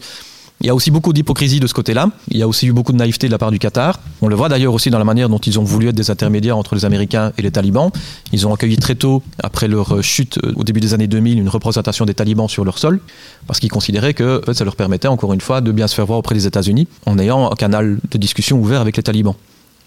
il 0.61 0.67
y 0.67 0.69
a 0.69 0.75
aussi 0.75 0.89
beaucoup 0.89 1.11
d'hypocrisie 1.13 1.59
de 1.59 1.67
ce 1.67 1.73
côté-là. 1.73 2.09
Il 2.29 2.37
y 2.37 2.41
a 2.41 2.47
aussi 2.47 2.67
eu 2.67 2.71
beaucoup 2.71 2.93
de 2.93 2.97
naïveté 2.97 3.27
de 3.27 3.31
la 3.31 3.37
part 3.37 3.51
du 3.51 3.59
Qatar. 3.59 3.99
On 4.21 4.27
le 4.27 4.35
voit 4.35 4.49
d'ailleurs 4.49 4.73
aussi 4.73 4.89
dans 4.89 4.97
la 4.97 5.03
manière 5.03 5.27
dont 5.27 5.37
ils 5.37 5.59
ont 5.59 5.63
voulu 5.63 5.89
être 5.89 5.95
des 5.95 6.09
intermédiaires 6.09 6.57
entre 6.57 6.75
les 6.75 6.85
Américains 6.85 7.33
et 7.37 7.41
les 7.41 7.51
talibans. 7.51 7.91
Ils 8.31 8.47
ont 8.47 8.53
accueilli 8.53 8.77
très 8.77 8.95
tôt, 8.95 9.21
après 9.43 9.67
leur 9.67 10.01
chute 10.01 10.39
euh, 10.43 10.53
au 10.55 10.63
début 10.63 10.79
des 10.79 10.93
années 10.93 11.07
2000, 11.07 11.39
une 11.39 11.49
représentation 11.49 12.05
des 12.05 12.13
talibans 12.13 12.47
sur 12.47 12.63
leur 12.63 12.77
sol, 12.77 13.01
parce 13.47 13.59
qu'ils 13.59 13.69
considéraient 13.69 14.13
que 14.13 14.41
ça 14.53 14.63
leur 14.63 14.75
permettait 14.75 15.09
encore 15.09 15.33
une 15.33 15.41
fois 15.41 15.61
de 15.61 15.71
bien 15.71 15.87
se 15.87 15.95
faire 15.95 16.05
voir 16.05 16.19
auprès 16.19 16.35
des 16.35 16.47
États-Unis 16.47 16.87
en 17.05 17.19
ayant 17.19 17.51
un 17.51 17.55
canal 17.55 17.99
de 18.09 18.17
discussion 18.17 18.57
ouvert 18.57 18.81
avec 18.81 18.97
les 18.97 19.03
talibans. 19.03 19.35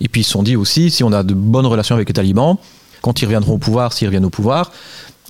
Et 0.01 0.09
puis 0.09 0.21
ils 0.21 0.25
se 0.25 0.31
sont 0.31 0.43
dit 0.43 0.55
aussi, 0.55 0.91
si 0.91 1.03
on 1.03 1.13
a 1.13 1.23
de 1.23 1.35
bonnes 1.35 1.67
relations 1.67 1.95
avec 1.95 2.09
les 2.09 2.15
talibans, 2.15 2.57
quand 3.01 3.21
ils 3.23 3.25
reviendront 3.25 3.55
au 3.55 3.59
pouvoir, 3.59 3.93
s'ils 3.93 4.07
reviennent 4.07 4.27
au 4.27 4.31
pouvoir, 4.31 4.71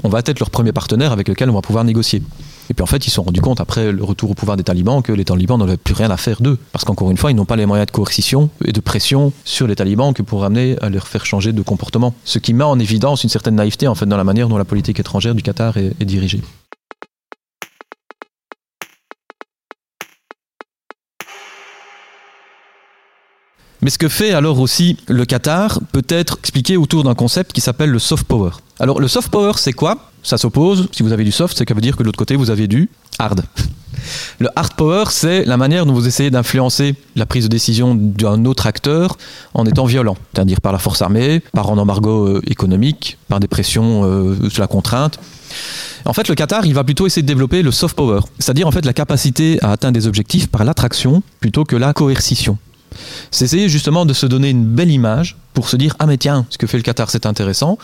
on 0.03 0.09
va 0.09 0.21
être 0.21 0.39
leur 0.39 0.51
premier 0.51 0.73
partenaire 0.73 1.13
avec 1.13 1.29
lequel 1.29 1.49
on 1.51 1.55
va 1.55 1.63
pouvoir 1.63 1.85
négocier. 1.85 2.23
Et 2.71 2.75
puis 2.75 2.83
en 2.83 2.87
fait, 2.87 3.07
ils 3.07 3.11
se 3.11 3.17
sont 3.17 3.23
rendus 3.23 3.41
compte 3.41 3.61
après 3.61 3.93
le 3.93 4.05
retour 4.05 4.31
au 4.31 4.35
pouvoir 4.35 4.57
des 4.57 4.65
talibans 4.65 5.03
que 5.03 5.13
les 5.13 5.25
talibans 5.25 5.59
n'avaient 5.59 5.77
plus 5.77 5.95
rien 5.95 6.11
à 6.11 6.17
faire 6.17 6.41
d'eux. 6.41 6.59
Parce 6.73 6.85
qu'encore 6.85 7.11
une 7.11 7.17
fois, 7.17 7.31
ils 7.31 7.35
n'ont 7.35 7.45
pas 7.45 7.57
les 7.57 7.67
moyens 7.67 7.87
de 7.87 7.93
coercition 7.93 8.51
et 8.65 8.73
de 8.73 8.81
pression 8.81 9.33
sur 9.45 9.67
les 9.67 9.77
talibans 9.77 10.13
que 10.13 10.23
pour 10.23 10.45
amener 10.45 10.77
à 10.81 10.91
leur 10.91 11.09
faire 11.09 11.25
changer 11.25 11.53
de 11.53 11.63
comportement. 11.63 12.15
Ce 12.25 12.39
qui 12.39 12.55
met 12.55 12.65
en 12.65 12.79
évidence 12.79 13.25
une 13.25 13.31
certaine 13.31 13.57
naïveté 13.57 13.89
en 13.89 13.95
fait 13.95 14.07
dans 14.07 14.17
la 14.17 14.25
manière 14.25 14.49
dont 14.49 14.59
la 14.59 14.65
politique 14.65 15.01
étrangère 15.01 15.35
du 15.35 15.43
Qatar 15.43 15.77
est, 15.77 15.93
est 16.01 16.05
dirigée. 16.05 16.43
Mais 23.81 23.91
ce 23.91 23.99
que 23.99 24.09
fait 24.09 24.33
alors 24.33 24.61
aussi 24.61 24.97
le 25.09 25.25
Qatar 25.25 25.81
peut 25.93 26.07
être 26.09 26.39
expliqué 26.41 26.77
autour 26.77 27.05
d'un 27.05 27.15
concept 27.15 27.53
qui 27.53 27.61
s'appelle 27.61 27.91
le 27.91 27.99
soft 27.99 28.25
power. 28.25 28.51
Alors 28.81 29.01
le 29.01 29.09
soft 29.09 29.31
power, 29.31 29.53
c'est 29.57 29.73
quoi? 29.73 30.11
Ça 30.23 30.37
s'oppose, 30.37 30.89
si 30.93 31.03
vous 31.03 31.13
avez 31.13 31.25
du 31.25 31.33
soft, 31.33 31.57
ça 31.57 31.65
veut 31.73 31.81
dire 31.81 31.97
que 31.97 32.03
de 32.03 32.07
l'autre 32.07 32.19
côté, 32.19 32.37
vous 32.37 32.51
avez 32.51 32.67
du 32.67 32.91
hard. 33.19 33.45
Le 34.39 34.49
hard 34.55 34.75
power, 34.75 35.05
c'est 35.11 35.45
la 35.45 35.57
manière 35.57 35.85
dont 35.85 35.93
vous 35.93 36.07
essayez 36.07 36.31
d'influencer 36.31 36.95
la 37.17 37.27
prise 37.27 37.45
de 37.45 37.49
décision 37.49 37.97
d'un 37.97 38.45
autre 38.45 38.67
acteur 38.67 39.19
en 39.55 39.67
étant 39.67 39.87
violent, 39.87 40.17
c'est-à-dire 40.33 40.61
par 40.61 40.73
la 40.73 40.79
force 40.79 41.03
armée, 41.03 41.43
par 41.53 41.71
un 41.71 41.79
embargo 41.79 42.27
euh, 42.27 42.43
économique, 42.47 43.19
par 43.29 43.41
des 43.41 43.49
pressions 43.49 44.05
euh, 44.05 44.37
la 44.57 44.67
contrainte. 44.67 45.19
En 46.05 46.13
fait, 46.13 46.29
le 46.29 46.35
Qatar, 46.35 46.65
il 46.67 46.75
va 46.75 46.85
plutôt 46.85 47.07
essayer 47.07 47.23
de 47.23 47.27
développer 47.27 47.63
le 47.63 47.73
soft 47.73 47.97
power, 47.97 48.21
c'est-à-dire 48.39 48.69
en 48.69 48.71
fait 48.71 48.85
la 48.85 48.93
capacité 48.93 49.59
à 49.63 49.73
atteindre 49.73 49.95
des 49.95 50.07
objectifs 50.07 50.47
par 50.47 50.65
l'attraction 50.65 51.23
plutôt 51.41 51.65
que 51.65 51.75
la 51.75 51.93
coercition. 51.93 52.57
C'est 53.31 53.45
essayer 53.45 53.69
justement 53.69 54.07
de 54.07 54.13
se 54.13 54.27
donner 54.27 54.51
une 54.51 54.65
belle 54.65 54.91
image 54.91 55.37
pour 55.55 55.69
se 55.69 55.77
dire 55.77 55.95
ah 55.99 56.07
mais 56.07 56.17
tiens, 56.17 56.47
ce 56.51 56.59
que 56.59 56.67
fait 56.67 56.77
le 56.77 56.83
Qatar 56.83 57.11
c'est 57.11 57.27
intéressant. 57.27 57.79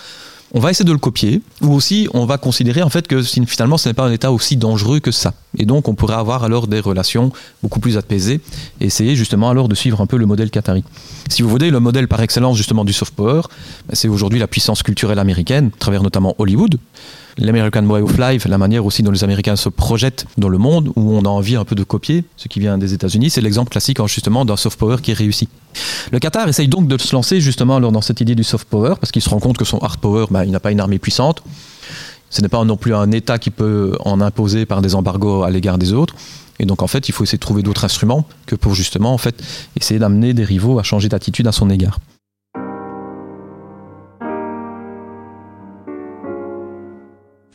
on 0.53 0.61
va 0.61 0.71
essayer 0.71 0.85
de 0.85 0.93
le 0.93 0.99
copier, 0.99 1.43
ou 1.63 1.73
aussi 1.73 2.09
on 2.15 2.27
va 2.27 2.39
considérer 2.39 2.83
en 2.83 2.91
fait 2.91 3.09
que 3.09 3.23
finalement 3.23 3.77
ce 3.77 3.89
n'est 3.89 3.95
pas 3.95 4.05
un 4.05 4.13
État 4.13 4.31
aussi 4.31 4.57
dangereux 4.57 5.01
que 5.01 5.11
ça. 5.11 5.35
Et 5.59 5.67
donc 5.67 5.89
on 5.89 5.95
pourrait 5.95 6.15
avoir 6.15 6.45
alors 6.45 6.69
des 6.69 6.81
relations 6.81 7.33
beaucoup 7.63 7.81
plus 7.81 7.97
apaisées 7.97 8.41
et 8.81 8.87
essayer 8.87 9.17
justement 9.17 9.51
alors 9.51 9.69
de 9.69 9.75
suivre 9.75 10.01
un 10.01 10.07
peu 10.07 10.17
le 10.17 10.27
modèle 10.27 10.51
qatari. 10.51 10.85
Si 11.29 11.43
vous 11.43 11.49
voulez, 11.49 11.71
le 11.71 11.81
modèle 11.81 12.07
par 12.07 12.21
excellence 12.23 12.57
justement 12.57 12.85
du 12.85 12.93
soft 12.93 13.15
power, 13.15 13.43
ben, 13.89 13.95
c'est 13.95 14.09
aujourd'hui 14.09 14.39
la 14.39 14.47
puissance 14.47 14.83
culturelle 14.83 15.19
américaine, 15.19 15.71
à 15.75 15.79
travers 15.79 16.03
notamment 16.03 16.35
Hollywood 16.39 16.79
l'American 17.39 17.85
Way 17.85 18.03
of 18.03 18.19
Life, 18.19 18.47
la 18.47 18.59
manière 18.59 18.87
aussi 18.87 19.03
dont 19.03 19.11
les 19.11 19.25
Américains 19.25 19.57
se 19.57 19.69
projettent 19.69 20.27
dans 20.39 20.49
le 20.49 20.59
monde, 20.59 20.93
où 20.97 21.15
on 21.15 21.23
a 21.23 21.29
envie 21.29 21.57
un 21.57 21.65
peu 21.65 21.75
de 21.75 21.85
copier 21.85 22.25
ce 22.37 22.49
qui 22.49 22.61
vient 22.61 22.79
des 22.79 22.95
États-Unis, 22.95 23.31
c'est 23.31 23.41
l'exemple 23.41 23.71
classique 23.71 23.99
justement 24.07 24.45
d'un 24.45 24.57
soft 24.57 24.79
power 24.79 24.97
qui 25.03 25.13
réussit. 25.13 25.49
Le 26.13 26.19
Qatar 26.19 26.49
essaye 26.49 26.69
donc 26.69 26.89
de 26.89 26.99
se 26.99 27.15
lancer 27.15 27.41
justement 27.41 27.81
dans 27.81 28.01
cette 28.01 28.21
idée 28.21 28.35
du 28.35 28.45
soft 28.45 28.69
power, 28.69 28.95
parce 29.01 29.13
qu'il 29.13 29.23
se 29.23 29.29
rend 29.29 29.41
compte 29.41 29.57
que 29.57 29.65
son 29.65 29.79
hard 29.79 29.99
power, 29.99 30.27
bah, 30.31 30.45
il 30.45 30.51
n'a 30.51 30.61
pas 30.61 30.71
une 30.71 30.81
armée 30.81 30.99
puissante. 30.99 31.43
Ce 32.31 32.41
n'est 32.43 32.49
pas 32.49 32.65
non 32.65 32.77
plus 32.77 32.95
un 32.95 33.13
État 33.13 33.39
qui 33.39 33.51
peut 33.51 33.97
en 34.01 34.21
imposer 34.21 34.67
par 34.67 34.83
des 34.83 34.95
embargos 34.95 35.45
à 35.45 35.51
l'égard 35.51 35.79
des 35.79 35.93
autres. 35.93 36.15
Et 36.59 36.67
donc 36.67 36.83
en 36.83 36.87
fait, 36.87 37.09
il 37.09 37.13
faut 37.13 37.25
essayer 37.25 37.39
de 37.39 37.43
trouver 37.43 37.63
d'autres 37.63 37.85
instruments 37.85 38.27
que 38.47 38.57
pour 38.57 38.75
justement 38.75 39.13
en 39.13 39.19
fait 39.19 39.43
essayer 39.77 40.01
d'amener 40.01 40.35
des 40.35 40.45
rivaux 40.45 40.79
à 40.79 40.83
changer 40.83 41.09
d'attitude 41.09 41.47
à 41.47 41.53
son 41.53 41.71
égard. 41.71 41.99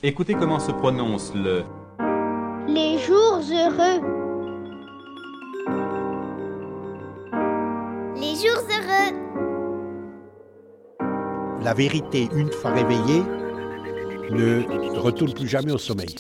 Écoutez 0.02 0.34
comment 0.34 0.60
se 0.60 0.72
prononce 0.72 1.34
le... 1.36 1.66
Les 2.70 3.00
jours 3.00 3.42
heureux. 3.52 4.00
Les 8.16 8.36
jours 8.36 8.64
heureux. 8.72 9.14
La 11.62 11.74
vérité, 11.74 12.30
une 12.34 12.50
fois 12.50 12.72
réveillée, 12.72 13.24
ne 14.32 14.98
retourne 14.98 15.34
plus 15.34 15.50
jamais 15.50 15.74
au 15.74 15.78
sommeil. 15.78 16.16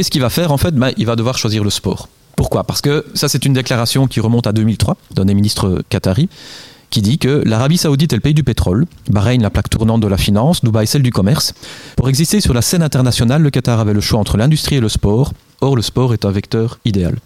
Qu'est-ce 0.00 0.10
qu'il 0.10 0.22
va 0.22 0.30
faire 0.30 0.50
en 0.50 0.56
fait 0.56 0.74
ben, 0.74 0.92
Il 0.96 1.04
va 1.04 1.14
devoir 1.14 1.36
choisir 1.36 1.62
le 1.62 1.68
sport. 1.68 2.08
Pourquoi? 2.34 2.64
Parce 2.64 2.80
que 2.80 3.04
ça, 3.12 3.28
c'est 3.28 3.44
une 3.44 3.52
déclaration 3.52 4.06
qui 4.06 4.20
remonte 4.20 4.46
à 4.46 4.52
2003 4.52 4.96
d'un 5.10 5.26
des 5.26 5.34
ministres 5.34 5.82
qataris 5.90 6.30
qui 6.88 7.02
dit 7.02 7.18
que 7.18 7.42
l'Arabie 7.44 7.76
saoudite 7.76 8.14
est 8.14 8.16
le 8.16 8.22
pays 8.22 8.32
du 8.32 8.42
pétrole, 8.42 8.86
Bahreïn 9.10 9.42
la 9.42 9.50
plaque 9.50 9.68
tournante 9.68 10.00
de 10.00 10.08
la 10.08 10.16
finance, 10.16 10.64
Dubaï 10.64 10.86
celle 10.86 11.02
du 11.02 11.12
commerce. 11.12 11.52
Pour 11.96 12.08
exister 12.08 12.40
sur 12.40 12.54
la 12.54 12.62
scène 12.62 12.82
internationale, 12.82 13.42
le 13.42 13.50
Qatar 13.50 13.78
avait 13.78 13.92
le 13.92 14.00
choix 14.00 14.18
entre 14.18 14.38
l'industrie 14.38 14.76
et 14.76 14.80
le 14.80 14.88
sport. 14.88 15.34
Or, 15.60 15.76
le 15.76 15.82
sport 15.82 16.14
est 16.14 16.24
un 16.24 16.30
vecteur 16.30 16.78
idéal. 16.86 17.18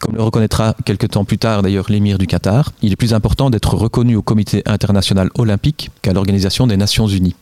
Comme 0.00 0.16
le 0.16 0.22
reconnaîtra 0.22 0.74
quelques 0.84 1.10
temps 1.10 1.24
plus 1.24 1.38
tard 1.38 1.62
d'ailleurs 1.62 1.86
l'émir 1.90 2.18
du 2.18 2.26
Qatar, 2.26 2.72
il 2.82 2.90
est 2.90 2.96
plus 2.96 3.14
important 3.14 3.50
d'être 3.50 3.74
reconnu 3.74 4.16
au 4.16 4.22
comité 4.22 4.64
international 4.66 5.30
olympique 5.38 5.90
qu'à 6.02 6.12
l'Organisation 6.12 6.66
des 6.66 6.76
Nations 6.76 7.06
Unies. 7.06 7.36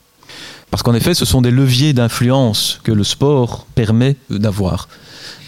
Parce 0.72 0.82
qu'en 0.82 0.94
effet, 0.94 1.12
ce 1.12 1.26
sont 1.26 1.42
des 1.42 1.50
leviers 1.50 1.92
d'influence 1.92 2.80
que 2.82 2.92
le 2.92 3.04
sport 3.04 3.66
permet 3.74 4.16
d'avoir. 4.30 4.88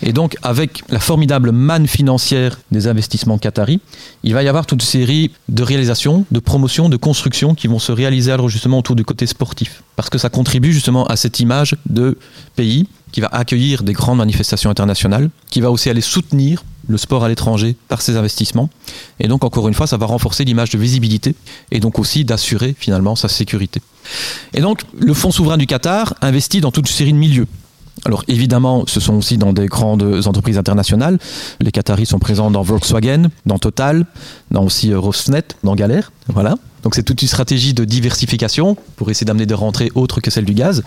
Et 0.02 0.12
donc, 0.12 0.36
avec 0.42 0.82
la 0.90 1.00
formidable 1.00 1.50
manne 1.50 1.86
financière 1.86 2.58
des 2.70 2.88
investissements 2.88 3.38
qataris, 3.38 3.80
il 4.22 4.34
va 4.34 4.42
y 4.42 4.48
avoir 4.48 4.66
toute 4.66 4.82
une 4.82 4.86
série 4.86 5.30
de 5.48 5.62
réalisations, 5.62 6.26
de 6.30 6.40
promotions, 6.40 6.90
de 6.90 6.98
constructions 6.98 7.54
qui 7.54 7.68
vont 7.68 7.78
se 7.78 7.90
réaliser 7.90 8.32
alors 8.32 8.50
justement 8.50 8.80
autour 8.80 8.96
du 8.96 9.04
côté 9.06 9.24
sportif. 9.24 9.82
Parce 9.96 10.10
que 10.10 10.18
ça 10.18 10.28
contribue 10.28 10.74
justement 10.74 11.06
à 11.06 11.16
cette 11.16 11.40
image 11.40 11.74
de 11.88 12.18
pays 12.54 12.86
qui 13.10 13.22
va 13.22 13.28
accueillir 13.28 13.82
des 13.82 13.94
grandes 13.94 14.18
manifestations 14.18 14.68
internationales, 14.68 15.30
qui 15.48 15.62
va 15.62 15.70
aussi 15.70 15.88
aller 15.88 16.02
soutenir 16.02 16.62
le 16.88 16.98
sport 16.98 17.24
à 17.24 17.28
l'étranger 17.28 17.76
par 17.88 18.02
ses 18.02 18.16
investissements. 18.16 18.68
Et 19.20 19.28
donc, 19.28 19.44
encore 19.44 19.68
une 19.68 19.74
fois, 19.74 19.86
ça 19.86 19.96
va 19.96 20.06
renforcer 20.06 20.44
l'image 20.44 20.70
de 20.70 20.78
visibilité 20.78 21.34
et 21.70 21.80
donc 21.80 21.98
aussi 21.98 22.24
d'assurer 22.24 22.74
finalement 22.78 23.16
sa 23.16 23.28
sécurité. 23.28 23.80
Et 24.52 24.60
donc, 24.60 24.80
le 24.98 25.14
Fonds 25.14 25.30
souverain 25.30 25.56
du 25.56 25.66
Qatar 25.66 26.14
investit 26.20 26.60
dans 26.60 26.70
toute 26.70 26.88
une 26.88 26.94
série 26.94 27.12
de 27.12 27.18
milieux. 27.18 27.46
Alors 28.04 28.24
évidemment, 28.28 28.84
ce 28.86 29.00
sont 29.00 29.14
aussi 29.14 29.38
dans 29.38 29.52
des 29.52 29.66
grandes 29.66 30.26
entreprises 30.26 30.58
internationales. 30.58 31.18
Les 31.60 31.70
Qataris 31.70 32.06
sont 32.06 32.18
présents 32.18 32.50
dans 32.50 32.62
Volkswagen, 32.62 33.28
dans 33.46 33.58
Total, 33.58 34.04
dans 34.50 34.64
aussi 34.64 34.92
euh, 34.92 34.98
Rosneft, 34.98 35.56
dans 35.62 35.74
Galère. 35.74 36.12
Voilà. 36.28 36.56
Donc 36.82 36.94
c'est 36.94 37.02
toute 37.02 37.22
une 37.22 37.28
stratégie 37.28 37.72
de 37.72 37.84
diversification 37.84 38.76
pour 38.96 39.10
essayer 39.10 39.24
d'amener 39.24 39.46
des 39.46 39.54
rentrées 39.54 39.90
autres 39.94 40.20
que 40.20 40.30
celles 40.30 40.44
du 40.44 40.52
gaz. 40.52 40.82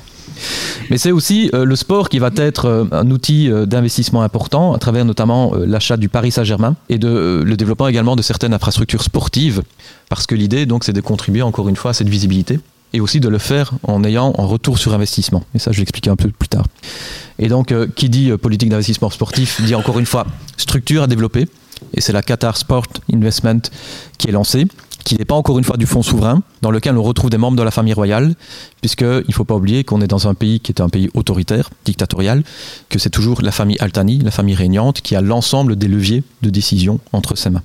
Mais 0.91 1.00
c'est 1.00 1.12
aussi 1.12 1.50
euh, 1.56 1.65
le 1.65 1.76
sport 1.76 2.10
qui 2.10 2.20
va 2.20 2.30
être 2.36 2.65
euh, 2.65 2.86
un 2.91 3.10
outil 3.10 3.50
d'investissement 3.65 4.22
important 4.22 4.74
à 4.74 4.78
travers 4.78 5.06
notamment 5.06 5.54
l'achat 5.56 5.98
du 5.98 6.10
Paris 6.10 6.32
Saint-Germain 6.32 6.76
et 6.89 6.98
le 6.98 7.56
développement 7.56 7.88
également 7.88 8.15
de 8.15 8.22
certaines 8.22 8.54
infrastructures 8.54 9.02
sportives 9.02 9.63
parce 10.10 10.28
que 10.28 10.36
l'idée 10.36 10.65
donc 10.65 10.84
c'est 10.84 10.93
de 10.93 11.02
contribuer 11.02 11.41
encore 11.41 11.70
une 11.70 11.76
fois 11.76 11.91
à 11.91 11.93
cette 11.93 12.10
visibilité 12.10 12.60
et 12.98 13.00
aussi 13.00 13.20
de 13.20 13.30
le 13.30 13.38
faire 13.38 13.74
en 13.84 14.04
ayant 14.04 14.34
un 14.40 14.44
retour 14.46 14.80
sur 14.80 14.92
investissement. 14.94 15.44
Et 15.54 15.60
ça, 15.60 15.72
je 15.72 15.78
vais 15.78 15.82
l'expliquer 15.82 16.10
un 16.10 16.16
peu 16.16 16.30
plus 16.30 16.50
tard. 16.50 16.66
Et 17.38 17.48
donc, 17.48 17.72
euh, 17.72 17.88
qui 17.96 18.10
dit 18.10 18.32
euh, 18.32 18.38
politique 18.40 18.70
d'investissement 18.70 19.12
sportif 19.12 19.62
dit 19.62 19.76
encore 19.76 20.00
une 20.00 20.08
fois 20.08 20.26
structure 20.58 21.04
à 21.04 21.08
développer. 21.08 21.48
Et 21.94 22.02
c'est 22.02 22.12
la 22.12 22.24
Qatar 22.24 22.58
Sport 22.58 22.88
Investment 23.14 23.62
qui 24.18 24.30
est 24.30 24.32
lancée, 24.32 24.66
qui 25.04 25.16
n'est 25.16 25.26
pas 25.26 25.36
encore 25.36 25.60
une 25.60 25.64
fois 25.64 25.78
du 25.78 25.86
fonds 25.86 26.02
souverain, 26.02 26.42
dans 26.64 26.72
lequel 26.72 26.98
on 26.98 27.04
retrouve 27.04 27.30
des 27.30 27.38
membres 27.38 27.56
de 27.56 27.62
la 27.62 27.70
famille 27.70 27.94
royale, 27.94 28.34
puisqu'il 28.82 29.26
ne 29.28 29.34
faut 29.34 29.46
pas 29.46 29.54
oublier 29.54 29.84
qu'on 29.84 30.02
est 30.02 30.08
dans 30.08 30.28
un 30.28 30.34
pays 30.34 30.60
qui 30.60 30.72
est 30.72 30.82
un 30.82 30.90
pays 30.90 31.12
autoritaire, 31.14 31.70
dictatorial, 31.86 32.44
que 32.90 32.98
c'est 32.98 33.12
toujours 33.12 33.44
la 33.44 33.52
famille 33.52 33.78
Altani, 33.80 34.18
la 34.18 34.32
famille 34.32 34.56
régnante, 34.56 35.02
qui 35.02 35.16
a 35.16 35.22
l'ensemble 35.22 35.76
des 35.76 35.88
leviers 35.88 36.24
de 36.42 36.50
décision 36.50 37.00
entre 37.14 37.38
ses 37.38 37.52
mains. 37.52 37.64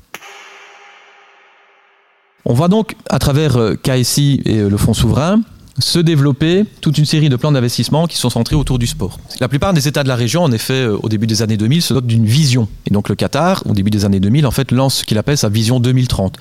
On 2.44 2.54
va 2.54 2.68
donc, 2.68 2.96
à 3.08 3.18
travers 3.18 3.56
euh, 3.56 3.76
KSI 3.76 4.42
et 4.44 4.58
euh, 4.58 4.68
le 4.68 4.76
Fonds 4.76 4.94
souverain, 4.94 5.40
se 5.78 5.98
développer 6.00 6.64
toute 6.80 6.98
une 6.98 7.06
série 7.06 7.28
de 7.28 7.36
plans 7.36 7.52
d'investissement 7.52 8.06
qui 8.06 8.18
sont 8.18 8.30
centrés 8.30 8.56
autour 8.56 8.78
du 8.78 8.86
sport. 8.86 9.18
La 9.40 9.48
plupart 9.48 9.72
des 9.72 9.88
États 9.88 10.02
de 10.02 10.08
la 10.08 10.16
région, 10.16 10.42
en 10.42 10.50
effet, 10.50 10.74
euh, 10.74 10.98
au 11.02 11.08
début 11.08 11.28
des 11.28 11.42
années 11.42 11.56
2000, 11.56 11.82
se 11.82 11.94
dotent 11.94 12.06
d'une 12.06 12.26
vision. 12.26 12.68
Et 12.86 12.90
donc 12.92 13.08
le 13.08 13.14
Qatar, 13.14 13.62
au 13.66 13.72
début 13.72 13.90
des 13.90 14.04
années 14.04 14.18
2000, 14.18 14.46
en 14.46 14.50
fait, 14.50 14.72
lance 14.72 14.96
ce 14.96 15.04
qu'il 15.04 15.18
appelle 15.18 15.38
sa 15.38 15.48
vision 15.48 15.78
2030. 15.78 16.36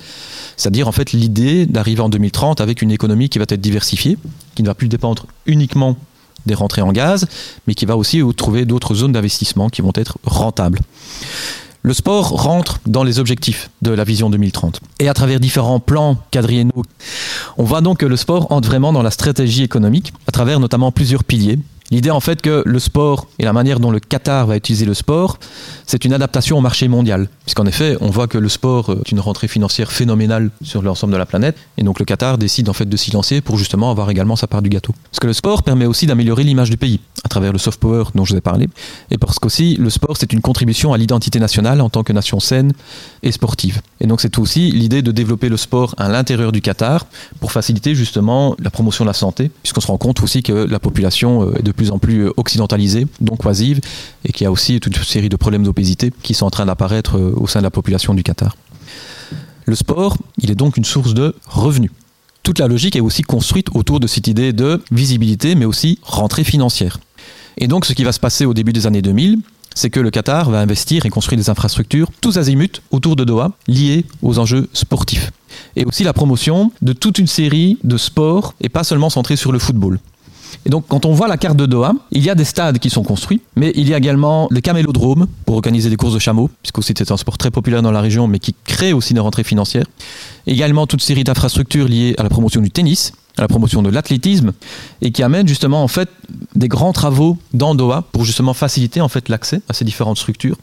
C'est-à-dire, 0.56 0.88
en 0.88 0.92
fait, 0.92 1.12
l'idée 1.12 1.66
d'arriver 1.66 2.00
en 2.00 2.08
2030 2.08 2.60
avec 2.60 2.82
une 2.82 2.90
économie 2.90 3.28
qui 3.28 3.38
va 3.38 3.44
être 3.48 3.60
diversifiée, 3.60 4.18
qui 4.56 4.62
ne 4.62 4.66
va 4.66 4.74
plus 4.74 4.88
dépendre 4.88 5.26
uniquement 5.46 5.96
des 6.46 6.54
rentrées 6.54 6.82
en 6.82 6.90
gaz, 6.90 7.26
mais 7.68 7.74
qui 7.74 7.86
va 7.86 7.96
aussi 7.96 8.20
trouver 8.36 8.64
d'autres 8.64 8.94
zones 8.94 9.12
d'investissement 9.12 9.68
qui 9.68 9.80
vont 9.80 9.92
être 9.94 10.18
rentables. 10.24 10.80
Le 11.84 11.94
sport 11.94 12.28
rentre 12.28 12.78
dans 12.86 13.02
les 13.02 13.18
objectifs 13.18 13.70
de 13.82 13.90
la 13.90 14.04
vision 14.04 14.30
2030. 14.30 14.80
Et 15.00 15.08
à 15.08 15.14
travers 15.14 15.40
différents 15.40 15.80
plans 15.80 16.16
quadriennaux, 16.30 16.84
on 17.58 17.64
voit 17.64 17.80
donc 17.80 17.98
que 17.98 18.06
le 18.06 18.16
sport 18.16 18.52
entre 18.52 18.68
vraiment 18.68 18.92
dans 18.92 19.02
la 19.02 19.10
stratégie 19.10 19.64
économique, 19.64 20.12
à 20.28 20.30
travers 20.30 20.60
notamment 20.60 20.92
plusieurs 20.92 21.24
piliers. 21.24 21.58
L'idée 21.92 22.10
en 22.10 22.20
fait 22.20 22.40
que 22.40 22.62
le 22.64 22.78
sport 22.78 23.26
et 23.38 23.44
la 23.44 23.52
manière 23.52 23.78
dont 23.78 23.90
le 23.90 24.00
Qatar 24.00 24.46
va 24.46 24.56
utiliser 24.56 24.86
le 24.86 24.94
sport, 24.94 25.38
c'est 25.84 26.06
une 26.06 26.14
adaptation 26.14 26.56
au 26.56 26.62
marché 26.62 26.88
mondial. 26.88 27.28
Puisqu'en 27.44 27.66
effet, 27.66 27.98
on 28.00 28.08
voit 28.08 28.28
que 28.28 28.38
le 28.38 28.48
sport 28.48 28.96
est 29.04 29.12
une 29.12 29.20
rentrée 29.20 29.46
financière 29.46 29.92
phénoménale 29.92 30.48
sur 30.62 30.80
l'ensemble 30.80 31.12
de 31.12 31.18
la 31.18 31.26
planète. 31.26 31.54
Et 31.76 31.82
donc 31.82 31.98
le 31.98 32.06
Qatar 32.06 32.38
décide 32.38 32.70
en 32.70 32.72
fait 32.72 32.88
de 32.88 32.96
s'y 32.96 33.10
lancer 33.10 33.42
pour 33.42 33.58
justement 33.58 33.90
avoir 33.90 34.08
également 34.08 34.36
sa 34.36 34.46
part 34.46 34.62
du 34.62 34.70
gâteau. 34.70 34.94
Parce 35.10 35.20
que 35.20 35.26
le 35.26 35.34
sport 35.34 35.64
permet 35.64 35.84
aussi 35.84 36.06
d'améliorer 36.06 36.44
l'image 36.44 36.70
du 36.70 36.78
pays 36.78 36.98
à 37.24 37.28
travers 37.28 37.52
le 37.52 37.58
soft 37.58 37.78
power 37.78 38.04
dont 38.14 38.24
je 38.24 38.32
vous 38.32 38.38
ai 38.38 38.40
parlé. 38.40 38.70
Et 39.10 39.18
parce 39.18 39.38
qu'aussi 39.38 39.76
le 39.76 39.90
sport 39.90 40.16
c'est 40.16 40.32
une 40.32 40.40
contribution 40.40 40.94
à 40.94 40.96
l'identité 40.96 41.40
nationale 41.40 41.82
en 41.82 41.90
tant 41.90 42.04
que 42.04 42.14
nation 42.14 42.40
saine 42.40 42.72
et 43.22 43.32
sportive. 43.32 43.82
Et 44.00 44.06
donc 44.06 44.22
c'est 44.22 44.38
aussi 44.38 44.70
l'idée 44.70 45.02
de 45.02 45.12
développer 45.12 45.50
le 45.50 45.58
sport 45.58 45.94
à 45.98 46.08
l'intérieur 46.08 46.52
du 46.52 46.62
Qatar 46.62 47.04
pour 47.38 47.52
faciliter 47.52 47.94
justement 47.94 48.56
la 48.58 48.70
promotion 48.70 49.04
de 49.04 49.10
la 49.10 49.14
santé. 49.14 49.50
Puisqu'on 49.62 49.82
se 49.82 49.88
rend 49.88 49.98
compte 49.98 50.22
aussi 50.22 50.42
que 50.42 50.52
la 50.52 50.78
population 50.78 51.54
est 51.54 51.62
de 51.62 51.72
plus 51.72 51.81
en 51.90 51.98
plus 51.98 52.28
occidentalisée, 52.36 53.06
donc 53.20 53.44
oisive, 53.44 53.80
et 54.24 54.32
qu'il 54.32 54.44
y 54.44 54.46
a 54.46 54.52
aussi 54.52 54.80
toute 54.80 54.96
une 54.96 55.04
série 55.04 55.28
de 55.28 55.36
problèmes 55.36 55.64
d'obésité 55.64 56.12
qui 56.22 56.34
sont 56.34 56.46
en 56.46 56.50
train 56.50 56.66
d'apparaître 56.66 57.18
au 57.18 57.46
sein 57.46 57.60
de 57.60 57.64
la 57.64 57.70
population 57.70 58.14
du 58.14 58.22
Qatar. 58.22 58.56
Le 59.64 59.74
sport, 59.74 60.16
il 60.38 60.50
est 60.50 60.54
donc 60.54 60.76
une 60.76 60.84
source 60.84 61.14
de 61.14 61.34
revenus. 61.46 61.90
Toute 62.42 62.58
la 62.58 62.66
logique 62.66 62.96
est 62.96 63.00
aussi 63.00 63.22
construite 63.22 63.68
autour 63.74 64.00
de 64.00 64.06
cette 64.06 64.26
idée 64.26 64.52
de 64.52 64.82
visibilité, 64.90 65.54
mais 65.54 65.64
aussi 65.64 65.98
rentrée 66.02 66.42
financière. 66.44 66.98
Et 67.56 67.68
donc 67.68 67.84
ce 67.84 67.92
qui 67.92 68.02
va 68.02 68.12
se 68.12 68.20
passer 68.20 68.44
au 68.44 68.54
début 68.54 68.72
des 68.72 68.86
années 68.86 69.02
2000, 69.02 69.38
c'est 69.74 69.90
que 69.90 70.00
le 70.00 70.10
Qatar 70.10 70.50
va 70.50 70.60
investir 70.60 71.06
et 71.06 71.10
construire 71.10 71.38
des 71.38 71.50
infrastructures 71.50 72.08
tous 72.20 72.38
azimuts 72.38 72.82
autour 72.90 73.16
de 73.16 73.24
Doha, 73.24 73.52
liées 73.68 74.04
aux 74.22 74.38
enjeux 74.38 74.68
sportifs. 74.72 75.30
Et 75.76 75.84
aussi 75.84 76.04
la 76.04 76.12
promotion 76.12 76.72
de 76.82 76.92
toute 76.92 77.18
une 77.18 77.26
série 77.26 77.78
de 77.84 77.96
sports, 77.96 78.54
et 78.60 78.68
pas 78.68 78.84
seulement 78.84 79.10
centrés 79.10 79.36
sur 79.36 79.52
le 79.52 79.58
football. 79.58 79.98
Et 80.66 80.70
donc, 80.70 80.84
quand 80.88 81.06
on 81.06 81.12
voit 81.12 81.28
la 81.28 81.36
carte 81.36 81.56
de 81.56 81.66
Doha, 81.66 81.92
il 82.10 82.22
y 82.22 82.30
a 82.30 82.34
des 82.34 82.44
stades 82.44 82.78
qui 82.78 82.90
sont 82.90 83.02
construits, 83.02 83.40
mais 83.56 83.72
il 83.74 83.88
y 83.88 83.94
a 83.94 83.98
également 83.98 84.48
les 84.50 84.62
camélodromes 84.62 85.26
pour 85.46 85.56
organiser 85.56 85.90
des 85.90 85.96
courses 85.96 86.14
de 86.14 86.18
chameaux, 86.18 86.50
puisque 86.62 86.82
c'est 86.82 87.10
un 87.10 87.16
sport 87.16 87.38
très 87.38 87.50
populaire 87.50 87.82
dans 87.82 87.92
la 87.92 88.00
région, 88.00 88.26
mais 88.28 88.38
qui 88.38 88.54
crée 88.64 88.92
aussi 88.92 89.14
des 89.14 89.20
rentrées 89.20 89.44
financières. 89.44 89.86
Également 90.46 90.86
toute 90.86 91.02
série 91.02 91.24
d'infrastructures 91.24 91.88
liées 91.88 92.14
à 92.18 92.22
la 92.22 92.28
promotion 92.28 92.60
du 92.60 92.70
tennis, 92.70 93.12
à 93.38 93.42
la 93.42 93.48
promotion 93.48 93.82
de 93.82 93.88
l'athlétisme, 93.88 94.52
et 95.00 95.10
qui 95.10 95.22
amène 95.22 95.48
justement 95.48 95.82
en 95.82 95.88
fait 95.88 96.08
des 96.54 96.68
grands 96.68 96.92
travaux 96.92 97.38
dans 97.54 97.74
Doha 97.74 98.04
pour 98.12 98.24
justement 98.24 98.52
faciliter 98.52 99.00
en 99.00 99.08
fait 99.08 99.28
l'accès 99.28 99.62
à 99.68 99.72
ces 99.72 99.84
différentes 99.84 100.18
structures, 100.18 100.56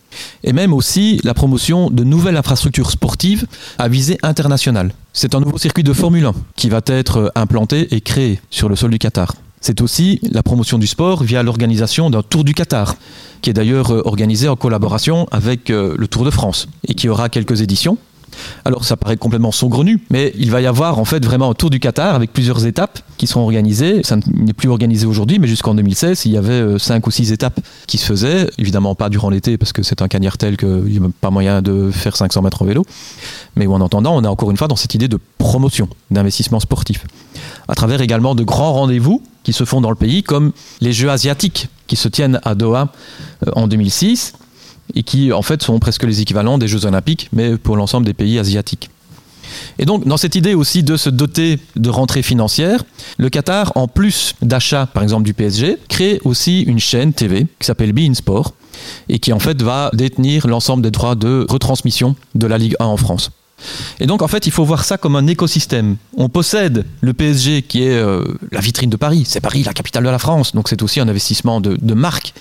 et 0.43 0.54
même 0.54 0.73
aussi 0.73 1.19
la 1.23 1.34
promotion 1.34 1.89
de 1.89 2.04
nouvelles 2.04 2.38
infrastructures 2.38 2.91
sportives 2.91 3.47
à 3.78 3.88
visée 3.88 4.17
internationale. 4.21 4.93
C'est 5.13 5.34
un 5.34 5.39
nouveau 5.39 5.58
circuit 5.58 5.84
de 5.84 5.93
Formule 5.93 6.25
1 6.25 6.34
qui 6.56 6.69
va 6.69 6.82
être 6.86 7.32
implanté 7.36 7.93
et 7.95 8.02
créé 8.02 8.39
sur 8.49 8.69
le 8.69 8.75
sol 8.75 8.91
du 8.91 8.99
Qatar. 8.99 9.34
C'est 9.62 9.82
aussi 9.82 10.19
la 10.32 10.43
promotion 10.43 10.78
du 10.78 10.88
sport 10.88 11.24
via 11.24 11.43
l'organisation 11.43 12.10
d'un 12.10 12.24
Tour 12.24 12.43
du 12.43 12.54
Qatar, 12.54 12.95
qui 13.41 13.50
est 13.50 13.54
d'ailleurs 13.54 13.91
organisé 14.08 14.48
en 14.48 14.56
collaboration 14.56 15.28
avec 15.32 15.69
le 15.69 16.08
Tour 16.08 16.26
de 16.26 16.32
France, 16.32 16.67
et 16.88 16.93
qui 16.93 17.10
aura 17.10 17.30
quelques 17.30 17.62
éditions. 17.62 17.98
Alors 18.65 18.86
ça 18.86 18.98
paraît 18.98 19.17
complètement 19.17 19.52
saugrenu, 19.52 20.02
mais 20.10 20.34
il 20.38 20.52
va 20.52 20.62
y 20.62 20.65
avoir 20.65 21.00
en 21.00 21.06
fait 21.06 21.24
vraiment 21.24 21.52
un 21.52 21.54
Tour 21.54 21.69
du 21.69 21.80
Qatar 21.80 22.15
avec 22.15 22.32
plusieurs 22.34 22.65
étapes 22.65 23.00
qui 23.17 23.28
seront 23.28 23.41
organisées. 23.41 24.02
Ça 24.04 24.17
n'est 24.34 24.54
plus 24.54 24.69
organisé 24.69 25.06
aujourd'hui, 25.06 25.39
mais 25.39 25.48
jusqu'en 25.48 25.76
2016, 25.76 26.26
il 26.26 26.34
y 26.34 26.38
avait 26.38 26.80
cinq 26.80 27.08
ou 27.08 27.12
six 27.12 27.32
étapes 27.32 27.60
qui 27.88 27.98
se 27.98 28.06
faisaient. 28.06 28.50
Évidemment 28.58 28.95
pas 28.95 29.10
durant 29.10 29.30
l'été 29.30 29.58
parce 29.58 29.74
que 29.74 29.84
c'est 29.84 30.02
un 30.02 30.08
cagnard 30.08 30.38
tel 30.38 30.58
qu'il 30.58 30.84
n'y 30.84 30.98
a 30.98 31.10
pas 31.22 31.32
moyen 31.32 31.62
de 31.62 31.91
faire 31.91 32.15
500 32.15 32.41
mètres 32.41 32.62
en 32.62 32.65
vélo. 32.65 32.86
Mais 33.56 33.67
en 33.67 33.84
attendant, 33.84 34.15
on 34.15 34.24
est 34.24 34.28
encore 34.28 34.52
une 34.52 34.58
fois 34.58 34.67
dans 34.67 34.76
cette 34.76 34.93
idée 34.95 35.08
de 35.08 35.19
promotion, 35.38 35.89
d'investissement 36.12 36.60
sportif. 36.60 37.06
À 37.67 37.76
travers 37.76 38.02
également 38.02 38.36
de 38.36 38.43
grands 38.43 38.74
rendez-vous 38.74 39.22
qui 39.43 39.54
se 39.54 39.65
font 39.65 39.82
dans 39.82 39.89
le 39.89 39.95
pays, 39.95 40.23
comme 40.23 40.52
les 40.82 40.93
Jeux 40.93 41.10
asiatiques 41.10 41.67
qui 41.88 41.95
se 41.95 42.08
tiennent 42.08 42.39
à 42.43 42.56
Doha 42.56 42.91
en 43.54 43.67
2006 43.67 44.34
et 44.95 45.04
qui 45.04 45.32
en 45.34 45.41
fait 45.41 45.62
sont 45.62 45.80
presque 45.80 46.04
les 46.04 46.21
équivalents 46.21 46.58
des 46.58 46.67
Jeux 46.67 46.86
olympiques, 46.86 47.30
mais 47.32 47.58
pour 47.58 47.78
l'ensemble 47.78 48.06
des 48.06 48.13
pays 48.13 48.39
asiatiques. 48.39 48.89
Et 49.78 49.86
donc, 49.86 50.06
dans 50.06 50.17
cette 50.17 50.36
idée 50.36 50.54
aussi 50.54 50.84
de 50.84 50.97
se 50.97 51.10
doter 51.10 51.60
de 51.75 51.89
rentrées 51.89 52.21
financières, 52.21 52.84
le 53.17 53.30
Qatar, 53.30 53.71
en 53.75 53.88
plus 53.88 54.34
d'achat, 54.41 54.86
par 54.86 55.04
exemple, 55.04 55.23
du 55.23 55.34
PSG, 55.34 55.78
crée 55.88 56.19
aussi 56.23 56.62
une 56.62 56.80
chaîne 56.80 57.13
TV 57.13 57.47
qui 57.60 57.65
s'appelle 57.65 57.93
Bein 57.93 58.13
Sport 58.13 58.54
et 59.10 59.19
qui 59.19 59.34
en 59.34 59.39
fait 59.39 59.62
va 59.62 59.89
détenir 59.93 60.47
l'ensemble 60.47 60.84
des 60.84 60.91
droits 60.91 61.15
de 61.15 61.45
retransmission 61.49 62.15
de 62.36 62.47
la 62.47 62.58
Ligue 62.58 62.75
1 62.80 62.86
en 62.86 62.97
France. 62.97 63.32
Et 64.00 64.06
donc 64.06 64.22
en 64.22 64.28
fait, 64.28 64.45
il 64.48 64.52
faut 64.52 64.65
voir 64.65 64.84
ça 64.84 64.98
comme 64.98 65.15
un 65.15 65.28
écosystème. 65.28 65.98
On 66.17 66.30
possède 66.30 66.86
le 67.02 67.13
PSG 67.13 67.63
qui 67.63 67.84
est 67.84 67.98
euh, 67.98 68.24
la 68.52 68.60
vitrine 68.60 68.89
de 68.89 68.98
Paris. 68.98 69.24
C'est 69.28 69.41
Paris, 69.41 69.63
la 69.63 69.74
capitale 69.74 70.04
de 70.04 70.10
la 70.10 70.19
France. 70.19 70.54
Donc 70.54 70.69
c'est 70.69 70.82
aussi 70.82 71.00
un 71.00 71.08
investissement 71.08 71.62
de, 71.62 71.93
marque. 71.93 72.34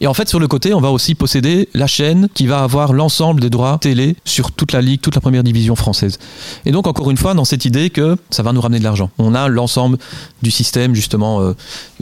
Et 0.00 0.06
en 0.06 0.12
fait, 0.14 0.28
sur 0.28 0.38
le 0.38 0.46
côté, 0.46 0.74
on 0.74 0.80
va 0.80 0.90
aussi 0.90 1.14
posséder 1.14 1.70
la 1.72 1.86
chaîne 1.86 2.28
qui 2.34 2.46
va 2.46 2.62
avoir 2.62 2.92
l'ensemble 2.92 3.40
des 3.40 3.48
droits 3.48 3.78
télé 3.80 4.14
sur 4.26 4.52
toute 4.52 4.72
la 4.72 4.82
ligue, 4.82 5.00
toute 5.00 5.14
la 5.14 5.22
première 5.22 5.42
division 5.42 5.74
française. 5.74 6.18
Et 6.66 6.70
donc 6.70 6.86
encore 6.86 7.10
une 7.10 7.16
fois, 7.16 7.32
dans 7.32 7.46
cette 7.46 7.64
idée 7.64 7.88
que 7.88 8.16
ça 8.30 8.42
va 8.42 8.52
nous 8.52 8.60
ramener 8.60 8.78
de 8.78 8.84
l'argent. 8.84 9.10
On 9.18 9.34
a 9.34 9.48
l'ensemble 9.48 9.96
du 10.42 10.50
système 10.50 10.94
justement 10.94 11.40
euh, 11.40 11.54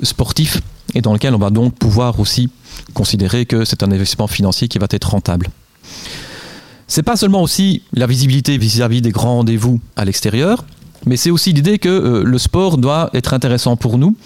sportif 0.03 0.61
et 0.95 1.01
dans 1.01 1.13
lequel 1.13 1.35
on 1.35 1.39
va 1.39 1.51
donc 1.51 1.75
pouvoir 1.75 2.19
aussi 2.19 2.51
considérer 2.95 3.47
que 3.47 3.65
c'est 3.65 3.83
un 3.85 3.93
investissement 3.93 4.27
financier 4.27 4.67
qui 4.67 4.79
va 4.79 4.89
être 4.91 5.11
rentable. 5.11 5.51
C'est 6.95 7.03
pas 7.03 7.17
seulement 7.17 7.43
aussi 7.43 7.83
la 7.93 8.07
visibilité 8.07 8.57
vis-à-vis 8.57 9.03
des 9.03 9.11
grands 9.11 9.39
rendez-vous 9.39 9.81
à 9.97 10.05
l'extérieur, 10.05 10.65
mais 11.07 11.17
c'est 11.17 11.33
aussi 11.33 11.53
l'idée 11.53 11.81
que 11.81 11.89
euh, 11.89 12.23
le 12.23 12.39
sport 12.39 12.79
doit 12.79 13.11
être 13.15 13.35
intéressant 13.35 13.75
pour 13.75 13.99
nous 13.99 14.17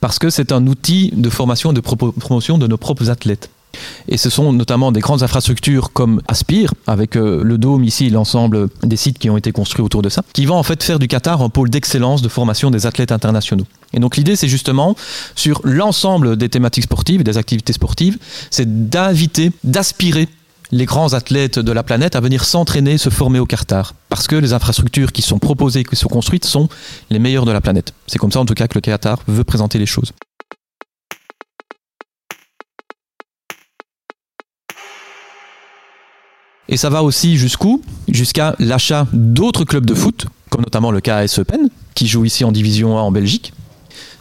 parce 0.00 0.20
que 0.20 0.30
c'est 0.30 0.52
un 0.52 0.68
outil 0.68 1.12
de 1.16 1.28
formation 1.28 1.72
et 1.72 1.74
de 1.74 1.80
promotion 1.80 2.58
de 2.58 2.68
nos 2.68 2.76
propres 2.76 3.10
athlètes. 3.10 3.50
Et 4.06 4.18
ce 4.18 4.30
sont 4.30 4.52
notamment 4.52 4.92
des 4.92 5.00
grandes 5.00 5.24
infrastructures 5.24 5.92
comme 5.92 6.22
Aspire, 6.28 6.72
avec 6.86 7.16
euh, 7.16 7.42
le 7.42 7.58
Dôme 7.58 7.82
ici, 7.82 8.08
l'ensemble 8.08 8.68
des 8.84 8.96
sites 8.96 9.18
qui 9.18 9.28
ont 9.28 9.36
été 9.36 9.50
construits 9.50 9.84
autour 9.84 10.02
de 10.02 10.08
ça, 10.08 10.22
qui 10.32 10.46
vont 10.46 10.54
en 10.54 10.62
fait 10.62 10.80
faire 10.80 11.00
du 11.00 11.08
Qatar 11.08 11.42
un 11.42 11.48
pôle 11.48 11.70
d'excellence 11.70 12.22
de 12.22 12.28
formation 12.28 12.70
des 12.70 12.86
athlètes 12.86 13.10
internationaux. 13.10 13.66
Et 13.94 13.98
donc 13.98 14.16
l'idée, 14.16 14.36
c'est 14.36 14.46
justement, 14.46 14.94
sur 15.34 15.60
l'ensemble 15.64 16.36
des 16.36 16.48
thématiques 16.48 16.84
sportives 16.84 17.24
des 17.24 17.36
activités 17.36 17.72
sportives, 17.72 18.18
c'est 18.52 18.88
d'inviter, 18.88 19.50
d'aspirer 19.64 20.28
les 20.72 20.86
grands 20.86 21.12
athlètes 21.12 21.58
de 21.58 21.70
la 21.70 21.82
planète 21.82 22.16
à 22.16 22.20
venir 22.20 22.44
s'entraîner, 22.44 22.96
se 22.96 23.10
former 23.10 23.38
au 23.38 23.46
Qatar. 23.46 23.94
Parce 24.08 24.26
que 24.26 24.36
les 24.36 24.54
infrastructures 24.54 25.12
qui 25.12 25.20
sont 25.20 25.38
proposées, 25.38 25.84
qui 25.84 25.96
sont 25.96 26.08
construites, 26.08 26.46
sont 26.46 26.68
les 27.10 27.18
meilleures 27.18 27.44
de 27.44 27.52
la 27.52 27.60
planète. 27.60 27.92
C'est 28.06 28.18
comme 28.18 28.32
ça 28.32 28.40
en 28.40 28.46
tout 28.46 28.54
cas 28.54 28.66
que 28.66 28.74
le 28.74 28.80
Qatar 28.80 29.18
veut 29.28 29.44
présenter 29.44 29.78
les 29.78 29.86
choses. 29.86 30.12
Et 36.68 36.78
ça 36.78 36.88
va 36.88 37.02
aussi 37.02 37.36
jusqu'où? 37.36 37.82
Jusqu'à 38.08 38.56
l'achat 38.58 39.06
d'autres 39.12 39.64
clubs 39.64 39.84
de 39.84 39.94
foot, 39.94 40.26
comme 40.48 40.62
notamment 40.62 40.90
le 40.90 41.02
KAS 41.02 41.36
Eupen, 41.38 41.68
qui 41.94 42.06
joue 42.06 42.24
ici 42.24 42.44
en 42.44 42.52
Division 42.52 42.96
1 42.96 43.02
en 43.02 43.12
Belgique, 43.12 43.52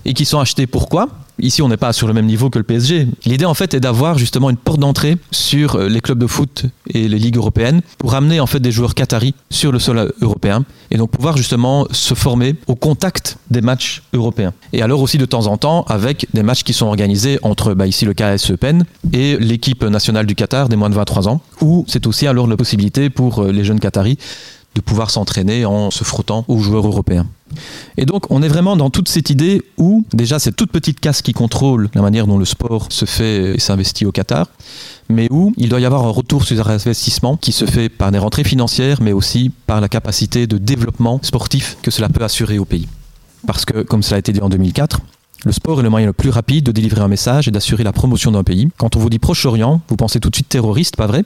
et 0.03 0.13
qui 0.13 0.25
sont 0.25 0.39
achetés 0.39 0.67
pourquoi 0.67 1.07
Ici, 1.41 1.63
on 1.63 1.69
n'est 1.69 1.77
pas 1.77 1.91
sur 1.91 2.07
le 2.07 2.13
même 2.13 2.27
niveau 2.27 2.51
que 2.51 2.59
le 2.59 2.63
PSG. 2.63 3.07
L'idée, 3.25 3.45
en 3.45 3.55
fait, 3.55 3.73
est 3.73 3.79
d'avoir 3.79 4.19
justement 4.19 4.51
une 4.51 4.57
porte 4.57 4.79
d'entrée 4.79 5.17
sur 5.31 5.79
les 5.79 5.99
clubs 5.99 6.19
de 6.19 6.27
foot 6.27 6.65
et 6.87 7.07
les 7.07 7.17
ligues 7.17 7.37
européennes 7.37 7.81
pour 7.97 8.13
amener 8.13 8.39
en 8.39 8.45
fait 8.45 8.59
des 8.59 8.71
joueurs 8.71 8.93
qataris 8.93 9.33
sur 9.49 9.71
le 9.71 9.79
sol 9.79 10.13
européen 10.21 10.63
et 10.91 10.97
donc 10.97 11.09
pouvoir 11.09 11.37
justement 11.37 11.87
se 11.91 12.13
former 12.13 12.55
au 12.67 12.75
contact 12.75 13.37
des 13.49 13.61
matchs 13.61 14.03
européens. 14.13 14.53
Et 14.71 14.83
alors 14.83 15.01
aussi 15.01 15.17
de 15.17 15.25
temps 15.25 15.47
en 15.47 15.57
temps 15.57 15.83
avec 15.87 16.27
des 16.33 16.43
matchs 16.43 16.63
qui 16.63 16.73
sont 16.73 16.85
organisés 16.85 17.39
entre 17.41 17.73
bah, 17.73 17.87
ici 17.87 18.05
le 18.05 18.13
KS 18.13 18.51
Eupen 18.51 18.83
et 19.11 19.37
l'équipe 19.37 19.83
nationale 19.83 20.27
du 20.27 20.35
Qatar 20.35 20.69
des 20.69 20.75
moins 20.75 20.89
de 20.89 20.95
23 20.95 21.27
ans, 21.27 21.41
où 21.61 21.85
c'est 21.87 22.05
aussi 22.05 22.27
alors 22.27 22.47
la 22.47 22.57
possibilité 22.57 23.09
pour 23.09 23.43
les 23.43 23.63
jeunes 23.63 23.79
qataris 23.79 24.17
de 24.75 24.81
pouvoir 24.81 25.09
s'entraîner 25.09 25.65
en 25.65 25.91
se 25.91 26.03
frottant 26.03 26.45
aux 26.47 26.59
joueurs 26.59 26.87
européens. 26.87 27.27
Et 27.97 28.05
donc 28.05 28.31
on 28.31 28.41
est 28.41 28.47
vraiment 28.47 28.77
dans 28.77 28.89
toute 28.89 29.09
cette 29.09 29.29
idée 29.29 29.61
où 29.77 30.05
déjà 30.13 30.39
cette 30.39 30.55
toute 30.55 30.71
petite 30.71 30.99
casse 30.99 31.21
qui 31.21 31.33
contrôle 31.33 31.89
la 31.93 32.01
manière 32.01 32.25
dont 32.27 32.37
le 32.37 32.45
sport 32.45 32.87
se 32.89 33.05
fait 33.05 33.55
et 33.55 33.59
s'investit 33.59 34.05
au 34.05 34.11
Qatar, 34.11 34.47
mais 35.09 35.27
où 35.31 35.53
il 35.57 35.69
doit 35.69 35.81
y 35.81 35.85
avoir 35.85 36.05
un 36.05 36.09
retour 36.09 36.45
sur 36.45 36.69
investissement 36.69 37.35
qui 37.35 37.51
se 37.51 37.65
fait 37.65 37.89
par 37.89 38.11
des 38.11 38.19
rentrées 38.19 38.45
financières, 38.45 39.01
mais 39.01 39.11
aussi 39.11 39.51
par 39.67 39.81
la 39.81 39.89
capacité 39.89 40.47
de 40.47 40.57
développement 40.57 41.19
sportif 41.21 41.77
que 41.81 41.91
cela 41.91 42.07
peut 42.07 42.23
assurer 42.23 42.57
au 42.57 42.65
pays. 42.65 42.87
Parce 43.45 43.65
que, 43.65 43.81
comme 43.81 44.03
cela 44.03 44.17
a 44.17 44.19
été 44.19 44.31
dit 44.31 44.41
en 44.41 44.49
2004, 44.49 44.99
le 45.43 45.51
sport 45.51 45.79
est 45.79 45.83
le 45.83 45.89
moyen 45.89 46.07
le 46.07 46.13
plus 46.13 46.29
rapide 46.29 46.65
de 46.65 46.71
délivrer 46.71 47.01
un 47.01 47.07
message 47.07 47.47
et 47.47 47.51
d'assurer 47.51 47.83
la 47.83 47.91
promotion 47.91 48.31
d'un 48.31 48.43
pays. 48.43 48.69
Quand 48.77 48.95
on 48.95 48.99
vous 48.99 49.09
dit 49.09 49.19
Proche-Orient, 49.19 49.81
vous 49.89 49.95
pensez 49.95 50.19
tout 50.19 50.29
de 50.29 50.35
suite 50.35 50.49
terroriste, 50.49 50.95
pas 50.95 51.07
vrai? 51.07 51.23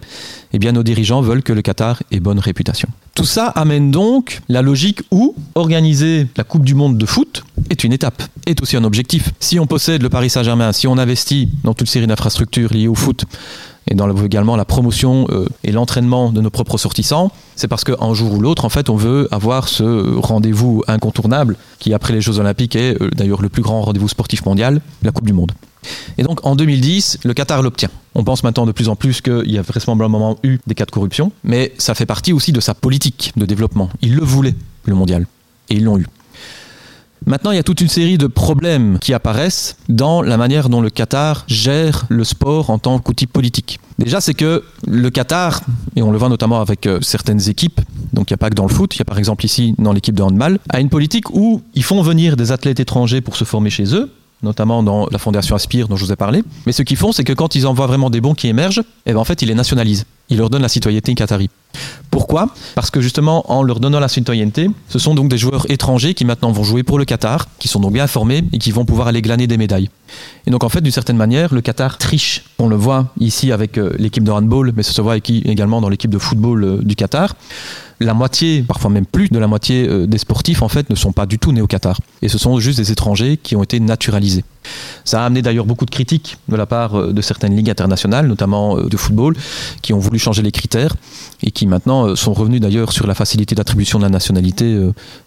Eh 0.54 0.60
bien, 0.60 0.72
nos 0.72 0.84
dirigeants 0.84 1.22
veulent 1.22 1.44
que 1.44 1.54
le 1.54 1.62
Qatar 1.62 2.02
ait 2.12 2.20
bonne 2.20 2.40
réputation. 2.40 2.88
Tout 3.14 3.26
ça 3.26 3.48
amène 3.48 3.92
donc 3.92 4.42
la 4.48 4.62
logique 4.62 5.02
où 5.12 5.36
organiser 5.56 6.28
la 6.38 6.44
Coupe 6.44 6.64
du 6.64 6.76
Monde 6.76 6.98
de 6.98 7.06
foot 7.06 7.44
est 7.70 7.84
une 7.84 7.94
étape, 7.94 8.24
est 8.46 8.62
aussi 8.62 8.78
un 8.78 8.84
objectif. 8.84 9.32
Si 9.40 9.60
on 9.60 9.68
possède 9.68 10.02
le 10.02 10.10
Paris 10.10 10.30
Saint-Germain, 10.30 10.72
si 10.72 10.88
on 10.88 10.98
investit 10.98 11.50
dans 11.64 11.74
toute 11.74 11.90
série 11.90 12.08
d'infrastructures 12.08 12.74
liées 12.74 12.88
au 12.88 12.96
foot, 12.96 13.26
et 13.88 13.96
dans 13.96 14.08
le, 14.08 14.26
également 14.26 14.56
la 14.56 14.66
promotion 14.66 15.28
euh, 15.30 15.48
et 15.64 15.72
l'entraînement 15.72 16.32
de 16.32 16.42
nos 16.42 16.50
propres 16.50 16.78
sortissants, 16.78 17.32
c'est 17.56 17.68
parce 17.68 17.84
qu'un 17.84 18.14
jour 18.14 18.34
ou 18.34 18.42
l'autre, 18.42 18.66
en 18.66 18.70
fait, 18.70 18.90
on 18.90 18.96
veut 18.96 19.28
avoir 19.32 19.68
ce 19.68 20.18
rendez-vous 20.18 20.84
incontournable 20.88 21.56
qui, 21.80 21.94
après 21.94 22.14
les 22.14 22.22
Jeux 22.22 22.40
Olympiques, 22.40 22.76
est 22.76 23.02
euh, 23.02 23.10
d'ailleurs 23.12 23.42
le 23.42 23.50
plus 23.50 23.62
grand 23.62 23.82
rendez-vous 23.82 24.10
sportif 24.10 24.46
mondial, 24.46 24.82
la 25.04 25.12
Coupe 25.12 25.26
du 25.26 25.34
Monde. 25.34 25.52
Et 26.18 26.24
donc 26.24 26.46
en 26.46 26.56
2010, 26.56 27.20
le 27.24 27.34
Qatar 27.34 27.62
l'obtient. 27.62 27.90
On 28.16 28.24
pense 28.24 28.44
maintenant 28.44 28.66
de 28.66 28.72
plus 28.72 28.90
en 28.90 28.96
plus 28.96 29.22
qu'il 29.22 29.52
y 29.52 29.58
a 29.58 29.62
vraisemblablement 29.62 30.38
eu 30.44 30.58
des 30.66 30.74
cas 30.74 30.86
de 30.86 30.92
corruption, 30.92 31.32
mais 31.44 31.74
ça 31.78 31.94
fait 31.94 32.06
partie 32.06 32.34
aussi 32.34 32.52
de 32.52 32.60
sa 32.60 32.74
politique 32.74 33.34
de 33.36 33.46
développement. 33.46 33.90
Il 34.02 34.16
le 34.16 34.24
voulait, 34.24 34.56
le 34.86 34.96
mondial, 34.96 35.28
et 35.70 35.76
ils 35.76 35.84
l'ont 35.84 36.00
eu. 36.00 36.08
Maintenant, 37.28 37.52
il 37.52 37.56
y 37.56 37.60
a 37.60 37.64
toute 37.64 37.82
une 37.82 37.88
série 37.88 38.18
de 38.18 38.28
problèmes 38.28 39.00
qui 39.00 39.14
apparaissent 39.14 39.78
dans 39.90 40.22
la 40.22 40.38
manière 40.38 40.70
dont 40.70 40.82
le 40.82 40.92
Qatar 40.92 41.44
gère 41.48 42.06
le 42.10 42.24
sport 42.24 42.70
en 42.70 42.78
tant 42.78 43.00
qu'outil 43.00 43.26
politique. 43.26 43.80
Déjà, 43.98 44.20
c'est 44.20 44.34
que 44.34 44.64
le 44.86 45.10
Qatar, 45.10 45.62
et 45.96 46.02
on 46.02 46.12
le 46.12 46.18
voit 46.18 46.30
notamment 46.30 46.60
avec 46.60 46.86
euh, 46.86 47.00
certaines 47.02 47.50
équipes, 47.50 47.80
donc 48.12 48.30
il 48.30 48.34
n'y 48.34 48.36
a 48.36 48.38
pas 48.38 48.50
que 48.50 48.56
dans 48.56 48.68
le 48.68 48.74
foot, 48.74 48.96
il 48.96 49.00
y 49.00 49.02
a 49.02 49.06
par 49.06 49.18
exemple 49.18 49.46
ici 49.46 49.74
dans 49.78 49.94
l'équipe 49.94 50.16
de 50.16 50.22
handball, 50.22 50.60
a 50.70 50.82
une 50.82 50.90
politique 50.90 51.30
où 51.30 51.62
ils 51.76 51.84
font 51.84 52.02
venir 52.02 52.36
des 52.36 52.52
athlètes 52.52 52.80
étrangers 52.80 53.22
pour 53.22 53.38
se 53.38 53.46
former 53.46 53.70
chez 53.70 53.96
eux, 53.96 54.12
notamment 54.44 54.84
dans 54.84 55.08
la 55.12 55.18
fondation 55.18 55.56
Aspire 55.56 55.88
dont 55.88 55.96
je 55.96 56.06
vous 56.06 56.12
ai 56.12 56.18
parlé. 56.18 56.44
Mais 56.66 56.74
ce 56.74 56.84
qu'ils 56.84 56.98
font, 56.98 57.14
c'est 57.14 57.24
que 57.24 57.34
quand 57.34 57.56
ils 57.56 57.68
envoient 57.68 57.88
vraiment 57.88 58.10
des 58.10 58.20
bons 58.20 58.34
qui 58.34 58.48
émergent, 58.48 58.84
eh 59.06 59.14
ben 59.14 59.20
en 59.20 59.24
fait, 59.24 59.42
ils 59.42 59.48
les 59.48 59.56
nationalisent. 59.56 60.06
Ils 60.30 60.38
leur 60.38 60.50
donnent 60.50 60.62
la 60.62 60.70
citoyenneté 60.70 61.14
qatari. 61.14 61.50
Pourquoi? 62.10 62.48
Parce 62.76 62.90
que 62.90 63.02
justement, 63.02 63.52
en 63.52 63.62
leur 63.62 63.80
donnant 63.80 64.00
la 64.00 64.08
citoyenneté, 64.08 64.70
ce 64.88 65.00
sont 65.00 65.14
donc 65.14 65.28
des 65.28 65.38
joueurs 65.38 65.70
étrangers 65.70 66.14
qui 66.14 66.26
maintenant 66.26 66.52
vont 66.52 66.64
jouer 66.64 66.84
pour 66.84 66.98
le 66.98 67.06
Qatar, 67.06 67.48
qui 67.60 67.68
sont 67.68 67.80
donc 67.80 67.94
bien 67.94 68.08
formés 68.08 68.44
et 68.54 68.58
qui 68.58 68.72
vont 68.72 68.86
pouvoir 68.86 69.08
aller 69.08 69.22
glaner 69.22 69.48
des 69.48 69.58
médailles. 69.58 69.90
Et 70.48 70.52
donc 70.52 70.64
en 70.64 70.70
fait, 70.70 70.82
d'une 70.82 70.94
certaine 70.94 71.18
manière, 71.18 71.54
le 71.54 71.62
Qatar 71.62 71.98
triche. 71.98 72.46
On 72.58 72.70
le 72.70 72.76
voit 72.76 73.08
ici 73.20 73.52
avec 73.52 73.78
euh, 73.78 73.94
l'équipe 74.00 74.24
de 74.24 74.32
handball, 74.32 74.72
mais 74.76 74.84
ça 74.84 74.94
se 74.94 75.02
voit 75.02 75.18
également 75.18 75.82
dans 75.82 75.90
l'équipe 75.90 76.12
de 76.12 76.20
football 76.20 76.64
euh, 76.64 76.78
du 76.82 76.96
Qatar 76.96 77.36
la 78.00 78.14
moitié, 78.14 78.62
parfois 78.62 78.92
même 78.92 79.06
plus 79.06 79.30
de 79.30 79.40
la 79.40 79.48
moitié 79.48 79.88
euh, 79.88 80.06
des 80.06 80.18
sportifs 80.18 80.62
en 80.62 80.68
fait 80.68 80.90
ne 80.90 80.96
sont 80.96 81.12
pas 81.12 81.26
du 81.26 81.40
tout 81.40 81.52
nés 81.52 81.62
au 81.62 81.68
Qatar. 81.68 82.00
Et 82.22 82.30
ce 82.30 82.38
sont 82.38 82.60
juste 82.60 82.78
des 82.78 82.92
étrangers 82.92 83.38
qui 83.38 83.56
ont 83.56 83.64
été 83.64 83.80
naturalisés. 83.80 84.44
Ça 85.04 85.22
a 85.22 85.26
amené 85.26 85.42
d'ailleurs 85.42 85.66
beaucoup 85.66 85.86
de 85.86 85.92
critiques 85.92 86.38
de 86.48 86.56
la 86.56 86.66
part 86.66 86.96
euh, 86.96 87.14
de 87.14 87.22
certaines 87.22 87.56
ligues 87.56 87.70
internationales, 87.70 88.28
notamment 88.28 88.78
euh, 88.78 88.88
de 88.88 88.98
football, 88.98 89.36
qui 89.82 89.94
ont 89.94 90.00
voulu 90.00 90.20
changer 90.20 90.42
les 90.42 90.52
critères 90.52 90.96
et 91.44 91.52
qui 91.52 91.68
maintenant 91.68 92.16
sont 92.16 92.34
revenus 92.34 92.62
d'ailleurs 92.62 92.92
sur 92.92 93.08
la 93.08 93.14
facilité 93.14 93.56
d'attribution 93.56 94.00
de 94.00 94.04
la 94.04 94.10
nationalité 94.10 94.80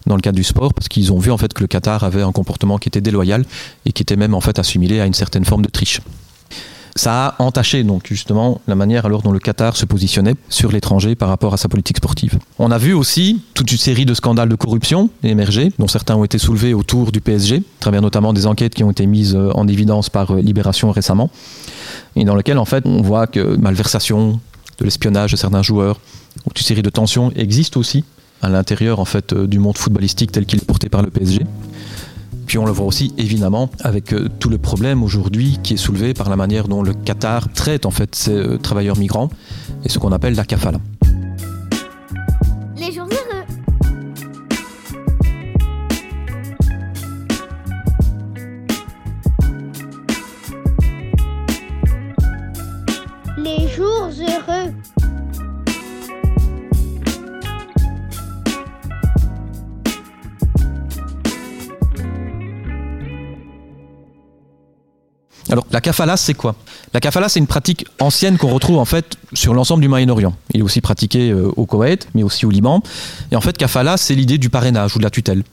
dans 0.05 0.15
le 0.15 0.21
cadre 0.21 0.35
du 0.35 0.43
sport 0.43 0.73
parce 0.73 0.87
qu'ils 0.87 1.13
ont 1.13 1.19
vu 1.19 1.31
en 1.31 1.37
fait 1.37 1.53
que 1.53 1.61
le 1.61 1.67
Qatar 1.67 2.03
avait 2.03 2.21
un 2.21 2.31
comportement 2.31 2.77
qui 2.77 2.89
était 2.89 3.01
déloyal 3.01 3.45
et 3.85 3.91
qui 3.91 4.01
était 4.01 4.15
même 4.15 4.33
en 4.33 4.41
fait 4.41 4.59
assimilé 4.59 4.99
à 4.99 5.05
une 5.05 5.13
certaine 5.13 5.45
forme 5.45 5.61
de 5.61 5.69
triche 5.69 6.01
ça 6.99 7.27
a 7.27 7.41
entaché 7.41 7.83
donc 7.83 8.07
justement 8.07 8.59
la 8.67 8.75
manière 8.75 9.05
alors 9.05 9.21
dont 9.21 9.31
le 9.31 9.39
Qatar 9.39 9.77
se 9.77 9.85
positionnait 9.85 10.35
sur 10.49 10.69
l'étranger 10.69 11.15
par 11.15 11.29
rapport 11.29 11.53
à 11.53 11.57
sa 11.57 11.69
politique 11.69 11.95
sportive. 11.95 12.37
On 12.59 12.71
a 12.71 12.77
vu 12.77 12.91
aussi 12.91 13.41
toute 13.53 13.71
une 13.71 13.77
série 13.77 14.05
de 14.05 14.13
scandales 14.13 14.49
de 14.49 14.55
corruption 14.55 15.09
émerger, 15.23 15.71
dont 15.79 15.87
certains 15.87 16.17
ont 16.17 16.25
été 16.25 16.37
soulevés 16.37 16.73
autour 16.73 17.13
du 17.13 17.21
PSG, 17.21 17.55
à 17.55 17.61
travers 17.79 18.01
notamment 18.01 18.33
des 18.33 18.45
enquêtes 18.47 18.75
qui 18.75 18.83
ont 18.83 18.91
été 18.91 19.05
mises 19.05 19.33
euh, 19.33 19.49
en 19.55 19.65
évidence 19.69 20.09
par 20.09 20.31
euh, 20.31 20.41
Libération 20.41 20.91
récemment, 20.91 21.29
et 22.17 22.25
dans 22.25 22.35
lesquelles 22.35 22.57
en 22.57 22.65
fait 22.65 22.85
on 22.85 23.01
voit 23.01 23.27
que 23.27 23.55
malversation, 23.55 24.41
de 24.77 24.83
l'espionnage 24.83 25.31
de 25.31 25.37
certains 25.37 25.61
joueurs, 25.61 26.01
ou 26.45 26.49
toute 26.49 26.59
une 26.59 26.65
série 26.65 26.81
de 26.81 26.89
tensions 26.89 27.31
existent 27.33 27.79
aussi 27.79 28.03
à 28.41 28.49
l'intérieur 28.49 29.01
euh, 29.33 29.47
du 29.47 29.59
monde 29.59 29.77
footballistique 29.77 30.33
tel 30.33 30.45
qu'il 30.45 30.59
est 30.59 30.65
porté 30.65 30.89
par 30.89 31.01
le 31.01 31.09
PSG. 31.09 31.45
Puis 32.49 32.57
on 32.57 32.65
le 32.65 32.71
voit 32.71 32.87
aussi 32.87 33.13
évidemment 33.19 33.69
avec 33.81 34.11
euh, 34.11 34.27
tout 34.39 34.49
le 34.49 34.57
problème 34.57 35.03
aujourd'hui 35.03 35.59
qui 35.61 35.75
est 35.75 35.77
soulevé 35.77 36.15
par 36.15 36.31
la 36.31 36.35
manière 36.35 36.67
dont 36.67 36.81
le 36.81 36.95
Qatar 36.95 37.53
traite 37.53 37.85
en 37.85 37.91
fait 37.91 38.15
ces 38.15 38.31
euh, 38.31 38.57
travailleurs 38.57 38.97
migrants 38.97 39.29
et 39.85 39.89
ce 39.89 39.99
qu'on 39.99 40.11
appelle 40.11 40.33
la 40.33 40.45
kafala. 40.45 40.79
Alors 65.51 65.65
la 65.71 65.81
kafala, 65.81 66.15
c'est 66.15 66.35
quoi? 66.35 66.55
La 66.93 66.99
kafala, 66.99 67.27
c'est 67.27 67.39
une 67.39 67.47
pratique 67.47 67.85
ancienne 67.99 68.37
qu'on 68.37 68.49
retrouve 68.49 68.77
en 68.77 68.85
fait 68.85 69.17
sur 69.33 69.53
l'ensemble 69.53 69.81
du 69.81 69.87
Moyen-Orient. 69.87 70.35
Il 70.53 70.59
est 70.59 70.63
aussi 70.63 70.81
pratiqué 70.81 71.31
euh, 71.31 71.51
au 71.55 71.65
Koweït, 71.65 72.07
mais 72.13 72.23
aussi 72.23 72.45
au 72.45 72.51
Liban. 72.51 72.83
Et 73.31 73.35
en 73.35 73.41
fait, 73.41 73.57
kafala, 73.57 73.97
c'est 73.97 74.15
l'idée 74.15 74.37
du 74.37 74.49
parrainage 74.49 74.95
ou 74.95 74.99
de 74.99 75.03
la 75.03 75.09
tutelle. 75.09 75.43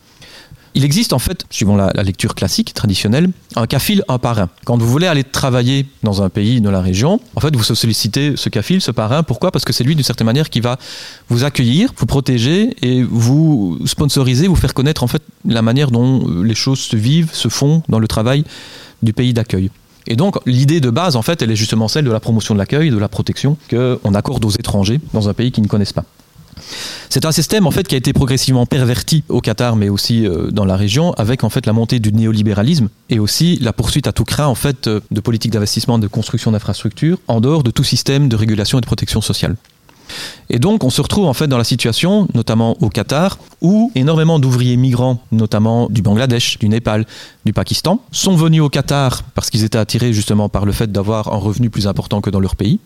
Il 0.75 0.85
existe 0.85 1.15
en 1.15 1.19
fait, 1.19 1.47
suivant 1.49 1.75
la, 1.75 1.91
la, 1.95 2.03
lecture 2.03 2.35
classique, 2.35 2.75
traditionnelle, 2.75 3.31
un 3.55 3.67
kafil, 3.67 4.05
un 4.09 4.19
parrain. 4.19 4.51
Quand 4.67 4.77
vous 4.77 4.87
voulez 4.87 5.07
aller 5.07 5.25
travailler 5.25 5.87
dans 6.03 6.23
un 6.23 6.29
pays 6.29 6.61
de 6.61 6.69
la 6.69 6.83
région, 6.83 7.19
en 7.35 7.41
fait, 7.41 7.57
vous 7.57 7.63
sollicitez 7.63 8.35
ce 8.37 8.51
kafil, 8.51 8.83
ce 8.83 8.91
parrain. 8.91 9.23
Pourquoi? 9.23 9.51
Parce 9.51 9.65
que 9.65 9.73
c'est 9.73 9.85
lui, 9.85 9.95
d'une 9.95 10.05
certaine 10.05 10.27
manière, 10.27 10.51
qui 10.51 10.61
va 10.61 10.77
vous 11.31 11.45
accueillir, 11.45 11.95
vous 11.97 12.05
protéger 12.05 12.77
et 12.83 13.03
vous 13.03 13.79
sponsoriser, 13.87 14.49
vous 14.49 14.57
faire 14.57 14.75
connaître 14.75 15.03
en 15.03 15.07
fait 15.07 15.23
la 15.47 15.63
manière 15.63 15.91
dont 15.91 16.43
les 16.43 16.55
choses 16.55 16.81
se 16.81 16.97
vivent, 16.97 17.31
se 17.33 17.49
font 17.49 17.83
dans 17.89 17.99
le 17.99 18.07
travail 18.07 18.45
du 19.03 19.15
pays 19.15 19.33
d'accueil. 19.33 19.71
Et 20.07 20.17
donc, 20.17 20.37
l'idée 20.47 20.81
de 20.81 20.91
base, 20.91 21.17
en 21.17 21.23
fait, 21.23 21.43
elle 21.43 21.51
est 21.51 21.57
justement 21.57 21.89
celle 21.89 22.05
de 22.05 22.13
la 22.13 22.21
promotion 22.21 22.55
de 22.55 22.59
l'accueil, 22.59 22.91
de 22.91 22.99
la 22.99 23.09
protection 23.09 23.57
qu'on 23.71 24.15
accorde 24.15 24.45
aux 24.45 24.51
étrangers 24.51 25.01
dans 25.13 25.29
un 25.29 25.35
pays 25.35 25.53
qu'ils 25.53 25.65
ne 25.65 25.69
connaissent 25.69 25.93
pas. 25.93 26.05
C'est 27.09 27.25
un 27.25 27.33
système 27.33 27.67
en 27.67 27.71
fait 27.71 27.87
qui 27.87 27.95
a 27.95 27.99
été 27.99 28.13
progressivement 28.13 28.67
perverti 28.67 29.25
au 29.29 29.41
Qatar, 29.41 29.77
mais 29.77 29.89
aussi 29.89 30.27
euh, 30.27 30.51
dans 30.51 30.65
la 30.65 30.77
région, 30.77 31.13
avec 31.15 31.45
en 31.45 31.51
fait 31.51 31.67
la 31.67 31.73
montée 31.73 32.01
du 32.01 32.13
néolibéralisme 32.13 32.89
et 33.11 33.19
aussi 33.19 33.59
la 33.61 33.73
poursuite 33.73 34.07
à 34.07 34.13
tout 34.13 34.25
craint 34.25 34.47
en 34.47 34.55
fait 34.55 34.87
euh, 34.87 35.01
de 35.11 35.21
politiques 35.21 35.53
d'investissement, 35.53 35.99
de 35.99 36.07
construction 36.09 36.53
d'infrastructures, 36.53 37.19
en 37.29 37.41
dehors 37.41 37.63
de 37.63 37.71
tout 37.71 37.85
système 37.85 38.29
de 38.29 38.37
régulation 38.37 38.79
et 38.79 38.81
de 38.81 38.87
protection 38.87 39.21
sociale. 39.21 39.57
Et 40.49 40.59
donc, 40.59 40.85
on 40.85 40.91
se 40.91 41.01
retrouve 41.01 41.27
en 41.27 41.33
fait 41.33 41.49
dans 41.49 41.59
la 41.59 41.65
situation, 41.65 42.29
notamment 42.35 42.77
au 42.81 42.89
Qatar, 42.89 43.39
où 43.61 43.91
énormément 43.95 44.39
d'ouvriers 44.39 44.77
migrants, 44.77 45.21
notamment 45.33 45.89
du 45.91 46.03
Bangladesh, 46.03 46.59
du 46.59 46.69
Népal, 46.69 47.05
du 47.45 47.53
Pakistan, 47.53 48.01
sont 48.13 48.37
venus 48.37 48.63
au 48.63 48.69
Qatar 48.69 49.23
parce 49.35 49.51
qu'ils 49.51 49.65
étaient 49.65 49.79
attirés 49.79 50.13
justement 50.13 50.49
par 50.49 50.65
le 50.65 50.73
fait 50.73 50.91
d'avoir 50.91 51.33
un 51.33 51.39
revenu 51.39 51.71
plus 51.71 51.87
important 51.87 52.21
que 52.21 52.31
dans 52.31 52.41
leur 52.41 52.57
pays, 52.57 52.79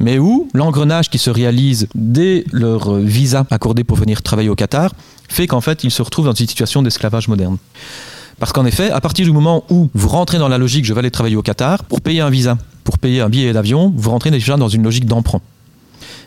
mais 0.00 0.18
où 0.18 0.48
l'engrenage 0.54 1.10
qui 1.10 1.18
se 1.18 1.30
réalise 1.30 1.88
dès 1.94 2.44
leur 2.52 2.94
visa 2.94 3.46
accordé 3.50 3.84
pour 3.84 3.96
venir 3.96 4.22
travailler 4.22 4.48
au 4.48 4.54
Qatar 4.54 4.92
fait 5.28 5.46
qu'en 5.46 5.60
fait, 5.60 5.84
ils 5.84 5.90
se 5.90 6.02
retrouvent 6.02 6.26
dans 6.26 6.32
une 6.32 6.46
situation 6.46 6.82
d'esclavage 6.82 7.28
moderne. 7.28 7.56
Parce 8.38 8.52
qu'en 8.52 8.66
effet, 8.66 8.90
à 8.90 9.00
partir 9.00 9.24
du 9.24 9.32
moment 9.32 9.64
où 9.70 9.88
vous 9.94 10.08
rentrez 10.08 10.38
dans 10.38 10.48
la 10.48 10.58
logique 10.58 10.84
je 10.84 10.92
vais 10.92 10.98
aller 10.98 11.10
travailler 11.10 11.36
au 11.36 11.42
Qatar, 11.42 11.84
pour 11.84 12.00
payer 12.00 12.20
un 12.20 12.30
visa, 12.30 12.58
pour 12.84 12.98
payer 12.98 13.20
un 13.20 13.28
billet 13.28 13.52
d'avion, 13.52 13.92
vous 13.96 14.10
rentrez 14.10 14.30
déjà 14.30 14.56
dans 14.56 14.68
une 14.68 14.82
logique 14.82 15.06
d'emprunt. 15.06 15.40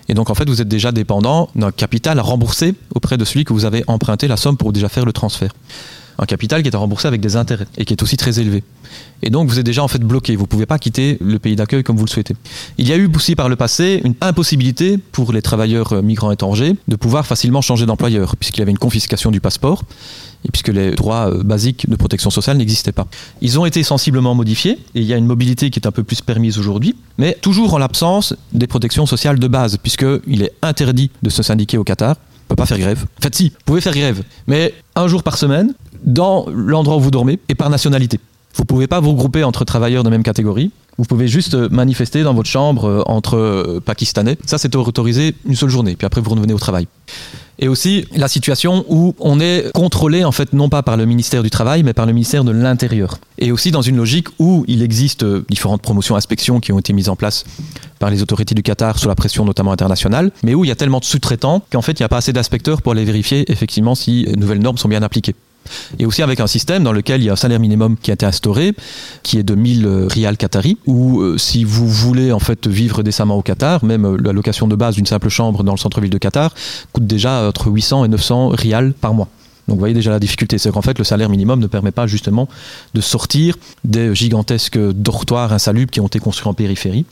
Et 0.07 0.13
donc 0.13 0.29
en 0.29 0.35
fait, 0.35 0.47
vous 0.47 0.61
êtes 0.61 0.67
déjà 0.67 0.91
dépendant 0.91 1.49
d'un 1.55 1.71
capital 1.71 2.19
à 2.19 2.21
rembourser 2.21 2.75
auprès 2.93 3.17
de 3.17 3.25
celui 3.25 3.43
que 3.43 3.53
vous 3.53 3.65
avez 3.65 3.83
emprunté 3.87 4.27
la 4.27 4.37
somme 4.37 4.57
pour 4.57 4.71
déjà 4.71 4.89
faire 4.89 5.05
le 5.05 5.13
transfert. 5.13 5.51
Un 6.17 6.25
capital 6.25 6.61
qui 6.61 6.69
est 6.69 6.75
à 6.75 6.79
rembourser 6.79 7.07
avec 7.07 7.21
des 7.21 7.35
intérêts 7.35 7.67
et 7.77 7.85
qui 7.85 7.93
est 7.93 8.01
aussi 8.01 8.17
très 8.17 8.39
élevé. 8.39 8.63
Et 9.21 9.29
donc 9.29 9.49
vous 9.49 9.59
êtes 9.59 9.65
déjà 9.65 9.83
en 9.83 9.87
fait 9.87 10.01
bloqué, 10.01 10.35
vous 10.35 10.43
ne 10.43 10.47
pouvez 10.47 10.65
pas 10.65 10.79
quitter 10.79 11.17
le 11.21 11.39
pays 11.39 11.55
d'accueil 11.55 11.83
comme 11.83 11.97
vous 11.97 12.05
le 12.05 12.09
souhaitez. 12.09 12.35
Il 12.77 12.87
y 12.87 12.93
a 12.93 12.95
eu 12.95 13.09
aussi 13.13 13.35
par 13.35 13.49
le 13.49 13.55
passé 13.55 14.01
une 14.03 14.15
impossibilité 14.21 14.97
pour 14.97 15.33
les 15.33 15.41
travailleurs 15.41 16.01
migrants 16.03 16.31
étrangers 16.31 16.75
de 16.87 16.95
pouvoir 16.95 17.25
facilement 17.25 17.61
changer 17.61 17.85
d'employeur, 17.85 18.35
puisqu'il 18.37 18.59
y 18.59 18.61
avait 18.61 18.71
une 18.71 18.77
confiscation 18.77 19.31
du 19.31 19.41
passeport 19.41 19.83
et 20.45 20.51
puisque 20.51 20.69
les 20.69 20.91
droits 20.91 21.31
euh, 21.31 21.43
basiques 21.43 21.89
de 21.89 21.95
protection 21.95 22.29
sociale 22.29 22.57
n'existaient 22.57 22.91
pas. 22.91 23.07
Ils 23.41 23.59
ont 23.59 23.65
été 23.65 23.83
sensiblement 23.83 24.35
modifiés 24.35 24.77
et 24.93 25.01
il 25.01 25.03
y 25.03 25.13
a 25.13 25.17
une 25.17 25.25
mobilité 25.25 25.69
qui 25.69 25.79
est 25.79 25.87
un 25.87 25.91
peu 25.91 26.03
plus 26.03 26.21
permise 26.21 26.57
aujourd'hui, 26.59 26.95
mais 27.17 27.37
toujours 27.41 27.73
en 27.73 27.77
l'absence 27.77 28.35
des 28.53 28.67
protections 28.67 29.05
sociales 29.05 29.39
de 29.39 29.47
base, 29.47 29.77
puisqu'il 29.77 30.43
est 30.43 30.51
interdit 30.61 31.09
de 31.23 31.29
se 31.29 31.43
syndiquer 31.43 31.77
au 31.77 31.83
Qatar. 31.83 32.15
On 32.45 32.49
peut 32.49 32.55
pas 32.55 32.65
faire 32.65 32.79
grève. 32.79 33.05
En 33.19 33.21
fait, 33.21 33.35
si, 33.35 33.49
vous 33.49 33.55
pouvez 33.65 33.81
faire 33.81 33.93
grève, 33.93 34.23
mais 34.47 34.73
un 34.95 35.07
jour 35.07 35.23
par 35.23 35.37
semaine, 35.37 35.73
dans 36.03 36.45
l'endroit 36.49 36.97
où 36.97 36.99
vous 36.99 37.11
dormez 37.11 37.39
et 37.49 37.55
par 37.55 37.69
nationalité. 37.69 38.19
Vous 38.55 38.63
ne 38.63 38.67
pouvez 38.67 38.87
pas 38.87 38.99
vous 38.99 39.11
regrouper 39.11 39.43
entre 39.43 39.65
travailleurs 39.65 40.03
de 40.03 40.09
même 40.09 40.23
catégorie. 40.23 40.71
Vous 40.97 41.03
pouvez 41.03 41.27
juste 41.27 41.55
manifester 41.55 42.23
dans 42.23 42.33
votre 42.33 42.49
chambre 42.49 42.85
euh, 42.85 43.01
entre 43.05 43.35
euh, 43.35 43.81
Pakistanais. 43.83 44.37
Ça, 44.45 44.57
c'est 44.57 44.73
autorisé 44.75 45.35
une 45.45 45.55
seule 45.55 45.69
journée. 45.69 45.97
Puis 45.97 46.05
après, 46.05 46.21
vous 46.21 46.29
revenez 46.29 46.53
au 46.53 46.59
travail. 46.59 46.87
Et 47.59 47.67
aussi 47.67 48.05
la 48.15 48.27
situation 48.27 48.85
où 48.87 49.13
on 49.19 49.39
est 49.39 49.71
contrôlé, 49.73 50.23
en 50.23 50.31
fait, 50.31 50.53
non 50.53 50.69
pas 50.69 50.83
par 50.83 50.97
le 50.97 51.05
ministère 51.05 51.43
du 51.43 51.49
Travail, 51.49 51.83
mais 51.83 51.93
par 51.93 52.05
le 52.05 52.13
ministère 52.13 52.43
de 52.43 52.51
l'Intérieur. 52.51 53.17
Et 53.39 53.51
aussi 53.51 53.71
dans 53.71 53.81
une 53.81 53.97
logique 53.97 54.27
où 54.39 54.65
il 54.67 54.81
existe 54.81 55.23
euh, 55.23 55.45
différentes 55.49 55.81
promotions, 55.81 56.15
inspections 56.15 56.59
qui 56.59 56.71
ont 56.71 56.79
été 56.79 56.93
mises 56.93 57.09
en 57.09 57.15
place 57.15 57.45
les 58.09 58.21
autorités 58.21 58.55
du 58.55 58.63
Qatar 58.63 58.99
sous 58.99 59.07
la 59.07 59.15
pression 59.15 59.45
notamment 59.45 59.71
internationale, 59.71 60.31
mais 60.43 60.53
où 60.53 60.63
il 60.65 60.67
y 60.67 60.71
a 60.71 60.75
tellement 60.75 60.99
de 60.99 61.05
sous-traitants 61.05 61.63
qu'en 61.71 61.81
fait, 61.81 61.99
il 61.99 62.01
n'y 62.01 62.05
a 62.05 62.09
pas 62.09 62.17
assez 62.17 62.33
d'inspecteurs 62.33 62.81
pour 62.81 62.91
aller 62.91 63.05
vérifier 63.05 63.51
effectivement 63.51 63.95
si 63.95 64.25
les 64.25 64.35
nouvelles 64.35 64.61
normes 64.61 64.77
sont 64.77 64.89
bien 64.89 65.03
appliquées. 65.03 65.35
Et 65.99 66.05
aussi 66.05 66.21
avec 66.21 66.39
un 66.39 66.47
système 66.47 66.83
dans 66.83 66.91
lequel 66.91 67.21
il 67.21 67.25
y 67.25 67.29
a 67.29 67.33
un 67.33 67.37
salaire 67.37 67.59
minimum 67.59 67.97
qui 67.97 68.11
a 68.11 68.13
été 68.13 68.25
instauré, 68.25 68.73
qui 69.23 69.37
est 69.37 69.43
de 69.43 69.55
1000 69.55 69.85
euh, 69.85 70.07
rials 70.07 70.37
qatari, 70.37 70.77
où 70.85 71.21
euh, 71.21 71.37
si 71.37 71.63
vous 71.63 71.87
voulez 71.87 72.31
en 72.31 72.39
fait 72.39 72.67
vivre 72.67 73.03
décemment 73.03 73.37
au 73.37 73.41
Qatar, 73.41 73.83
même 73.83 74.05
euh, 74.05 74.17
la 74.21 74.33
location 74.33 74.67
de 74.67 74.75
base 74.75 74.95
d'une 74.95 75.05
simple 75.05 75.29
chambre 75.29 75.63
dans 75.63 75.73
le 75.73 75.77
centre-ville 75.77 76.11
de 76.11 76.17
Qatar 76.17 76.53
coûte 76.93 77.07
déjà 77.07 77.47
entre 77.47 77.67
800 77.71 78.05
et 78.05 78.07
900 78.09 78.49
rials 78.49 78.93
par 78.93 79.13
mois. 79.13 79.27
Donc 79.67 79.77
vous 79.77 79.79
voyez 79.79 79.95
déjà 79.95 80.11
la 80.11 80.19
difficulté, 80.19 80.59
c'est 80.59 80.71
qu'en 80.71 80.83
fait 80.83 80.99
le 80.99 81.03
salaire 81.03 81.29
minimum 81.29 81.59
ne 81.59 81.65
permet 81.65 81.91
pas 81.91 82.05
justement 82.05 82.47
de 82.93 83.01
sortir 83.01 83.57
des 83.83 84.13
gigantesques 84.13 84.77
dortoirs 84.77 85.53
insalubres 85.53 85.89
qui 85.89 85.99
ont 86.01 86.07
été 86.07 86.19
construits 86.19 86.47
en 86.47 86.53
périphérie 86.53 87.05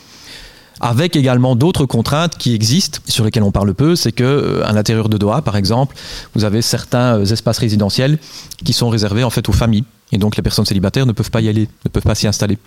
avec 0.80 1.15
également 1.15 1.55
d'autres 1.55 1.86
contraintes 1.86 2.38
qui 2.38 2.53
existent, 2.53 2.99
sur 3.07 3.24
lesquelles 3.24 3.43
on 3.43 3.51
parle 3.51 3.74
peu, 3.74 3.95
c'est 3.95 4.11
que 4.11 4.24
euh, 4.24 4.67
à 4.67 4.74
l'intérieur 4.74 5.09
de 5.09 5.17
Doha, 5.17 5.41
par 5.41 5.55
exemple, 5.55 5.95
vous 6.36 6.43
avez 6.43 6.61
certains 6.61 7.17
euh, 7.17 7.26
espaces 7.26 7.57
résidentiels 7.57 8.19
qui 8.63 8.74
sont 8.74 8.89
réservés 8.89 9.24
en 9.24 9.30
fait 9.30 9.47
aux 9.49 9.53
familles, 9.53 9.86
et 10.11 10.17
donc 10.17 10.36
les 10.36 10.43
personnes 10.43 10.65
célibataires 10.65 11.05
ne 11.05 11.11
peuvent 11.11 11.32
pas 11.32 11.41
y 11.41 11.49
aller, 11.49 11.67
ne 11.86 11.89
peuvent 11.89 12.03
pas 12.03 12.15
s'y 12.15 12.28
installer. 12.28 12.57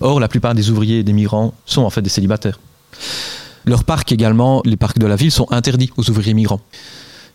Or, 0.00 0.20
la 0.20 0.28
plupart 0.28 0.54
des 0.54 0.70
ouvriers 0.70 1.00
et 1.00 1.02
des 1.02 1.12
migrants 1.12 1.54
sont 1.66 1.82
en 1.82 1.90
fait 1.90 2.02
des 2.02 2.10
célibataires. 2.10 2.58
Leurs 3.64 3.84
parcs 3.84 4.10
également, 4.12 4.62
les 4.64 4.76
parcs 4.76 4.98
de 4.98 5.06
la 5.06 5.16
ville, 5.16 5.30
sont 5.30 5.46
interdits 5.50 5.90
aux 5.96 6.08
ouvriers 6.08 6.34
migrants. 6.34 6.60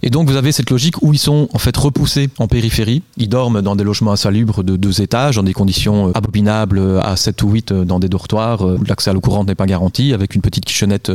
Et 0.06 0.10
donc 0.10 0.30
vous 0.30 0.36
avez 0.36 0.52
cette 0.52 0.70
logique 0.70 1.02
où 1.02 1.14
ils 1.14 1.18
sont 1.18 1.48
en 1.54 1.58
fait 1.58 1.76
repoussés 1.78 2.30
en 2.38 2.50
périphérie. 2.50 3.04
Ils 3.16 3.30
dorment 3.30 3.62
dans 3.62 3.78
des 3.78 3.86
logements 3.86 4.12
insalubres 4.12 4.62
de 4.62 4.76
deux 4.76 5.02
étages, 5.02 5.38
dans 5.38 5.44
des 5.44 5.54
conditions 5.54 6.10
euh, 6.10 6.12
abominables 6.14 6.78
euh, 6.78 7.00
à 7.02 7.16
7 7.16 7.42
ou 7.44 7.52
8 7.52 7.72
euh, 7.72 7.86
dans 7.86 8.00
des 8.00 8.10
dortoirs 8.10 8.64
où 8.64 8.84
l'accès 8.84 9.12
à 9.12 9.14
l'eau 9.14 9.22
courante 9.22 9.48
n'est 9.48 9.56
pas 9.56 9.66
garanti, 9.66 10.12
avec 10.12 10.36
une 10.36 10.42
petite 10.42 10.66
kitchenette 10.66 11.10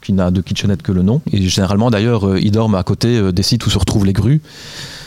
qui 0.00 0.14
n'a 0.14 0.30
de 0.30 0.40
kitchenette 0.40 0.80
que 0.80 0.90
le 0.90 1.02
nom. 1.02 1.20
Et 1.30 1.48
généralement 1.48 1.90
d'ailleurs, 1.90 2.38
ils 2.38 2.50
dorment 2.50 2.76
à 2.76 2.82
côté 2.82 3.30
des 3.30 3.42
sites 3.42 3.66
où 3.66 3.70
se 3.70 3.78
retrouvent 3.78 4.06
les 4.06 4.14
grues 4.14 4.40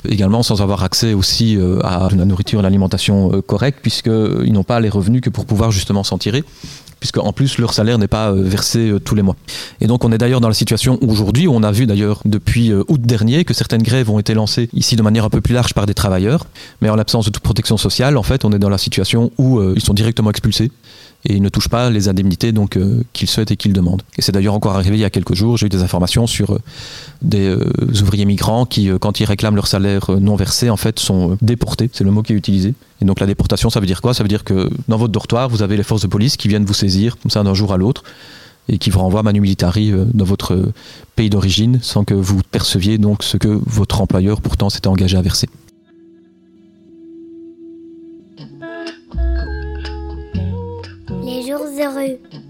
également 0.08 0.44
sans 0.44 0.62
avoir 0.62 0.84
accès 0.84 1.14
aussi 1.14 1.58
à 1.84 2.10
la 2.16 2.26
nourriture 2.26 2.60
et 2.60 2.64
l'alimentation 2.64 3.42
correcte, 3.42 3.80
puisqu'ils 3.82 4.52
n'ont 4.52 4.64
pas 4.64 4.80
les 4.80 4.90
revenus 4.90 5.22
que 5.22 5.30
pour 5.30 5.46
pouvoir 5.46 5.72
justement 5.72 6.04
s'en 6.04 6.18
tirer 6.18 6.44
puisque 7.04 7.18
en 7.18 7.34
plus 7.34 7.58
leur 7.58 7.74
salaire 7.74 7.97
n'est 7.97 8.08
pas 8.08 8.32
euh, 8.32 8.41
versé 8.41 8.89
euh, 8.89 8.97
tous 8.97 9.14
les 9.14 9.24
mois. 9.24 9.36
Et 9.82 9.88
donc 9.88 10.06
on 10.06 10.14
est 10.14 10.18
d'ailleurs 10.18 10.39
dans 10.39 10.47
la 10.47 10.54
situation 10.54 10.97
aujourd'hui, 11.01 11.47
où 11.47 11.54
on 11.54 11.62
a 11.62 11.70
vu 11.70 11.86
d'ailleurs 11.86 12.22
depuis 12.24 12.72
euh, 12.72 12.82
août 12.88 13.01
dernier 13.01 13.43
que 13.43 13.54
certaines 13.54 13.84
grèves 13.84 14.10
ont 14.10 14.20
été 14.20 14.34
lancées 14.34 14.70
ici 14.72 14.95
de 14.95 15.01
manière 15.01 15.26
un 15.26 15.30
peu 15.30 15.41
plus 15.41 15.54
large 15.54 15.74
par 15.74 15.86
des 15.86 15.93
travailleurs, 15.93 16.45
mais 16.82 16.89
en 16.89 16.95
l'absence 16.95 17.26
de 17.26 17.30
toute 17.30 17.43
protection 17.43 17.76
sociale, 17.76 18.16
en 18.16 18.24
fait 18.24 18.45
on 18.45 18.54
est 18.54 18.58
dans 18.58 18.70
la 18.70 18.78
situation 18.78 19.34
où 19.38 19.62
ils 19.76 19.84
sont 19.84 19.93
directement 19.93 20.30
expulsés 20.30 20.72
et 21.26 21.36
ils 21.36 21.41
ne 21.41 21.49
touchent 21.49 21.69
pas 21.69 21.89
les 21.89 22.09
indemnités 22.09 22.51
donc 22.51 22.76
euh, 22.76 23.03
qu'ils 23.13 23.30
souhaitent 23.30 23.51
et 23.51 23.57
qu'ils 23.57 23.74
demandent. 23.74 24.01
Et 24.17 24.21
c'est 24.21 24.32
d'ailleurs 24.32 24.53
encore 24.53 24.74
arrivé 24.74 24.97
il 24.97 24.99
y 24.99 25.05
a 25.05 25.09
quelques 25.09 25.34
jours, 25.34 25.57
j'ai 25.57 25.67
eu 25.67 25.69
des 25.69 25.82
informations 25.82 26.28
sur 26.28 26.53
euh, 26.53 26.59
des 27.21 27.47
euh, 27.47 27.65
ouvriers 28.01 28.26
migrants 28.26 28.65
qui, 28.65 28.89
quand 28.99 29.19
ils 29.19 29.26
réclament 29.26 29.55
leur 29.55 29.67
salaire 29.67 30.11
non 30.19 30.36
versé, 30.36 30.69
en 30.69 30.78
fait, 30.78 30.99
sont 30.99 31.38
déportés. 31.41 31.89
C'est 31.93 32.03
le 32.03 32.11
mot 32.11 32.24
qui 32.24 32.34
est 32.34 32.36
utilisé. 32.36 32.74
Et 33.01 33.05
donc 33.05 33.19
la 33.19 33.26
déportation, 33.26 33.69
ça 33.69 33.80
veut 33.80 33.86
dire 33.86 34.01
quoi? 34.01 34.13
Ça 34.13 34.24
veut 34.24 34.30
dire 34.30 34.43
que 34.43 34.69
dans 34.88 34.97
votre 34.97 35.11
dortoir, 35.11 35.49
vous 35.49 35.61
avez 35.61 35.78
les 35.78 35.84
forces 35.84 36.01
de 36.01 36.07
police 36.07 36.38
qui 36.38 36.47
viennent 36.47 36.65
vous 36.65 36.74
saisir 36.74 37.17
comme 37.19 37.32
ça 37.32 37.43
d'un 37.43 37.53
jour 37.53 37.74
à 37.74 37.78
l'autre 37.78 38.03
et 38.69 38.78
qui 38.78 38.89
vous 38.89 38.99
renvoient 38.99 39.24
manu 39.24 39.41
militari 39.41 39.91
dans 40.13 40.24
votre 40.24 40.71
pays 41.17 41.30
d'origine 41.30 41.80
sans 41.82 42.05
que 42.05 42.13
vous 42.13 42.41
perceviez 42.49 42.97
donc 42.97 43.24
ce 43.24 43.36
que 43.36 43.59
votre 43.65 43.99
employeur 43.99 44.41
pourtant 44.41 44.69
s'était 44.69 44.88
engagé 44.88 45.17
à 45.17 45.21
verser. 45.21 45.49
Heureux. 51.84 52.20
Les 52.32 52.43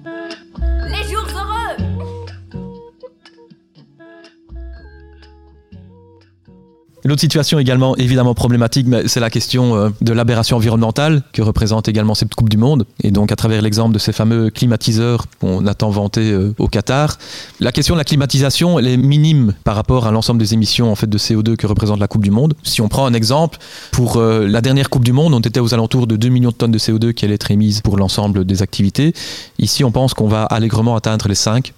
L'autre 7.05 7.21
situation 7.21 7.59
également 7.59 7.95
évidemment 7.97 8.33
problématique, 8.33 8.87
c'est 9.07 9.19
la 9.19 9.29
question 9.29 9.75
euh, 9.75 9.89
de 10.01 10.13
l'aberration 10.13 10.57
environnementale 10.57 11.23
que 11.33 11.41
représente 11.41 11.89
également 11.89 12.15
cette 12.15 12.33
Coupe 12.33 12.49
du 12.49 12.57
Monde. 12.57 12.85
Et 13.03 13.11
donc 13.11 13.31
à 13.31 13.35
travers 13.35 13.61
l'exemple 13.61 13.93
de 13.93 13.99
ces 13.99 14.13
fameux 14.13 14.49
climatiseurs 14.49 15.25
qu'on 15.41 15.67
a 15.67 15.73
tant 15.73 15.89
vantés 15.89 16.31
euh, 16.31 16.55
au 16.59 16.67
Qatar, 16.67 17.17
la 17.59 17.71
question 17.73 17.95
de 17.95 17.99
la 17.99 18.05
climatisation, 18.05 18.79
elle 18.79 18.87
est 18.87 18.97
minime 18.97 19.53
par 19.65 19.75
rapport 19.75 20.07
à 20.07 20.11
l'ensemble 20.11 20.39
des 20.39 20.53
émissions 20.53 20.93
de 20.93 21.17
CO2 21.17 21.57
que 21.57 21.67
représente 21.67 21.99
la 21.99 22.07
Coupe 22.07 22.23
du 22.23 22.31
Monde. 22.31 22.53
Si 22.63 22.81
on 22.81 22.87
prend 22.87 23.05
un 23.05 23.13
exemple, 23.13 23.57
pour 23.91 24.17
euh, 24.17 24.47
la 24.47 24.61
dernière 24.61 24.89
Coupe 24.89 25.03
du 25.03 25.11
Monde, 25.11 25.33
on 25.33 25.39
était 25.39 25.59
aux 25.59 25.73
alentours 25.73 26.07
de 26.07 26.15
2 26.15 26.29
millions 26.29 26.51
de 26.51 26.55
tonnes 26.55 26.71
de 26.71 26.79
CO2 26.79 27.13
qui 27.13 27.25
allaient 27.25 27.35
être 27.35 27.51
émises 27.51 27.81
pour 27.81 27.97
l'ensemble 27.97 28.45
des 28.45 28.61
activités. 28.61 29.13
Ici, 29.59 29.83
on 29.83 29.91
pense 29.91 30.13
qu'on 30.13 30.27
va 30.27 30.43
allègrement 30.45 30.95
atteindre 30.95 31.27
les 31.27 31.35
5. 31.35 31.73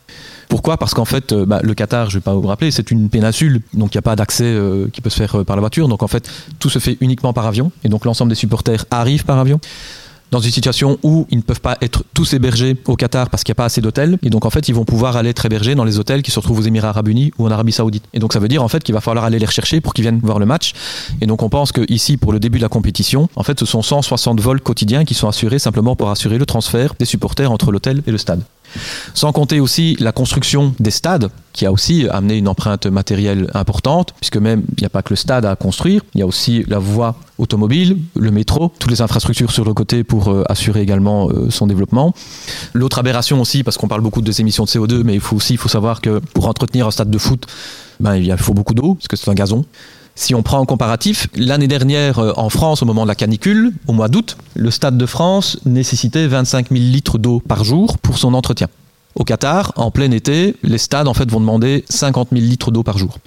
Pourquoi? 0.49 0.78
Parce 0.78 0.93
qu'en 0.93 1.05
fait, 1.05 1.32
euh, 1.32 1.45
bah, 1.45 1.59
le 1.63 1.74
Qatar, 1.74 2.09
je 2.09 2.16
ne 2.16 2.20
vais 2.20 2.24
pas 2.24 2.34
vous 2.34 2.47
rappeler, 2.47 2.72
c'est 2.72 2.91
une 2.91 3.09
péninsule, 3.09 3.61
donc 3.74 3.93
il 3.93 3.97
n'y 3.97 3.99
a 3.99 4.03
pas 4.03 4.16
d'accès 4.16 4.45
euh, 4.45 4.88
qui 4.91 5.01
peut 5.01 5.09
se 5.09 5.18
faire 5.18 5.39
euh, 5.39 5.43
par 5.43 5.55
la 5.55 5.59
voiture. 5.61 5.88
Donc 5.88 6.03
en 6.03 6.07
fait, 6.07 6.30
tout 6.59 6.70
se 6.70 6.80
fait 6.80 6.97
uniquement 7.01 7.34
par 7.34 7.45
avion, 7.45 7.72
et 7.84 7.89
donc 7.89 8.05
l'ensemble 8.05 8.30
des 8.30 8.36
supporters 8.36 8.86
arrivent 8.91 9.26
par 9.26 9.39
avion 9.39 9.59
dans 10.32 10.39
une 10.39 10.51
situation 10.51 10.97
où 11.03 11.28
ils 11.30 11.38
ne 11.38 11.43
peuvent 11.43 11.61
pas 11.61 11.78
être 11.82 12.03
tous 12.13 12.34
hébergés 12.34 12.76
au 12.88 12.95
Qatar 12.95 13.30
parce 13.30 13.43
qu'il 13.43 13.51
n'y 13.51 13.55
a 13.55 13.61
pas 13.61 13.66
assez 13.66 13.82
d'hôtels. 13.82 14.18
Et 14.24 14.30
donc, 14.30 14.45
en 14.45 14.49
fait, 14.49 14.68
ils 14.68 14.76
vont 14.76 14.86
pouvoir 14.86 15.16
aller 15.18 15.30
être 15.30 15.45
hébergés 15.45 15.76
dans 15.76 15.84
les 15.84 15.99
hôtels 15.99 16.24
qui 16.24 16.32
se 16.32 16.39
retrouvent 16.39 16.59
aux 16.59 16.63
Émirats 16.63 16.89
Arabes 16.89 17.07
Unis 17.07 17.32
ou 17.38 17.45
en 17.45 17.51
Arabie 17.51 17.72
Saoudite. 17.72 18.03
Et 18.13 18.20
donc, 18.20 18.34
ça 18.34 18.39
veut 18.39 18.47
dire, 18.47 18.63
en 18.63 18.68
fait, 18.68 18.84
qu'il 18.84 18.93
va 18.93 19.01
falloir 19.01 19.26
aller 19.26 19.39
les 19.39 19.45
rechercher 19.45 19.82
pour 19.82 19.93
qu'ils 19.93 20.03
viennent 20.03 20.20
voir 20.22 20.39
le 20.39 20.45
match. 20.45 20.74
Et 21.22 21.26
donc, 21.26 21.41
on 21.43 21.49
pense 21.49 21.72
que 21.72 21.82
ici, 21.89 22.18
pour 22.18 22.34
le 22.34 22.39
début 22.39 22.57
de 22.57 22.63
la 22.63 22.70
compétition, 22.70 23.30
en 23.36 23.43
fait, 23.43 23.59
ce 23.59 23.66
sont 23.66 23.82
160 23.82 24.41
vols 24.41 24.61
quotidiens 24.61 25.05
qui 25.05 25.13
sont 25.13 25.28
assurés 25.28 25.59
simplement 25.59 25.95
pour 25.95 26.09
assurer 26.09 26.38
le 26.38 26.45
transfert 26.45 26.95
des 26.99 27.05
supporters 27.05 27.51
entre 27.51 27.72
l'hôtel 27.72 28.01
et 28.07 28.11
le 28.11 28.18
stade. 28.18 28.41
Sans 29.13 29.32
compter 29.32 29.59
aussi 29.59 29.95
la 29.99 30.11
construction 30.11 30.73
des 30.80 30.91
stades, 30.91 31.30
qui 31.53 31.65
a 31.65 31.71
aussi 31.71 32.07
amené 32.09 32.38
une 32.38 32.47
empreinte 32.47 32.86
matérielle 32.86 33.49
importante, 33.53 34.13
puisque 34.19 34.38
même 34.38 34.63
il 34.78 34.82
n'y 34.82 34.86
a 34.86 34.89
pas 34.89 35.01
que 35.01 35.11
le 35.11 35.15
stade 35.15 35.45
à 35.45 35.55
construire, 35.55 36.01
il 36.13 36.19
y 36.19 36.21
a 36.21 36.26
aussi 36.26 36.65
la 36.67 36.80
voie 36.80 37.15
automobile, 37.38 37.97
le 38.15 38.32
métro, 38.32 38.71
toutes 38.80 38.91
les 38.91 39.01
infrastructures 39.01 39.51
sur 39.51 39.65
le 39.65 39.73
côté 39.73 40.03
pour 40.03 40.30
euh, 40.30 40.43
assurer 40.49 40.82
également 40.82 41.30
euh, 41.30 41.49
son 41.49 41.67
développement. 41.67 42.13
L'autre 42.73 42.99
aberration 42.99 43.41
aussi, 43.41 43.63
parce 43.63 43.78
qu'on 43.78 43.88
parle 43.88 44.01
beaucoup 44.01 44.21
de 44.21 44.41
émissions 44.41 44.65
de 44.65 44.69
CO2, 44.69 45.03
mais 45.03 45.13
il 45.13 45.21
faut 45.21 45.36
aussi 45.36 45.53
il 45.53 45.57
faut 45.57 45.69
savoir 45.69 46.01
que 46.01 46.19
pour 46.34 46.47
entretenir 46.47 46.88
un 46.88 46.91
stade 46.91 47.09
de 47.09 47.17
foot, 47.17 47.45
ben, 47.99 48.15
il 48.15 48.36
faut 48.38 48.53
beaucoup 48.53 48.73
d'eau, 48.73 48.95
parce 48.95 49.07
que 49.07 49.15
c'est 49.15 49.30
un 49.30 49.34
gazon. 49.34 49.65
Si 50.18 50.34
on 50.34 50.43
prend 50.43 50.59
en 50.59 50.66
comparatif, 50.66 51.28
l'année 51.36 51.68
dernière 51.68 52.20
euh, 52.20 52.32
en 52.38 52.49
France, 52.49 52.82
au 52.82 52.86
moment 52.86 53.03
de 53.03 53.09
la 53.09 53.16
canicule, 53.16 53.74
au 53.86 53.91
mois 53.91 54.07
d'août, 54.07 54.38
le 54.55 54.72
Stade 54.72 54.97
de 54.97 55.05
France 55.05 55.59
nécessitait 55.66 56.26
25 56.26 56.70
000 56.70 56.80
litres 56.80 57.18
d'eau 57.18 57.41
par 57.45 57.66
jour 57.66 57.97
pour 57.97 58.18
son 58.18 58.34
entretien. 58.34 58.70
Au 59.16 59.26
Qatar, 59.26 59.74
en 59.76 59.91
plein 59.91 60.11
été, 60.11 60.55
les 60.63 60.78
stades 60.78 61.07
en 61.07 61.13
fait 61.13 61.30
vont 61.30 61.39
demander 61.39 61.86
50 61.89 62.30
000 62.32 62.41
litres 62.41 62.72
d'eau 62.72 62.84
par 62.84 62.97
jour. 62.97 63.18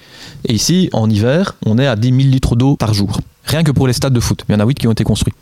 Et 0.44 0.54
ici, 0.54 0.90
en 0.92 1.08
hiver, 1.08 1.56
on 1.64 1.78
est 1.78 1.86
à 1.86 1.96
10 1.96 2.08
000 2.08 2.18
litres 2.30 2.56
d'eau 2.56 2.76
par 2.76 2.92
jour. 2.92 3.20
Rien 3.48 3.64
que 3.64 3.70
pour 3.70 3.86
les 3.86 3.94
stades 3.94 4.12
de 4.12 4.20
foot. 4.20 4.44
Il 4.48 4.52
y 4.52 4.54
en 4.54 4.60
a 4.60 4.66
8 4.66 4.74
qui 4.74 4.86
ont 4.86 4.92
été 4.92 5.04
construits. 5.04 5.32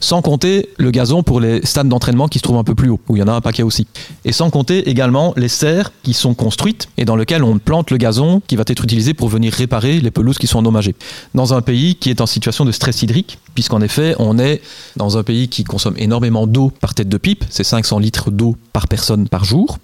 Sans 0.00 0.22
compter 0.22 0.70
le 0.78 0.90
gazon 0.90 1.22
pour 1.22 1.40
les 1.40 1.60
stades 1.64 1.88
d'entraînement 1.88 2.26
qui 2.26 2.38
se 2.38 2.42
trouvent 2.42 2.56
un 2.56 2.64
peu 2.64 2.74
plus 2.74 2.88
haut, 2.88 2.98
où 3.08 3.16
il 3.16 3.20
y 3.20 3.22
en 3.22 3.28
a 3.28 3.32
un 3.32 3.42
paquet 3.42 3.62
aussi. 3.62 3.86
Et 4.24 4.32
sans 4.32 4.48
compter 4.48 4.88
également 4.88 5.34
les 5.36 5.48
serres 5.48 5.92
qui 6.02 6.14
sont 6.14 6.32
construites 6.32 6.88
et 6.96 7.04
dans 7.04 7.16
lesquelles 7.16 7.44
on 7.44 7.58
plante 7.58 7.90
le 7.90 7.98
gazon 7.98 8.40
qui 8.46 8.56
va 8.56 8.64
être 8.66 8.82
utilisé 8.82 9.12
pour 9.12 9.28
venir 9.28 9.52
réparer 9.52 10.00
les 10.00 10.10
pelouses 10.10 10.38
qui 10.38 10.46
sont 10.46 10.60
endommagées. 10.60 10.94
Dans 11.34 11.52
un 11.52 11.60
pays 11.60 11.96
qui 11.96 12.08
est 12.08 12.22
en 12.22 12.26
situation 12.26 12.64
de 12.64 12.72
stress 12.72 13.02
hydrique, 13.02 13.38
puisqu'en 13.54 13.82
effet, 13.82 14.14
on 14.18 14.38
est 14.38 14.62
dans 14.96 15.18
un 15.18 15.22
pays 15.22 15.48
qui 15.48 15.62
consomme 15.64 15.94
énormément 15.98 16.46
d'eau 16.46 16.72
par 16.80 16.94
tête 16.94 17.10
de 17.10 17.18
pipe, 17.18 17.44
c'est 17.50 17.64
500 17.64 17.98
litres 17.98 18.30
d'eau 18.30 18.56
par 18.72 18.88
personne 18.88 19.28
par 19.28 19.44
jour. 19.44 19.78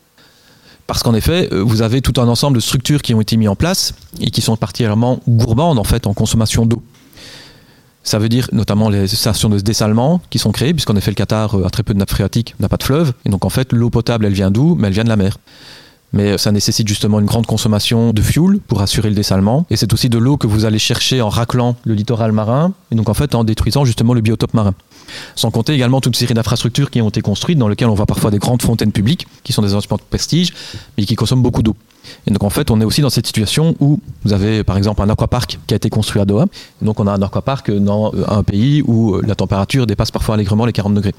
Parce 0.87 1.03
qu'en 1.03 1.15
effet, 1.15 1.49
euh, 1.53 1.63
vous 1.63 1.83
avez 1.83 2.01
tout 2.01 2.19
un 2.21 2.29
ensemble 2.29 2.57
de 2.57 2.61
structures 2.61 3.03
qui 3.03 3.13
ont 3.13 3.21
été 3.21 3.37
mises 3.37 3.49
en 3.49 3.57
place 3.57 3.93
et 4.21 4.31
qui 4.31 4.41
sont 4.41 4.57
particulièrement 4.57 5.21
gourmandes 5.29 5.79
en 5.79 5.85
fait 5.85 6.07
en 6.07 6.15
consommation 6.15 6.65
d'eau. 6.65 6.83
Ça 8.07 8.21
veut 8.21 8.29
dire 8.29 8.49
notamment 8.53 8.89
les 8.89 9.09
stations 9.09 9.49
de 9.49 9.59
dessalement 9.59 10.21
qui 10.31 10.39
sont 10.39 10.53
créées, 10.53 10.73
puisqu'en 10.73 10.95
effet 10.95 11.11
le 11.11 11.17
Qatar 11.17 11.57
euh, 11.57 11.67
a 11.67 11.71
très 11.71 11.83
peu 11.83 11.93
de 11.93 11.99
nappes 11.99 12.13
phréatiques, 12.13 12.55
n'a 12.61 12.69
pas 12.69 12.77
de 12.77 12.85
fleuve, 12.85 13.13
et 13.25 13.31
donc 13.31 13.45
en 13.45 13.49
fait 13.51 13.73
l'eau 13.73 13.91
potable 13.91 14.27
elle 14.27 14.33
vient 14.33 14.53
d'où? 14.53 14.77
Mais 14.77 14.87
elle 14.87 14.95
vient 14.95 15.03
de 15.03 15.09
la 15.09 15.17
mer. 15.17 15.39
Mais 16.13 16.39
ça 16.39 16.53
nécessite 16.53 16.87
justement 16.87 17.19
une 17.19 17.27
grande 17.27 17.47
consommation 17.47 18.13
de 18.13 18.23
fuel 18.23 18.61
pour 18.69 18.81
assurer 18.81 19.09
le 19.09 19.17
dessalement. 19.17 19.67
Et 19.71 19.77
c'est 19.77 19.93
aussi 19.93 20.09
de 20.09 20.19
l'eau 20.19 20.37
que 20.37 20.47
vous 20.47 20.65
allez 20.65 20.79
chercher 20.79 21.21
en 21.21 21.29
raclant 21.29 21.75
le 21.83 21.95
littoral 21.95 22.31
marin, 22.31 22.75
et 22.93 22.95
donc 22.95 23.09
en 23.09 23.15
fait 23.15 23.35
en 23.35 23.43
détruisant 23.43 23.85
justement 23.85 24.15
le 24.15 24.21
biotope 24.21 24.55
marin. 24.55 24.75
Sans 25.35 25.51
compter 25.51 25.73
également 25.73 26.01
toute 26.01 26.15
une 26.15 26.19
série 26.19 26.35
d'infrastructures 26.35 26.93
qui 26.93 27.03
ont 27.03 27.09
été 27.09 27.23
construites, 27.23 27.59
dans 27.59 27.67
lesquelles 27.67 27.89
on 27.89 27.95
voit 27.95 28.07
parfois 28.07 28.31
des 28.31 28.39
grandes 28.39 28.63
fontaines 28.63 28.93
publiques, 28.93 29.27
qui 29.43 29.53
sont 29.53 29.63
des 29.63 29.75
instruments 29.75 29.99
de 29.99 30.09
prestige, 30.09 30.55
mais 30.97 31.05
qui 31.07 31.17
consomment 31.17 31.43
beaucoup 31.43 31.65
d'eau. 31.65 31.75
Et 32.27 32.31
donc 32.31 32.43
en 32.43 32.51
fait, 32.51 32.71
on 32.71 32.81
est 32.81 32.85
aussi 32.85 33.01
dans 33.01 33.11
cette 33.11 33.27
situation 33.27 33.75
où 33.81 34.01
vous 34.25 34.33
avez 34.33 34.65
par 34.65 34.77
exemple 34.77 35.03
un 35.03 35.09
aquapark 35.09 35.59
qui 35.67 35.75
a 35.75 35.77
été 35.77 35.91
construit 35.91 36.21
à 36.21 36.25
Doha. 36.25 36.47
Donc 36.83 37.01
on 37.01 37.07
a 37.07 37.13
un 37.13 37.23
aquapark 37.23 37.71
dans 37.71 38.13
euh, 38.15 38.25
un 38.29 38.43
pays 38.43 38.83
où 38.87 39.15
euh, 39.15 39.23
la 39.27 39.35
température 39.35 39.87
dépasse 39.87 40.11
parfois 40.11 40.35
allègrement 40.35 40.67
les 40.67 40.73
40 40.73 40.95
degrés. 40.95 41.15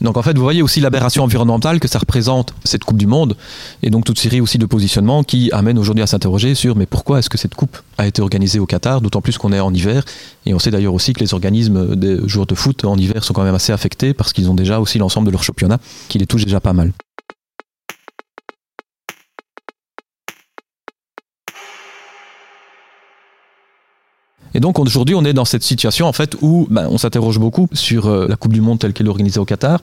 Donc 0.00 0.16
en 0.16 0.22
fait, 0.22 0.36
vous 0.36 0.42
voyez 0.42 0.62
aussi 0.62 0.80
l'aberration 0.80 1.22
environnementale 1.22 1.80
que 1.80 1.88
ça 1.88 1.98
représente 1.98 2.54
cette 2.64 2.84
Coupe 2.84 2.98
du 2.98 3.06
Monde, 3.06 3.36
et 3.82 3.90
donc 3.90 4.04
toute 4.04 4.18
série 4.18 4.40
aussi 4.40 4.58
de 4.58 4.66
positionnements 4.66 5.22
qui 5.22 5.50
amènent 5.52 5.78
aujourd'hui 5.78 6.02
à 6.02 6.06
s'interroger 6.06 6.54
sur 6.54 6.76
mais 6.76 6.86
pourquoi 6.86 7.20
est-ce 7.20 7.30
que 7.30 7.38
cette 7.38 7.54
Coupe 7.54 7.78
a 7.98 8.06
été 8.06 8.20
organisée 8.20 8.58
au 8.58 8.66
Qatar, 8.66 9.00
d'autant 9.00 9.20
plus 9.20 9.38
qu'on 9.38 9.52
est 9.52 9.60
en 9.60 9.72
hiver, 9.72 10.04
et 10.46 10.54
on 10.54 10.58
sait 10.58 10.70
d'ailleurs 10.70 10.94
aussi 10.94 11.12
que 11.12 11.20
les 11.20 11.32
organismes 11.32 11.96
des 11.96 12.18
joueurs 12.28 12.46
de 12.46 12.54
foot 12.54 12.84
en 12.84 12.96
hiver 12.96 13.24
sont 13.24 13.34
quand 13.34 13.44
même 13.44 13.54
assez 13.54 13.72
affectés 13.72 14.14
parce 14.14 14.32
qu'ils 14.32 14.50
ont 14.50 14.54
déjà 14.54 14.80
aussi 14.80 14.98
l'ensemble 14.98 15.26
de 15.26 15.32
leur 15.32 15.42
championnat 15.42 15.78
qui 16.08 16.18
les 16.18 16.26
touche 16.26 16.44
déjà 16.44 16.60
pas 16.60 16.72
mal. 16.72 16.92
Et 24.54 24.60
donc 24.60 24.78
aujourd'hui, 24.78 25.14
on 25.16 25.24
est 25.24 25.32
dans 25.32 25.44
cette 25.44 25.64
situation 25.64 26.06
en 26.06 26.12
fait 26.12 26.36
où 26.40 26.66
ben, 26.70 26.86
on 26.88 26.96
s'interroge 26.96 27.38
beaucoup 27.38 27.68
sur 27.72 28.06
euh, 28.06 28.26
la 28.28 28.36
Coupe 28.36 28.52
du 28.52 28.60
Monde 28.60 28.78
telle 28.78 28.92
qu'elle 28.92 29.06
est 29.06 29.10
organisée 29.10 29.40
au 29.40 29.44
Qatar. 29.44 29.80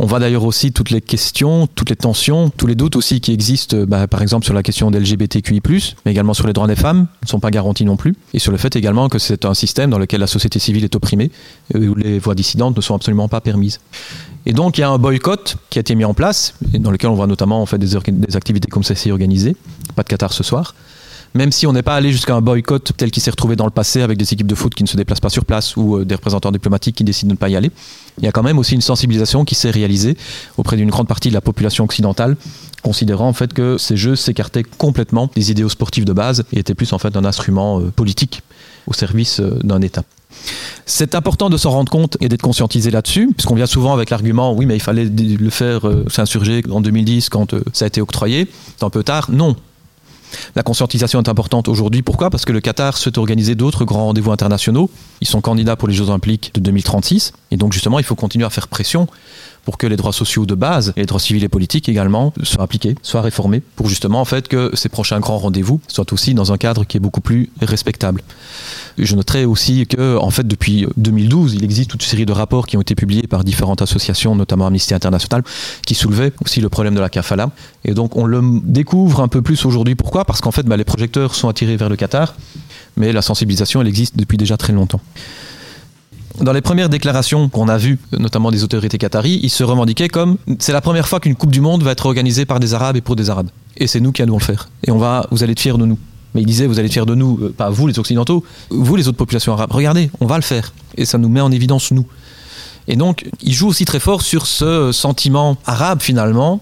On 0.00 0.06
voit 0.06 0.18
d'ailleurs 0.18 0.44
aussi 0.44 0.72
toutes 0.72 0.90
les 0.90 1.00
questions, 1.00 1.68
toutes 1.74 1.90
les 1.90 1.96
tensions, 1.96 2.50
tous 2.50 2.66
les 2.66 2.74
doutes 2.74 2.96
aussi 2.96 3.20
qui 3.20 3.32
existent, 3.32 3.76
euh, 3.76 3.86
ben, 3.86 4.06
par 4.08 4.22
exemple 4.22 4.44
sur 4.44 4.54
la 4.54 4.62
question 4.62 4.90
des 4.90 4.98
LGBTQI+, 5.00 5.60
mais 6.04 6.12
également 6.12 6.34
sur 6.34 6.46
les 6.46 6.52
droits 6.52 6.66
des 6.66 6.76
femmes, 6.76 7.06
ne 7.22 7.28
sont 7.28 7.40
pas 7.40 7.50
garantis 7.50 7.84
non 7.84 7.96
plus, 7.96 8.14
et 8.32 8.38
sur 8.38 8.52
le 8.52 8.58
fait 8.58 8.76
également 8.76 9.08
que 9.08 9.18
c'est 9.18 9.44
un 9.44 9.54
système 9.54 9.90
dans 9.90 9.98
lequel 9.98 10.20
la 10.20 10.28
société 10.28 10.60
civile 10.60 10.84
est 10.84 10.94
opprimée, 10.94 11.32
et 11.74 11.78
où 11.78 11.96
les 11.96 12.20
voix 12.20 12.36
dissidentes 12.36 12.76
ne 12.76 12.80
sont 12.80 12.94
absolument 12.94 13.28
pas 13.28 13.40
permises. 13.40 13.80
Et 14.46 14.52
donc 14.52 14.78
il 14.78 14.82
y 14.82 14.84
a 14.84 14.90
un 14.90 14.98
boycott 14.98 15.56
qui 15.68 15.78
a 15.78 15.80
été 15.80 15.96
mis 15.96 16.04
en 16.04 16.14
place, 16.14 16.54
et 16.72 16.78
dans 16.78 16.92
lequel 16.92 17.10
on 17.10 17.14
voit 17.14 17.26
notamment 17.26 17.60
en 17.60 17.66
fait, 17.66 17.78
des, 17.78 17.96
des 18.12 18.36
activités 18.36 18.68
comme 18.68 18.84
celle-ci 18.84 19.10
organisées, 19.10 19.56
pas 19.96 20.04
de 20.04 20.08
Qatar 20.08 20.32
ce 20.32 20.44
soir, 20.44 20.74
même 21.34 21.52
si 21.52 21.66
on 21.66 21.72
n'est 21.72 21.82
pas 21.82 21.94
allé 21.94 22.12
jusqu'à 22.12 22.34
un 22.34 22.40
boycott 22.40 22.92
tel 22.96 23.10
qu'il 23.10 23.22
s'est 23.22 23.30
retrouvé 23.30 23.56
dans 23.56 23.64
le 23.64 23.70
passé 23.70 24.02
avec 24.02 24.18
des 24.18 24.32
équipes 24.32 24.46
de 24.46 24.54
foot 24.54 24.74
qui 24.74 24.82
ne 24.82 24.88
se 24.88 24.96
déplacent 24.96 25.20
pas 25.20 25.30
sur 25.30 25.44
place 25.44 25.76
ou 25.76 25.96
euh, 25.96 26.04
des 26.04 26.14
représentants 26.14 26.52
diplomatiques 26.52 26.96
qui 26.96 27.04
décident 27.04 27.28
de 27.28 27.34
ne 27.34 27.38
pas 27.38 27.48
y 27.48 27.56
aller, 27.56 27.70
il 28.18 28.24
y 28.24 28.28
a 28.28 28.32
quand 28.32 28.42
même 28.42 28.58
aussi 28.58 28.74
une 28.74 28.80
sensibilisation 28.80 29.44
qui 29.44 29.54
s'est 29.54 29.70
réalisée 29.70 30.16
auprès 30.56 30.76
d'une 30.76 30.90
grande 30.90 31.08
partie 31.08 31.28
de 31.28 31.34
la 31.34 31.40
population 31.40 31.84
occidentale, 31.84 32.36
considérant 32.82 33.28
en 33.28 33.32
fait 33.32 33.52
que 33.52 33.78
ces 33.78 33.96
jeux 33.96 34.16
s'écartaient 34.16 34.64
complètement 34.64 35.30
des 35.34 35.50
idéaux 35.50 35.68
sportifs 35.68 36.04
de 36.04 36.12
base 36.12 36.44
et 36.52 36.60
étaient 36.60 36.74
plus 36.74 36.92
en 36.92 36.98
fait 36.98 37.16
un 37.16 37.24
instrument 37.24 37.80
euh, 37.80 37.90
politique 37.90 38.42
au 38.86 38.92
service 38.92 39.40
euh, 39.40 39.58
d'un 39.62 39.80
État. 39.80 40.02
C'est 40.86 41.14
important 41.14 41.50
de 41.50 41.56
s'en 41.56 41.70
rendre 41.70 41.90
compte 41.90 42.16
et 42.20 42.28
d'être 42.28 42.42
conscientisé 42.42 42.90
là-dessus, 42.90 43.32
puisqu'on 43.34 43.54
vient 43.54 43.66
souvent 43.66 43.92
avec 43.92 44.10
l'argument 44.10 44.52
oui, 44.52 44.66
mais 44.66 44.76
il 44.76 44.80
fallait 44.80 45.06
le 45.06 45.50
faire 45.50 45.90
s'insurger 46.08 46.62
en 46.70 46.80
2010 46.80 47.28
quand 47.28 47.54
ça 47.72 47.86
a 47.86 47.88
été 47.88 48.00
octroyé. 48.00 48.46
C'est 48.76 48.84
un 48.84 48.90
peu 48.90 49.02
tard. 49.02 49.30
Non, 49.32 49.56
la 50.56 50.62
conscientisation 50.62 51.20
est 51.22 51.28
importante 51.28 51.68
aujourd'hui. 51.68 52.02
Pourquoi? 52.02 52.30
Parce 52.30 52.44
que 52.44 52.52
le 52.52 52.60
Qatar 52.60 52.96
souhaite 52.96 53.18
organiser 53.18 53.54
d'autres 53.54 53.84
grands 53.84 54.06
rendez-vous 54.06 54.32
internationaux. 54.32 54.90
Ils 55.20 55.28
sont 55.28 55.40
candidats 55.40 55.76
pour 55.76 55.88
les 55.88 55.94
Jeux 55.94 56.08
Olympiques 56.08 56.52
de 56.54 56.60
2036. 56.60 57.32
Et 57.50 57.56
donc, 57.56 57.72
justement, 57.72 57.98
il 57.98 58.04
faut 58.04 58.14
continuer 58.14 58.44
à 58.44 58.50
faire 58.50 58.68
pression 58.68 59.06
pour 59.68 59.76
que 59.76 59.86
les 59.86 59.96
droits 59.96 60.14
sociaux 60.14 60.46
de 60.46 60.54
base 60.54 60.94
et 60.96 61.00
les 61.00 61.04
droits 61.04 61.20
civils 61.20 61.44
et 61.44 61.48
politiques 61.50 61.90
également 61.90 62.32
soient 62.42 62.64
appliqués, 62.64 62.94
soient 63.02 63.20
réformés, 63.20 63.60
pour 63.76 63.86
justement 63.86 64.18
en 64.18 64.24
fait 64.24 64.48
que 64.48 64.70
ces 64.72 64.88
prochains 64.88 65.20
grands 65.20 65.36
rendez-vous 65.36 65.78
soient 65.88 66.10
aussi 66.10 66.32
dans 66.32 66.54
un 66.54 66.56
cadre 66.56 66.86
qui 66.86 66.96
est 66.96 67.00
beaucoup 67.00 67.20
plus 67.20 67.50
respectable. 67.60 68.22
Je 68.96 69.14
noterai 69.14 69.44
aussi 69.44 69.86
que 69.86 70.16
en 70.16 70.30
fait 70.30 70.48
depuis 70.48 70.86
2012, 70.96 71.52
il 71.52 71.64
existe 71.64 71.90
toute 71.90 72.02
une 72.02 72.08
série 72.08 72.24
de 72.24 72.32
rapports 72.32 72.66
qui 72.66 72.78
ont 72.78 72.80
été 72.80 72.94
publiés 72.94 73.26
par 73.26 73.44
différentes 73.44 73.82
associations, 73.82 74.34
notamment 74.34 74.66
Amnesty 74.66 74.94
International, 74.94 75.42
qui 75.84 75.94
soulevaient 75.94 76.32
aussi 76.42 76.62
le 76.62 76.70
problème 76.70 76.94
de 76.94 77.00
la 77.00 77.10
kafala. 77.10 77.50
Et 77.84 77.92
donc 77.92 78.16
on 78.16 78.24
le 78.24 78.40
découvre 78.62 79.20
un 79.20 79.28
peu 79.28 79.42
plus 79.42 79.66
aujourd'hui. 79.66 79.96
Pourquoi? 79.96 80.24
Parce 80.24 80.40
qu'en 80.40 80.50
fait, 80.50 80.64
bah, 80.64 80.78
les 80.78 80.84
projecteurs 80.84 81.34
sont 81.34 81.50
attirés 81.50 81.76
vers 81.76 81.90
le 81.90 81.96
Qatar, 81.96 82.36
mais 82.96 83.12
la 83.12 83.20
sensibilisation, 83.20 83.82
elle 83.82 83.88
existe 83.88 84.16
depuis 84.16 84.38
déjà 84.38 84.56
très 84.56 84.72
longtemps. 84.72 85.02
Dans 86.40 86.52
les 86.52 86.60
premières 86.60 86.88
déclarations 86.88 87.48
qu'on 87.48 87.68
a 87.68 87.76
vues, 87.78 87.98
notamment 88.16 88.50
des 88.50 88.62
autorités 88.62 88.96
qataries, 88.96 89.40
ils 89.42 89.50
se 89.50 89.64
revendiquaient 89.64 90.08
comme 90.08 90.36
c'est 90.60 90.72
la 90.72 90.80
première 90.80 91.08
fois 91.08 91.18
qu'une 91.18 91.34
Coupe 91.34 91.50
du 91.50 91.60
Monde 91.60 91.82
va 91.82 91.90
être 91.92 92.06
organisée 92.06 92.46
par 92.46 92.60
des 92.60 92.74
Arabes 92.74 92.96
et 92.96 93.00
pour 93.00 93.16
des 93.16 93.28
Arabes. 93.28 93.48
Et 93.76 93.88
c'est 93.88 94.00
nous 94.00 94.12
qui 94.12 94.22
allons 94.22 94.38
le 94.38 94.42
faire. 94.42 94.68
Et 94.86 94.92
on 94.92 94.98
va, 94.98 95.26
vous 95.32 95.42
allez 95.42 95.52
être 95.52 95.60
fiers 95.60 95.76
de 95.76 95.84
nous. 95.84 95.98
Mais 96.34 96.42
ils 96.42 96.46
disaient, 96.46 96.66
vous 96.66 96.78
allez 96.78 96.86
être 96.86 96.92
fiers 96.92 97.06
de 97.06 97.14
nous, 97.14 97.38
euh, 97.42 97.54
pas 97.56 97.70
vous 97.70 97.86
les 97.86 97.98
Occidentaux, 97.98 98.44
vous 98.70 98.94
les 98.94 99.08
autres 99.08 99.16
populations 99.16 99.52
arabes. 99.52 99.72
Regardez, 99.72 100.10
on 100.20 100.26
va 100.26 100.36
le 100.36 100.42
faire. 100.42 100.72
Et 100.96 101.04
ça 101.04 101.18
nous 101.18 101.28
met 101.28 101.40
en 101.40 101.50
évidence 101.50 101.90
nous. 101.90 102.06
Et 102.86 102.96
donc, 102.96 103.28
ils 103.42 103.52
jouent 103.52 103.68
aussi 103.68 103.84
très 103.84 104.00
fort 104.00 104.22
sur 104.22 104.46
ce 104.46 104.92
sentiment 104.92 105.56
arabe 105.66 106.00
finalement, 106.00 106.60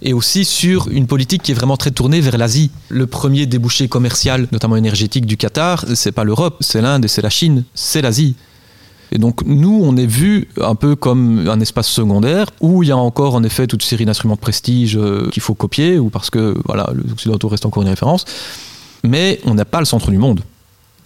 et 0.00 0.12
aussi 0.12 0.44
sur 0.44 0.88
une 0.88 1.06
politique 1.06 1.42
qui 1.42 1.52
est 1.52 1.54
vraiment 1.54 1.76
très 1.76 1.90
tournée 1.90 2.20
vers 2.20 2.38
l'Asie. 2.38 2.70
Le 2.88 3.06
premier 3.06 3.46
débouché 3.46 3.88
commercial, 3.88 4.46
notamment 4.52 4.76
énergétique 4.76 5.26
du 5.26 5.36
Qatar, 5.36 5.84
c'est 5.94 6.12
pas 6.12 6.24
l'Europe, 6.24 6.56
c'est 6.60 6.80
l'Inde 6.80 7.04
et 7.04 7.08
c'est 7.08 7.22
la 7.22 7.30
Chine, 7.30 7.64
c'est 7.74 8.00
l'Asie. 8.00 8.36
Et 9.12 9.18
donc 9.18 9.42
nous, 9.44 9.80
on 9.82 9.96
est 9.96 10.06
vu 10.06 10.48
un 10.60 10.74
peu 10.74 10.96
comme 10.96 11.48
un 11.48 11.60
espace 11.60 11.88
secondaire 11.88 12.46
où 12.60 12.82
il 12.82 12.88
y 12.88 12.92
a 12.92 12.96
encore 12.96 13.34
en 13.34 13.42
effet 13.42 13.66
toute 13.66 13.82
série 13.82 14.04
d'instruments 14.04 14.34
de 14.34 14.40
prestige 14.40 14.96
euh, 14.96 15.28
qu'il 15.30 15.42
faut 15.42 15.54
copier 15.54 15.98
ou 15.98 16.10
parce 16.10 16.30
que 16.30 16.56
voilà, 16.66 16.90
les 16.94 17.12
Occidentaux 17.12 17.48
restent 17.48 17.66
encore 17.66 17.82
une 17.82 17.88
référence. 17.88 18.24
Mais 19.04 19.40
on 19.44 19.54
n'a 19.54 19.64
pas 19.64 19.78
le 19.78 19.84
centre 19.84 20.10
du 20.10 20.18
monde. 20.18 20.40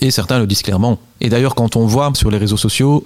Et 0.01 0.11
certains 0.11 0.39
le 0.39 0.47
disent 0.47 0.63
clairement. 0.63 0.99
Et 1.21 1.29
d'ailleurs, 1.29 1.55
quand 1.55 1.77
on 1.77 1.87
voit 1.87 2.11
sur 2.15 2.31
les 2.31 2.39
réseaux 2.39 2.57
sociaux, 2.57 3.05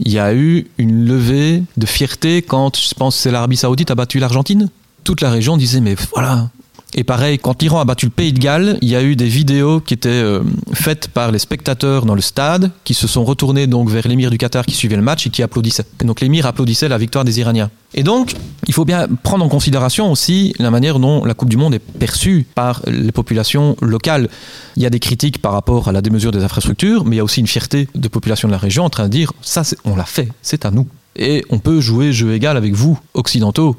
il 0.00 0.10
y 0.10 0.18
a 0.18 0.34
eu 0.34 0.68
une 0.78 1.04
levée 1.04 1.62
de 1.76 1.86
fierté 1.86 2.42
quand, 2.42 2.76
je 2.76 2.94
pense, 2.94 3.16
c'est 3.16 3.30
l'Arabie 3.30 3.56
Saoudite 3.56 3.90
a 3.90 3.94
battu 3.94 4.18
l'Argentine. 4.18 4.70
Toute 5.04 5.20
la 5.20 5.30
région 5.30 5.56
disait 5.56 5.80
mais 5.80 5.96
voilà, 6.14 6.48
et 6.94 7.04
pareil, 7.04 7.38
quand 7.38 7.62
l'Iran 7.62 7.80
a 7.80 7.84
battu 7.84 8.06
le 8.06 8.10
Pays 8.10 8.32
de 8.32 8.38
Galles, 8.38 8.78
il 8.82 8.88
y 8.88 8.96
a 8.96 9.02
eu 9.02 9.16
des 9.16 9.26
vidéos 9.26 9.80
qui 9.80 9.94
étaient 9.94 10.10
euh, 10.10 10.42
faites 10.74 11.08
par 11.08 11.32
les 11.32 11.38
spectateurs 11.38 12.04
dans 12.04 12.14
le 12.14 12.20
stade, 12.20 12.70
qui 12.84 12.92
se 12.92 13.06
sont 13.06 13.24
retournés 13.24 13.66
donc 13.66 13.88
vers 13.88 14.06
l'émir 14.06 14.30
du 14.30 14.36
Qatar 14.36 14.66
qui 14.66 14.74
suivait 14.74 14.96
le 14.96 15.02
match 15.02 15.26
et 15.26 15.30
qui 15.30 15.42
applaudissait. 15.42 15.86
Et 16.00 16.04
donc 16.04 16.20
l'émir 16.20 16.44
applaudissait 16.44 16.88
la 16.88 16.98
victoire 16.98 17.24
des 17.24 17.40
Iraniens. 17.40 17.70
Et 17.94 18.02
donc, 18.02 18.34
il 18.66 18.74
faut 18.74 18.84
bien 18.84 19.06
prendre 19.22 19.44
en 19.44 19.48
considération 19.48 20.10
aussi 20.10 20.54
la 20.58 20.70
manière 20.70 20.98
dont 20.98 21.24
la 21.24 21.34
Coupe 21.34 21.48
du 21.48 21.56
Monde 21.56 21.74
est 21.74 21.78
perçue 21.78 22.46
par 22.54 22.82
les 22.86 23.12
populations 23.12 23.76
locales. 23.80 24.28
Il 24.76 24.82
y 24.82 24.86
a 24.86 24.90
des 24.90 25.00
critiques 25.00 25.40
par 25.40 25.52
rapport 25.52 25.88
à 25.88 25.92
la 25.92 26.02
démesure 26.02 26.30
des 26.30 26.44
infrastructures, 26.44 27.04
mais 27.04 27.16
il 27.16 27.18
y 27.18 27.20
a 27.20 27.24
aussi 27.24 27.40
une 27.40 27.46
fierté 27.46 27.88
de 27.94 28.08
population 28.08 28.48
de 28.48 28.52
la 28.52 28.58
région 28.58 28.84
en 28.84 28.90
train 28.90 29.04
de 29.04 29.08
dire 29.08 29.32
ça, 29.40 29.62
on 29.84 29.96
l'a 29.96 30.04
fait, 30.04 30.28
c'est 30.42 30.66
à 30.66 30.70
nous. 30.70 30.86
Et 31.16 31.44
on 31.50 31.58
peut 31.58 31.80
jouer 31.80 32.12
jeu 32.12 32.32
égal 32.34 32.56
avec 32.56 32.74
vous, 32.74 32.98
occidentaux, 33.14 33.76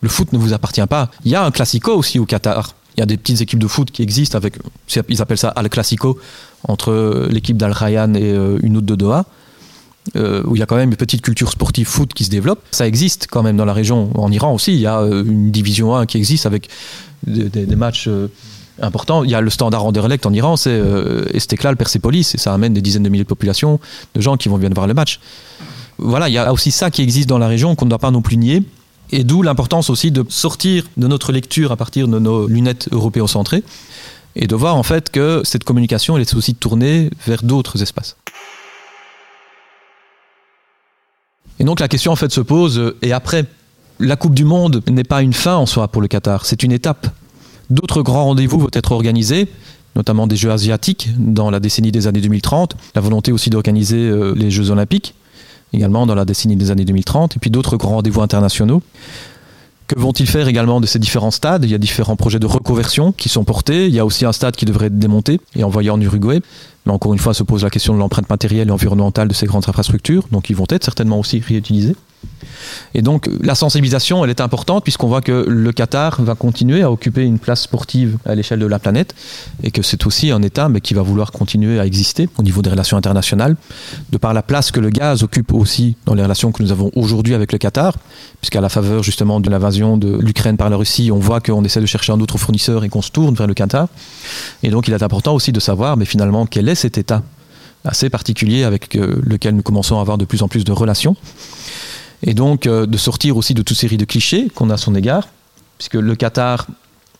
le 0.00 0.08
foot 0.08 0.32
ne 0.32 0.38
vous 0.38 0.52
appartient 0.52 0.86
pas. 0.86 1.10
Il 1.24 1.30
y 1.30 1.34
a 1.34 1.44
un 1.44 1.50
classico 1.50 1.92
aussi 1.92 2.18
au 2.18 2.26
Qatar. 2.26 2.74
Il 2.96 3.00
y 3.00 3.02
a 3.02 3.06
des 3.06 3.16
petites 3.16 3.40
équipes 3.40 3.58
de 3.58 3.66
foot 3.66 3.90
qui 3.90 4.02
existent 4.02 4.36
avec, 4.36 4.58
ils 5.08 5.22
appellent 5.22 5.38
ça 5.38 5.48
Al 5.48 5.68
Classico, 5.68 6.18
entre 6.64 7.28
l'équipe 7.30 7.56
d'Al 7.56 7.72
Rayyan 7.72 8.14
et 8.14 8.32
euh, 8.32 8.58
une 8.62 8.76
autre 8.76 8.86
de 8.86 8.94
Doha. 8.94 9.24
Euh, 10.16 10.42
où 10.46 10.56
il 10.56 10.58
y 10.58 10.62
a 10.62 10.66
quand 10.66 10.76
même 10.76 10.90
une 10.90 10.96
petite 10.96 11.20
culture 11.20 11.50
sportive 11.50 11.86
foot 11.86 12.14
qui 12.14 12.24
se 12.24 12.30
développe. 12.30 12.60
Ça 12.70 12.86
existe 12.86 13.28
quand 13.30 13.42
même 13.42 13.56
dans 13.56 13.66
la 13.66 13.74
région. 13.74 14.10
En 14.18 14.32
Iran 14.32 14.54
aussi, 14.54 14.72
il 14.72 14.80
y 14.80 14.86
a 14.86 14.98
euh, 15.00 15.22
une 15.24 15.50
division 15.50 15.94
1 15.94 16.06
qui 16.06 16.16
existe 16.16 16.46
avec 16.46 16.68
des, 17.26 17.76
matchs 17.76 18.08
importants. 18.80 19.24
Il 19.24 19.30
y 19.30 19.34
a 19.34 19.42
le 19.42 19.50
standard 19.50 19.84
Anderlecht 19.84 20.24
en 20.24 20.32
Iran, 20.32 20.56
c'est 20.56 20.82
Estekla, 21.34 21.70
le 21.70 21.76
Persepolis, 21.76 22.34
et 22.34 22.38
ça 22.38 22.54
amène 22.54 22.72
des 22.72 22.80
dizaines 22.80 23.02
de 23.02 23.10
milliers 23.10 23.24
de 23.24 23.28
populations 23.28 23.78
de 24.14 24.20
gens 24.22 24.38
qui 24.38 24.48
vont 24.48 24.56
venir 24.56 24.70
voir 24.74 24.86
le 24.86 24.94
match. 24.94 25.20
Voilà, 25.98 26.30
il 26.30 26.32
y 26.32 26.38
a 26.38 26.50
aussi 26.50 26.70
ça 26.70 26.90
qui 26.90 27.02
existe 27.02 27.28
dans 27.28 27.38
la 27.38 27.46
région 27.46 27.76
qu'on 27.76 27.84
ne 27.84 27.90
doit 27.90 27.98
pas 27.98 28.10
non 28.10 28.22
plus 28.22 28.38
nier. 28.38 28.62
Et 29.12 29.24
d'où 29.24 29.42
l'importance 29.42 29.90
aussi 29.90 30.10
de 30.10 30.24
sortir 30.28 30.84
de 30.96 31.06
notre 31.08 31.32
lecture 31.32 31.72
à 31.72 31.76
partir 31.76 32.06
de 32.06 32.18
nos 32.18 32.46
lunettes 32.46 32.88
européocentrées 32.92 33.64
et 34.36 34.46
de 34.46 34.54
voir 34.54 34.76
en 34.76 34.82
fait 34.82 35.10
que 35.10 35.42
cette 35.44 35.64
communication 35.64 36.16
elle 36.16 36.22
est 36.22 36.34
aussi 36.34 36.54
tournée 36.54 37.10
vers 37.26 37.42
d'autres 37.42 37.82
espaces. 37.82 38.16
Et 41.58 41.64
donc 41.64 41.80
la 41.80 41.88
question 41.88 42.12
en 42.12 42.16
fait 42.16 42.32
se 42.32 42.40
pose, 42.40 42.78
euh, 42.78 42.96
et 43.02 43.12
après, 43.12 43.44
la 43.98 44.16
Coupe 44.16 44.34
du 44.34 44.44
Monde 44.44 44.82
n'est 44.88 45.04
pas 45.04 45.20
une 45.20 45.34
fin 45.34 45.56
en 45.56 45.66
soi 45.66 45.88
pour 45.88 46.00
le 46.00 46.08
Qatar, 46.08 46.46
c'est 46.46 46.62
une 46.62 46.72
étape. 46.72 47.08
D'autres 47.68 48.02
grands 48.02 48.24
rendez-vous 48.24 48.58
vont 48.58 48.70
être 48.72 48.92
organisés, 48.92 49.46
notamment 49.94 50.26
des 50.26 50.36
Jeux 50.36 50.50
asiatiques 50.50 51.10
dans 51.18 51.50
la 51.50 51.60
décennie 51.60 51.92
des 51.92 52.06
années 52.06 52.22
2030, 52.22 52.76
la 52.94 53.00
volonté 53.02 53.30
aussi 53.30 53.50
d'organiser 53.50 53.98
euh, 53.98 54.32
les 54.34 54.50
Jeux 54.50 54.70
olympiques 54.70 55.14
également 55.72 56.06
dans 56.06 56.14
la 56.14 56.24
décennie 56.24 56.56
des 56.56 56.70
années 56.70 56.84
2030, 56.84 57.36
et 57.36 57.38
puis 57.38 57.50
d'autres 57.50 57.76
grands 57.76 57.96
rendez-vous 57.96 58.22
internationaux. 58.22 58.82
Que 59.86 59.98
vont-ils 59.98 60.28
faire 60.28 60.46
également 60.46 60.80
de 60.80 60.86
ces 60.86 61.00
différents 61.00 61.32
stades? 61.32 61.64
Il 61.64 61.70
y 61.70 61.74
a 61.74 61.78
différents 61.78 62.14
projets 62.14 62.38
de 62.38 62.46
reconversion 62.46 63.10
qui 63.10 63.28
sont 63.28 63.42
portés. 63.42 63.88
Il 63.88 63.92
y 63.92 63.98
a 63.98 64.06
aussi 64.06 64.24
un 64.24 64.30
stade 64.30 64.54
qui 64.54 64.64
devrait 64.64 64.86
être 64.86 64.98
démonté 65.00 65.40
et 65.56 65.64
envoyé 65.64 65.90
en 65.90 66.00
Uruguay. 66.00 66.40
Mais 66.86 66.92
encore 66.92 67.12
une 67.12 67.18
fois, 67.18 67.34
se 67.34 67.42
pose 67.42 67.64
la 67.64 67.70
question 67.70 67.92
de 67.92 67.98
l'empreinte 67.98 68.30
matérielle 68.30 68.68
et 68.68 68.70
environnementale 68.70 69.26
de 69.26 69.34
ces 69.34 69.46
grandes 69.46 69.68
infrastructures. 69.68 70.28
Donc 70.30 70.48
ils 70.48 70.54
vont 70.54 70.66
être 70.68 70.84
certainement 70.84 71.18
aussi 71.18 71.40
réutilisés. 71.40 71.96
Et 72.94 73.02
donc 73.02 73.28
la 73.40 73.54
sensibilisation, 73.54 74.24
elle 74.24 74.30
est 74.30 74.40
importante 74.40 74.82
puisqu'on 74.82 75.08
voit 75.08 75.20
que 75.20 75.44
le 75.48 75.72
Qatar 75.72 76.20
va 76.22 76.34
continuer 76.34 76.82
à 76.82 76.90
occuper 76.90 77.22
une 77.22 77.38
place 77.38 77.62
sportive 77.62 78.18
à 78.24 78.34
l'échelle 78.34 78.58
de 78.58 78.66
la 78.66 78.78
planète 78.78 79.14
et 79.62 79.70
que 79.70 79.82
c'est 79.82 80.06
aussi 80.06 80.30
un 80.30 80.42
État 80.42 80.68
mais 80.68 80.80
qui 80.80 80.94
va 80.94 81.02
vouloir 81.02 81.32
continuer 81.32 81.78
à 81.78 81.86
exister 81.86 82.28
au 82.38 82.42
niveau 82.42 82.62
des 82.62 82.70
relations 82.70 82.96
internationales, 82.96 83.56
de 84.10 84.18
par 84.18 84.34
la 84.34 84.42
place 84.42 84.70
que 84.70 84.80
le 84.80 84.90
gaz 84.90 85.22
occupe 85.22 85.52
aussi 85.52 85.96
dans 86.06 86.14
les 86.14 86.22
relations 86.22 86.52
que 86.52 86.62
nous 86.62 86.72
avons 86.72 86.90
aujourd'hui 86.94 87.34
avec 87.34 87.52
le 87.52 87.58
Qatar, 87.58 87.96
puisqu'à 88.40 88.60
la 88.60 88.68
faveur 88.68 89.02
justement 89.02 89.40
de 89.40 89.50
l'invasion 89.50 89.96
de 89.96 90.18
l'Ukraine 90.20 90.56
par 90.56 90.70
la 90.70 90.76
Russie, 90.76 91.10
on 91.12 91.18
voit 91.18 91.40
qu'on 91.40 91.64
essaie 91.64 91.80
de 91.80 91.86
chercher 91.86 92.12
un 92.12 92.20
autre 92.20 92.38
fournisseur 92.38 92.84
et 92.84 92.88
qu'on 92.88 93.02
se 93.02 93.10
tourne 93.10 93.34
vers 93.34 93.46
le 93.46 93.54
Qatar. 93.54 93.88
Et 94.62 94.70
donc 94.70 94.88
il 94.88 94.94
est 94.94 95.02
important 95.02 95.34
aussi 95.34 95.52
de 95.52 95.60
savoir 95.60 95.96
mais 95.96 96.04
finalement 96.04 96.46
quel 96.46 96.68
est 96.68 96.74
cet 96.74 96.98
État 96.98 97.22
assez 97.84 98.10
particulier 98.10 98.64
avec 98.64 98.94
euh, 98.96 99.20
lequel 99.22 99.54
nous 99.54 99.62
commençons 99.62 99.98
à 99.98 100.00
avoir 100.02 100.18
de 100.18 100.26
plus 100.26 100.42
en 100.42 100.48
plus 100.48 100.64
de 100.64 100.72
relations 100.72 101.16
et 102.22 102.34
donc 102.34 102.66
euh, 102.66 102.86
de 102.86 102.96
sortir 102.96 103.36
aussi 103.36 103.54
de 103.54 103.62
toute 103.62 103.76
série 103.76 103.96
de 103.96 104.04
clichés 104.04 104.48
qu'on 104.54 104.70
a 104.70 104.74
à 104.74 104.76
son 104.76 104.94
égard, 104.94 105.28
puisque 105.78 105.94
le 105.94 106.14
Qatar, 106.14 106.66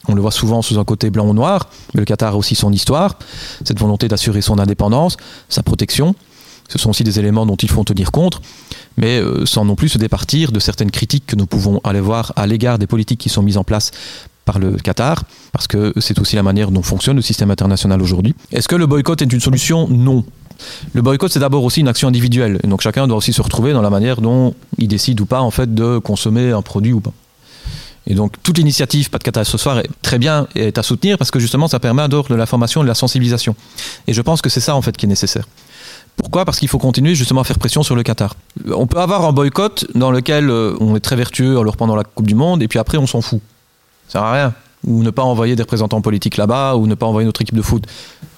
on 0.09 0.15
le 0.15 0.21
voit 0.21 0.31
souvent 0.31 0.63
sous 0.63 0.79
un 0.79 0.85
côté 0.85 1.11
blanc 1.11 1.27
ou 1.29 1.35
noir, 1.35 1.69
mais 1.95 2.01
le 2.01 2.05
Qatar 2.05 2.35
a 2.35 2.37
aussi 2.37 2.55
son 2.55 2.73
histoire, 2.73 3.19
cette 3.65 3.79
volonté 3.79 4.09
d'assurer 4.09 4.41
son 4.43 4.59
indépendance, 4.59 5.17
sa 5.49 5.63
protection. 5.63 6.15
Ce 6.69 6.79
sont 6.79 6.91
aussi 6.91 7.03
des 7.03 7.19
éléments 7.19 7.47
dont 7.47 7.57
il 7.57 7.69
faut 7.69 7.83
tenir 7.83 8.13
compte, 8.13 8.41
mais 8.97 9.19
euh, 9.19 9.45
sans 9.45 9.65
non 9.65 9.75
plus 9.75 9.89
se 9.89 9.99
départir 9.99 10.53
de 10.53 10.61
certaines 10.61 10.93
critiques 10.93 11.27
que 11.27 11.37
nous 11.37 11.47
pouvons 11.47 11.81
aller 11.83 12.01
voir 12.01 12.33
à 12.37 12.47
l'égard 12.47 12.79
des 12.79 12.87
politiques 12.87 13.19
qui 13.19 13.29
sont 13.29 13.43
mises 13.43 13.57
en 13.57 13.65
place 13.65 13.91
par 14.45 14.59
le 14.59 14.73
Qatar, 14.77 15.25
parce 15.53 15.67
que 15.67 15.93
c'est 16.01 16.19
aussi 16.21 16.37
la 16.37 16.43
manière 16.43 16.71
dont 16.71 16.83
fonctionne 16.83 17.17
le 17.17 17.23
système 17.23 17.51
international 17.51 18.01
aujourd'hui. 18.01 18.35
Est-ce 18.53 18.69
que 18.69 18.77
le 18.77 18.87
boycott 18.87 19.21
est 19.21 19.33
une 19.33 19.41
solution? 19.41 19.89
Non. 19.89 20.25
Le 20.93 21.03
boycott, 21.03 21.33
c'est 21.33 21.41
d'abord 21.41 21.65
aussi 21.65 21.81
une 21.81 21.89
action 21.89 22.09
individuelle. 22.09 22.59
Donc 22.65 22.81
chacun 22.81 23.07
doit 23.07 23.17
aussi 23.17 23.33
se 23.33 23.43
retrouver 23.43 23.73
dans 23.73 23.83
la 23.83 23.91
manière 23.91 24.21
dont 24.21 24.55
il 24.79 24.89
décide 24.89 25.21
ou 25.21 25.27
pas 25.27 25.41
en 25.41 25.51
fait 25.51 25.75
de 25.75 25.99
consommer 25.99 26.53
un 26.53 26.63
produit 26.63 26.93
ou 26.93 27.01
pas. 27.01 27.13
Et 28.07 28.15
donc 28.15 28.33
toute 28.43 28.59
l'initiative 28.59 29.11
Pas 29.11 29.19
de 29.19 29.23
cata 29.23 29.45
ce 29.45 29.59
soir 29.59 29.79
est 29.79 29.89
très 30.03 30.19
bien 30.19 30.49
et 30.55 30.69
est 30.69 30.79
à 30.79 30.83
soutenir 30.83 31.19
parce 31.19 31.31
que 31.31 31.39
justement 31.39 31.69
ça 31.69 31.79
permet 31.79 32.09
d'ordre 32.09 32.31
de 32.31 32.35
la 32.35 32.47
formation 32.47 32.81
et 32.81 32.85
de 32.85 32.89
la 32.89 32.95
sensibilisation. 32.95 33.55
Et 34.07 34.13
je 34.13 34.23
pense 34.23 34.43
que 34.43 34.49
c'est 34.49 34.61
ça 34.61 34.75
en 34.75 34.83
fait 34.83 34.97
qui 34.97 35.07
est 35.07 35.09
nécessaire. 35.09 35.45
Pourquoi? 36.17 36.45
Parce 36.45 36.59
qu'il 36.59 36.69
faut 36.69 36.79
continuer 36.79 37.15
justement 37.15 37.43
à 37.43 37.45
faire 37.45 37.59
pression 37.59 37.83
sur 37.83 37.97
le 37.97 38.03
Qatar. 38.03 38.35
On 38.75 38.87
peut 38.87 38.99
avoir 38.99 39.25
un 39.25 39.33
boycott 39.33 39.87
dans 39.95 40.11
lequel 40.11 40.51
euh, 40.51 40.77
on 40.81 40.97
est 40.97 41.01
très 41.01 41.17
vertueux 41.17 41.59
en 41.59 41.63
leur 41.63 41.77
pendant 41.77 41.97
la 41.97 42.05
Coupe 42.05 42.27
du 42.27 42.35
Monde 42.35 42.63
et 42.63 42.69
puis 42.69 42.79
après 42.79 42.99
on 42.99 43.07
s'en 43.07 43.23
fout. 43.23 43.41
Ça 44.09 44.13
sert 44.13 44.23
à 44.23 44.33
rien. 44.33 44.55
Ou 44.87 45.03
ne 45.03 45.11
pas 45.11 45.23
envoyer 45.23 45.57
des 45.57 45.63
représentants 45.63 46.01
politiques 46.01 46.37
là-bas, 46.37 46.77
ou 46.77 46.87
ne 46.87 46.95
pas 46.95 47.07
envoyer 47.07 47.27
notre 47.27 47.43
équipe 47.43 47.55
de 47.55 47.63
foot. 47.63 47.85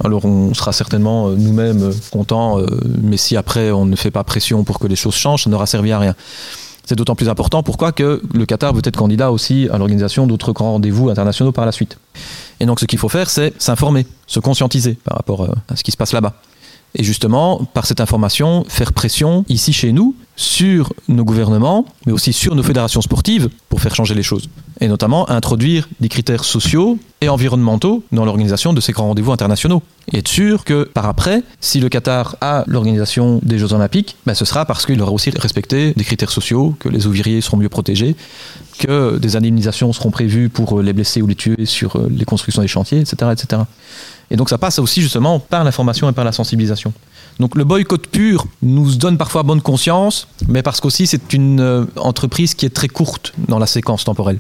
Alors 0.03 0.25
on 0.25 0.55
sera 0.55 0.73
certainement 0.73 1.29
euh, 1.29 1.37
nous-mêmes 1.37 1.83
euh, 1.83 1.93
contents, 2.11 2.59
mais 3.03 3.17
si 3.17 3.37
après 3.37 3.71
on 3.71 3.85
ne 3.87 3.97
fait 3.97 4.11
pas 4.11 4.25
pression 4.25 4.65
pour 4.65 4.79
que 4.79 4.87
les 4.87 4.97
choses 4.97 5.15
changent, 5.15 5.45
ça 5.45 5.51
n'aura 5.51 5.67
servi 5.67 5.93
à 5.93 5.99
rien. 5.99 6.15
C'est 6.85 6.97
d'autant 6.97 7.15
plus 7.15 7.29
important 7.29 7.63
pourquoi 7.63 7.93
que 7.93 8.21
le 8.35 8.45
Qatar 8.45 8.73
veut 8.75 8.83
être 8.85 8.97
candidat 8.97 9.31
aussi 9.31 9.69
à 9.73 9.79
l'organisation 9.79 10.27
d'autres 10.27 10.53
grands 10.53 10.73
rendez-vous 10.73 11.11
internationaux 11.11 11.53
par 11.53 11.65
la 11.65 11.71
suite. 11.71 11.97
Et 12.59 12.67
donc 12.67 12.81
ce 12.81 12.87
qu'il 12.87 12.99
faut 12.99 13.09
faire, 13.09 13.31
c'est 13.31 13.53
s'informer, 13.63 14.05
se 14.27 14.41
conscientiser 14.41 14.95
par 15.05 15.17
rapport 15.17 15.49
à 15.69 15.77
ce 15.77 15.85
qui 15.85 15.93
se 15.93 15.97
passe 15.97 16.13
là-bas. 16.13 16.35
Et 16.95 17.05
justement, 17.05 17.65
par 17.73 17.87
cette 17.87 18.01
information, 18.01 18.65
faire 18.69 18.93
pression 18.93 19.45
ici 19.49 19.73
chez 19.73 19.93
nous 19.93 20.15
sur 20.37 20.93
nos 21.09 21.25
gouvernements, 21.25 21.87
mais 22.07 22.13
aussi 22.13 22.33
sur 22.33 22.55
nos 22.55 22.63
fédérations 22.63 23.01
sportives 23.01 23.49
pour 23.69 23.81
faire 23.81 23.95
changer 23.95 24.15
les 24.15 24.23
choses. 24.23 24.49
Et 24.81 24.89
notamment 24.89 25.29
introduire 25.31 25.89
des 26.01 26.09
critères 26.09 26.45
sociaux 26.45 26.99
et 27.21 27.29
environnementaux 27.29 28.03
dans 28.13 28.25
l'organisation 28.25 28.73
de 28.73 28.81
ces 28.81 28.93
grands 28.93 29.09
rendez-vous 29.09 29.33
internationaux. 29.33 29.83
Et 30.13 30.19
être 30.19 30.29
sûr 30.29 30.65
que 30.65 30.85
par 30.85 31.07
après, 31.07 31.43
si 31.61 31.81
le 31.81 31.89
Qatar 31.89 32.37
a 32.41 32.65
l'organisation 32.67 33.41
des 33.43 33.59
Jeux 33.59 33.73
Olympiques, 33.73 34.17
ben 34.27 34.35
ce 34.35 34.45
sera 34.45 34.65
parce 34.65 34.85
qu'il 34.85 35.01
aura 35.01 35.13
aussi 35.13 35.31
respecté 35.31 35.93
des 35.95 36.05
critères 36.05 36.31
sociaux, 36.31 36.75
que 36.79 36.89
les 36.89 37.07
ouvriers 37.07 37.41
seront 37.41 37.59
mieux 37.59 37.69
protégés, 37.69 38.17
que 38.79 39.19
des 39.19 39.37
indemnisations 39.37 39.93
seront 39.93 40.11
prévues 40.11 40.49
pour 40.49 40.83
les 40.83 40.93
blessés 40.93 41.23
ou 41.23 41.27
les 41.27 41.37
tués 41.37 41.67
sur 41.67 42.01
les 42.09 42.25
constructions 42.25 42.63
des 42.63 42.69
chantiers, 42.69 43.01
etc. 43.01 43.33
etc. 43.33 43.63
Et 44.33 44.37
donc 44.37 44.49
ça 44.49 44.57
passe 44.57 44.79
aussi 44.79 45.03
justement 45.03 45.39
par 45.39 45.63
l'information 45.63 46.09
et 46.09 46.13
par 46.13 46.25
la 46.25 46.33
sensibilisation. 46.33 46.95
Donc 47.39 47.55
le 47.55 47.65
boycott 47.65 48.07
pur 48.07 48.47
nous 48.63 48.95
donne 48.95 49.19
parfois 49.19 49.43
bonne 49.43 49.61
conscience, 49.61 50.27
mais 50.49 50.63
parce 50.63 50.81
qu'aussi 50.81 51.07
c'est 51.07 51.35
une 51.35 51.61
euh, 51.61 51.85
entreprise 51.97 52.55
qui 52.55 52.65
est 52.65 52.71
très 52.71 52.89
courte 52.89 53.35
dans 53.47 53.59
la 53.59 53.67
séquence 53.67 54.05
temporelle. 54.05 54.39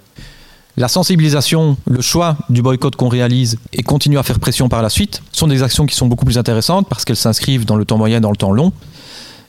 La 0.78 0.88
sensibilisation, 0.88 1.76
le 1.86 2.00
choix 2.00 2.38
du 2.48 2.62
boycott 2.62 2.96
qu'on 2.96 3.08
réalise 3.08 3.58
et 3.74 3.82
continuer 3.82 4.18
à 4.18 4.22
faire 4.22 4.40
pression 4.40 4.70
par 4.70 4.80
la 4.80 4.88
suite 4.88 5.22
sont 5.30 5.46
des 5.46 5.62
actions 5.62 5.84
qui 5.84 5.94
sont 5.94 6.06
beaucoup 6.06 6.24
plus 6.24 6.38
intéressantes 6.38 6.88
parce 6.88 7.04
qu'elles 7.04 7.16
s'inscrivent 7.16 7.66
dans 7.66 7.76
le 7.76 7.84
temps 7.84 7.98
moyen, 7.98 8.22
dans 8.22 8.30
le 8.30 8.36
temps 8.36 8.52
long, 8.52 8.72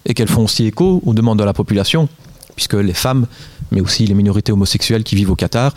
et 0.05 0.13
qu'elles 0.13 0.27
font 0.27 0.43
aussi 0.43 0.65
écho 0.65 1.01
aux 1.05 1.13
demandes 1.13 1.39
de 1.39 1.45
la 1.45 1.53
population, 1.53 2.09
puisque 2.57 2.73
les 2.73 2.93
femmes 2.93 3.27
mais 3.73 3.81
aussi 3.81 4.05
les 4.05 4.13
minorités 4.13 4.51
homosexuelles 4.51 5.03
qui 5.03 5.15
vivent 5.15 5.31
au 5.31 5.35
Qatar, 5.35 5.73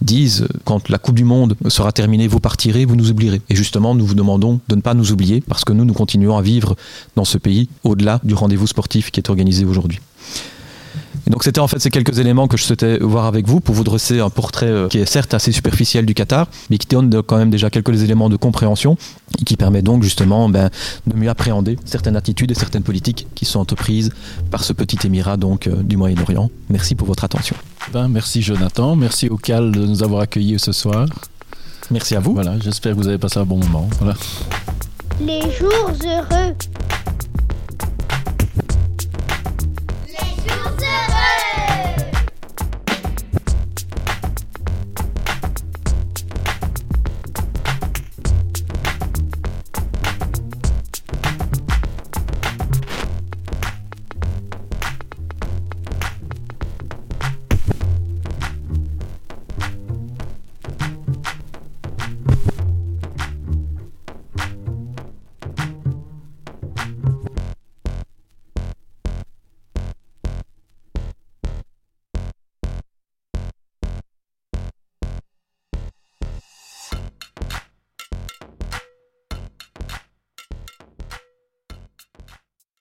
disent 0.00 0.46
quand 0.64 0.88
la 0.88 0.98
Coupe 0.98 1.16
du 1.16 1.24
Monde 1.24 1.56
sera 1.68 1.92
terminée, 1.92 2.28
vous 2.28 2.40
partirez, 2.40 2.84
vous 2.84 2.96
nous 2.96 3.10
oublierez. 3.10 3.40
Et 3.48 3.56
justement, 3.56 3.94
nous 3.94 4.06
vous 4.06 4.14
demandons 4.14 4.60
de 4.68 4.76
ne 4.76 4.80
pas 4.80 4.94
nous 4.94 5.12
oublier 5.12 5.42
parce 5.46 5.64
que 5.64 5.72
nous, 5.72 5.84
nous 5.84 5.94
continuons 5.94 6.36
à 6.36 6.42
vivre 6.42 6.76
dans 7.16 7.24
ce 7.24 7.38
pays 7.38 7.68
au-delà 7.84 8.20
du 8.24 8.34
rendez-vous 8.34 8.66
sportif 8.66 9.10
qui 9.10 9.20
est 9.20 9.30
organisé 9.30 9.64
aujourd'hui 9.64 10.00
donc 11.28 11.44
c'était 11.44 11.60
en 11.60 11.68
fait 11.68 11.78
ces 11.78 11.90
quelques 11.90 12.18
éléments 12.18 12.48
que 12.48 12.56
je 12.56 12.64
souhaitais 12.64 12.98
voir 12.98 13.26
avec 13.26 13.46
vous 13.46 13.60
pour 13.60 13.74
vous 13.74 13.84
dresser 13.84 14.20
un 14.20 14.30
portrait 14.30 14.66
euh, 14.66 14.88
qui 14.88 14.98
est 14.98 15.06
certes 15.06 15.34
assez 15.34 15.52
superficiel 15.52 16.06
du 16.06 16.14
Qatar, 16.14 16.48
mais 16.70 16.78
qui 16.78 16.86
donne 16.86 17.22
quand 17.22 17.36
même 17.36 17.50
déjà 17.50 17.70
quelques 17.70 18.02
éléments 18.02 18.28
de 18.28 18.36
compréhension 18.36 18.96
et 19.40 19.44
qui 19.44 19.56
permet 19.56 19.82
donc 19.82 20.02
justement 20.02 20.48
ben, 20.48 20.70
de 21.06 21.16
mieux 21.16 21.28
appréhender 21.28 21.76
certaines 21.84 22.16
attitudes 22.16 22.50
et 22.50 22.54
certaines 22.54 22.82
politiques 22.82 23.26
qui 23.34 23.44
sont 23.44 23.60
entreprises 23.60 24.10
par 24.50 24.64
ce 24.64 24.72
petit 24.72 24.98
émirat 25.06 25.36
donc 25.36 25.66
euh, 25.66 25.82
du 25.82 25.96
Moyen-Orient. 25.96 26.50
Merci 26.68 26.94
pour 26.94 27.06
votre 27.06 27.24
attention. 27.24 27.56
Ben, 27.92 28.08
merci 28.08 28.42
Jonathan, 28.42 28.96
merci 28.96 29.28
au 29.28 29.36
CAL 29.36 29.72
de 29.72 29.84
nous 29.84 30.02
avoir 30.02 30.22
accueillis 30.22 30.58
ce 30.58 30.72
soir. 30.72 31.06
Merci 31.90 32.16
à 32.16 32.20
vous. 32.20 32.34
Voilà, 32.34 32.58
j'espère 32.58 32.92
que 32.92 32.98
vous 32.98 33.08
avez 33.08 33.18
passé 33.18 33.38
un 33.38 33.44
bon 33.44 33.58
moment. 33.58 33.88
Voilà. 33.98 34.14
Les 35.20 35.40
jours 35.40 35.92
heureux. 36.04 36.54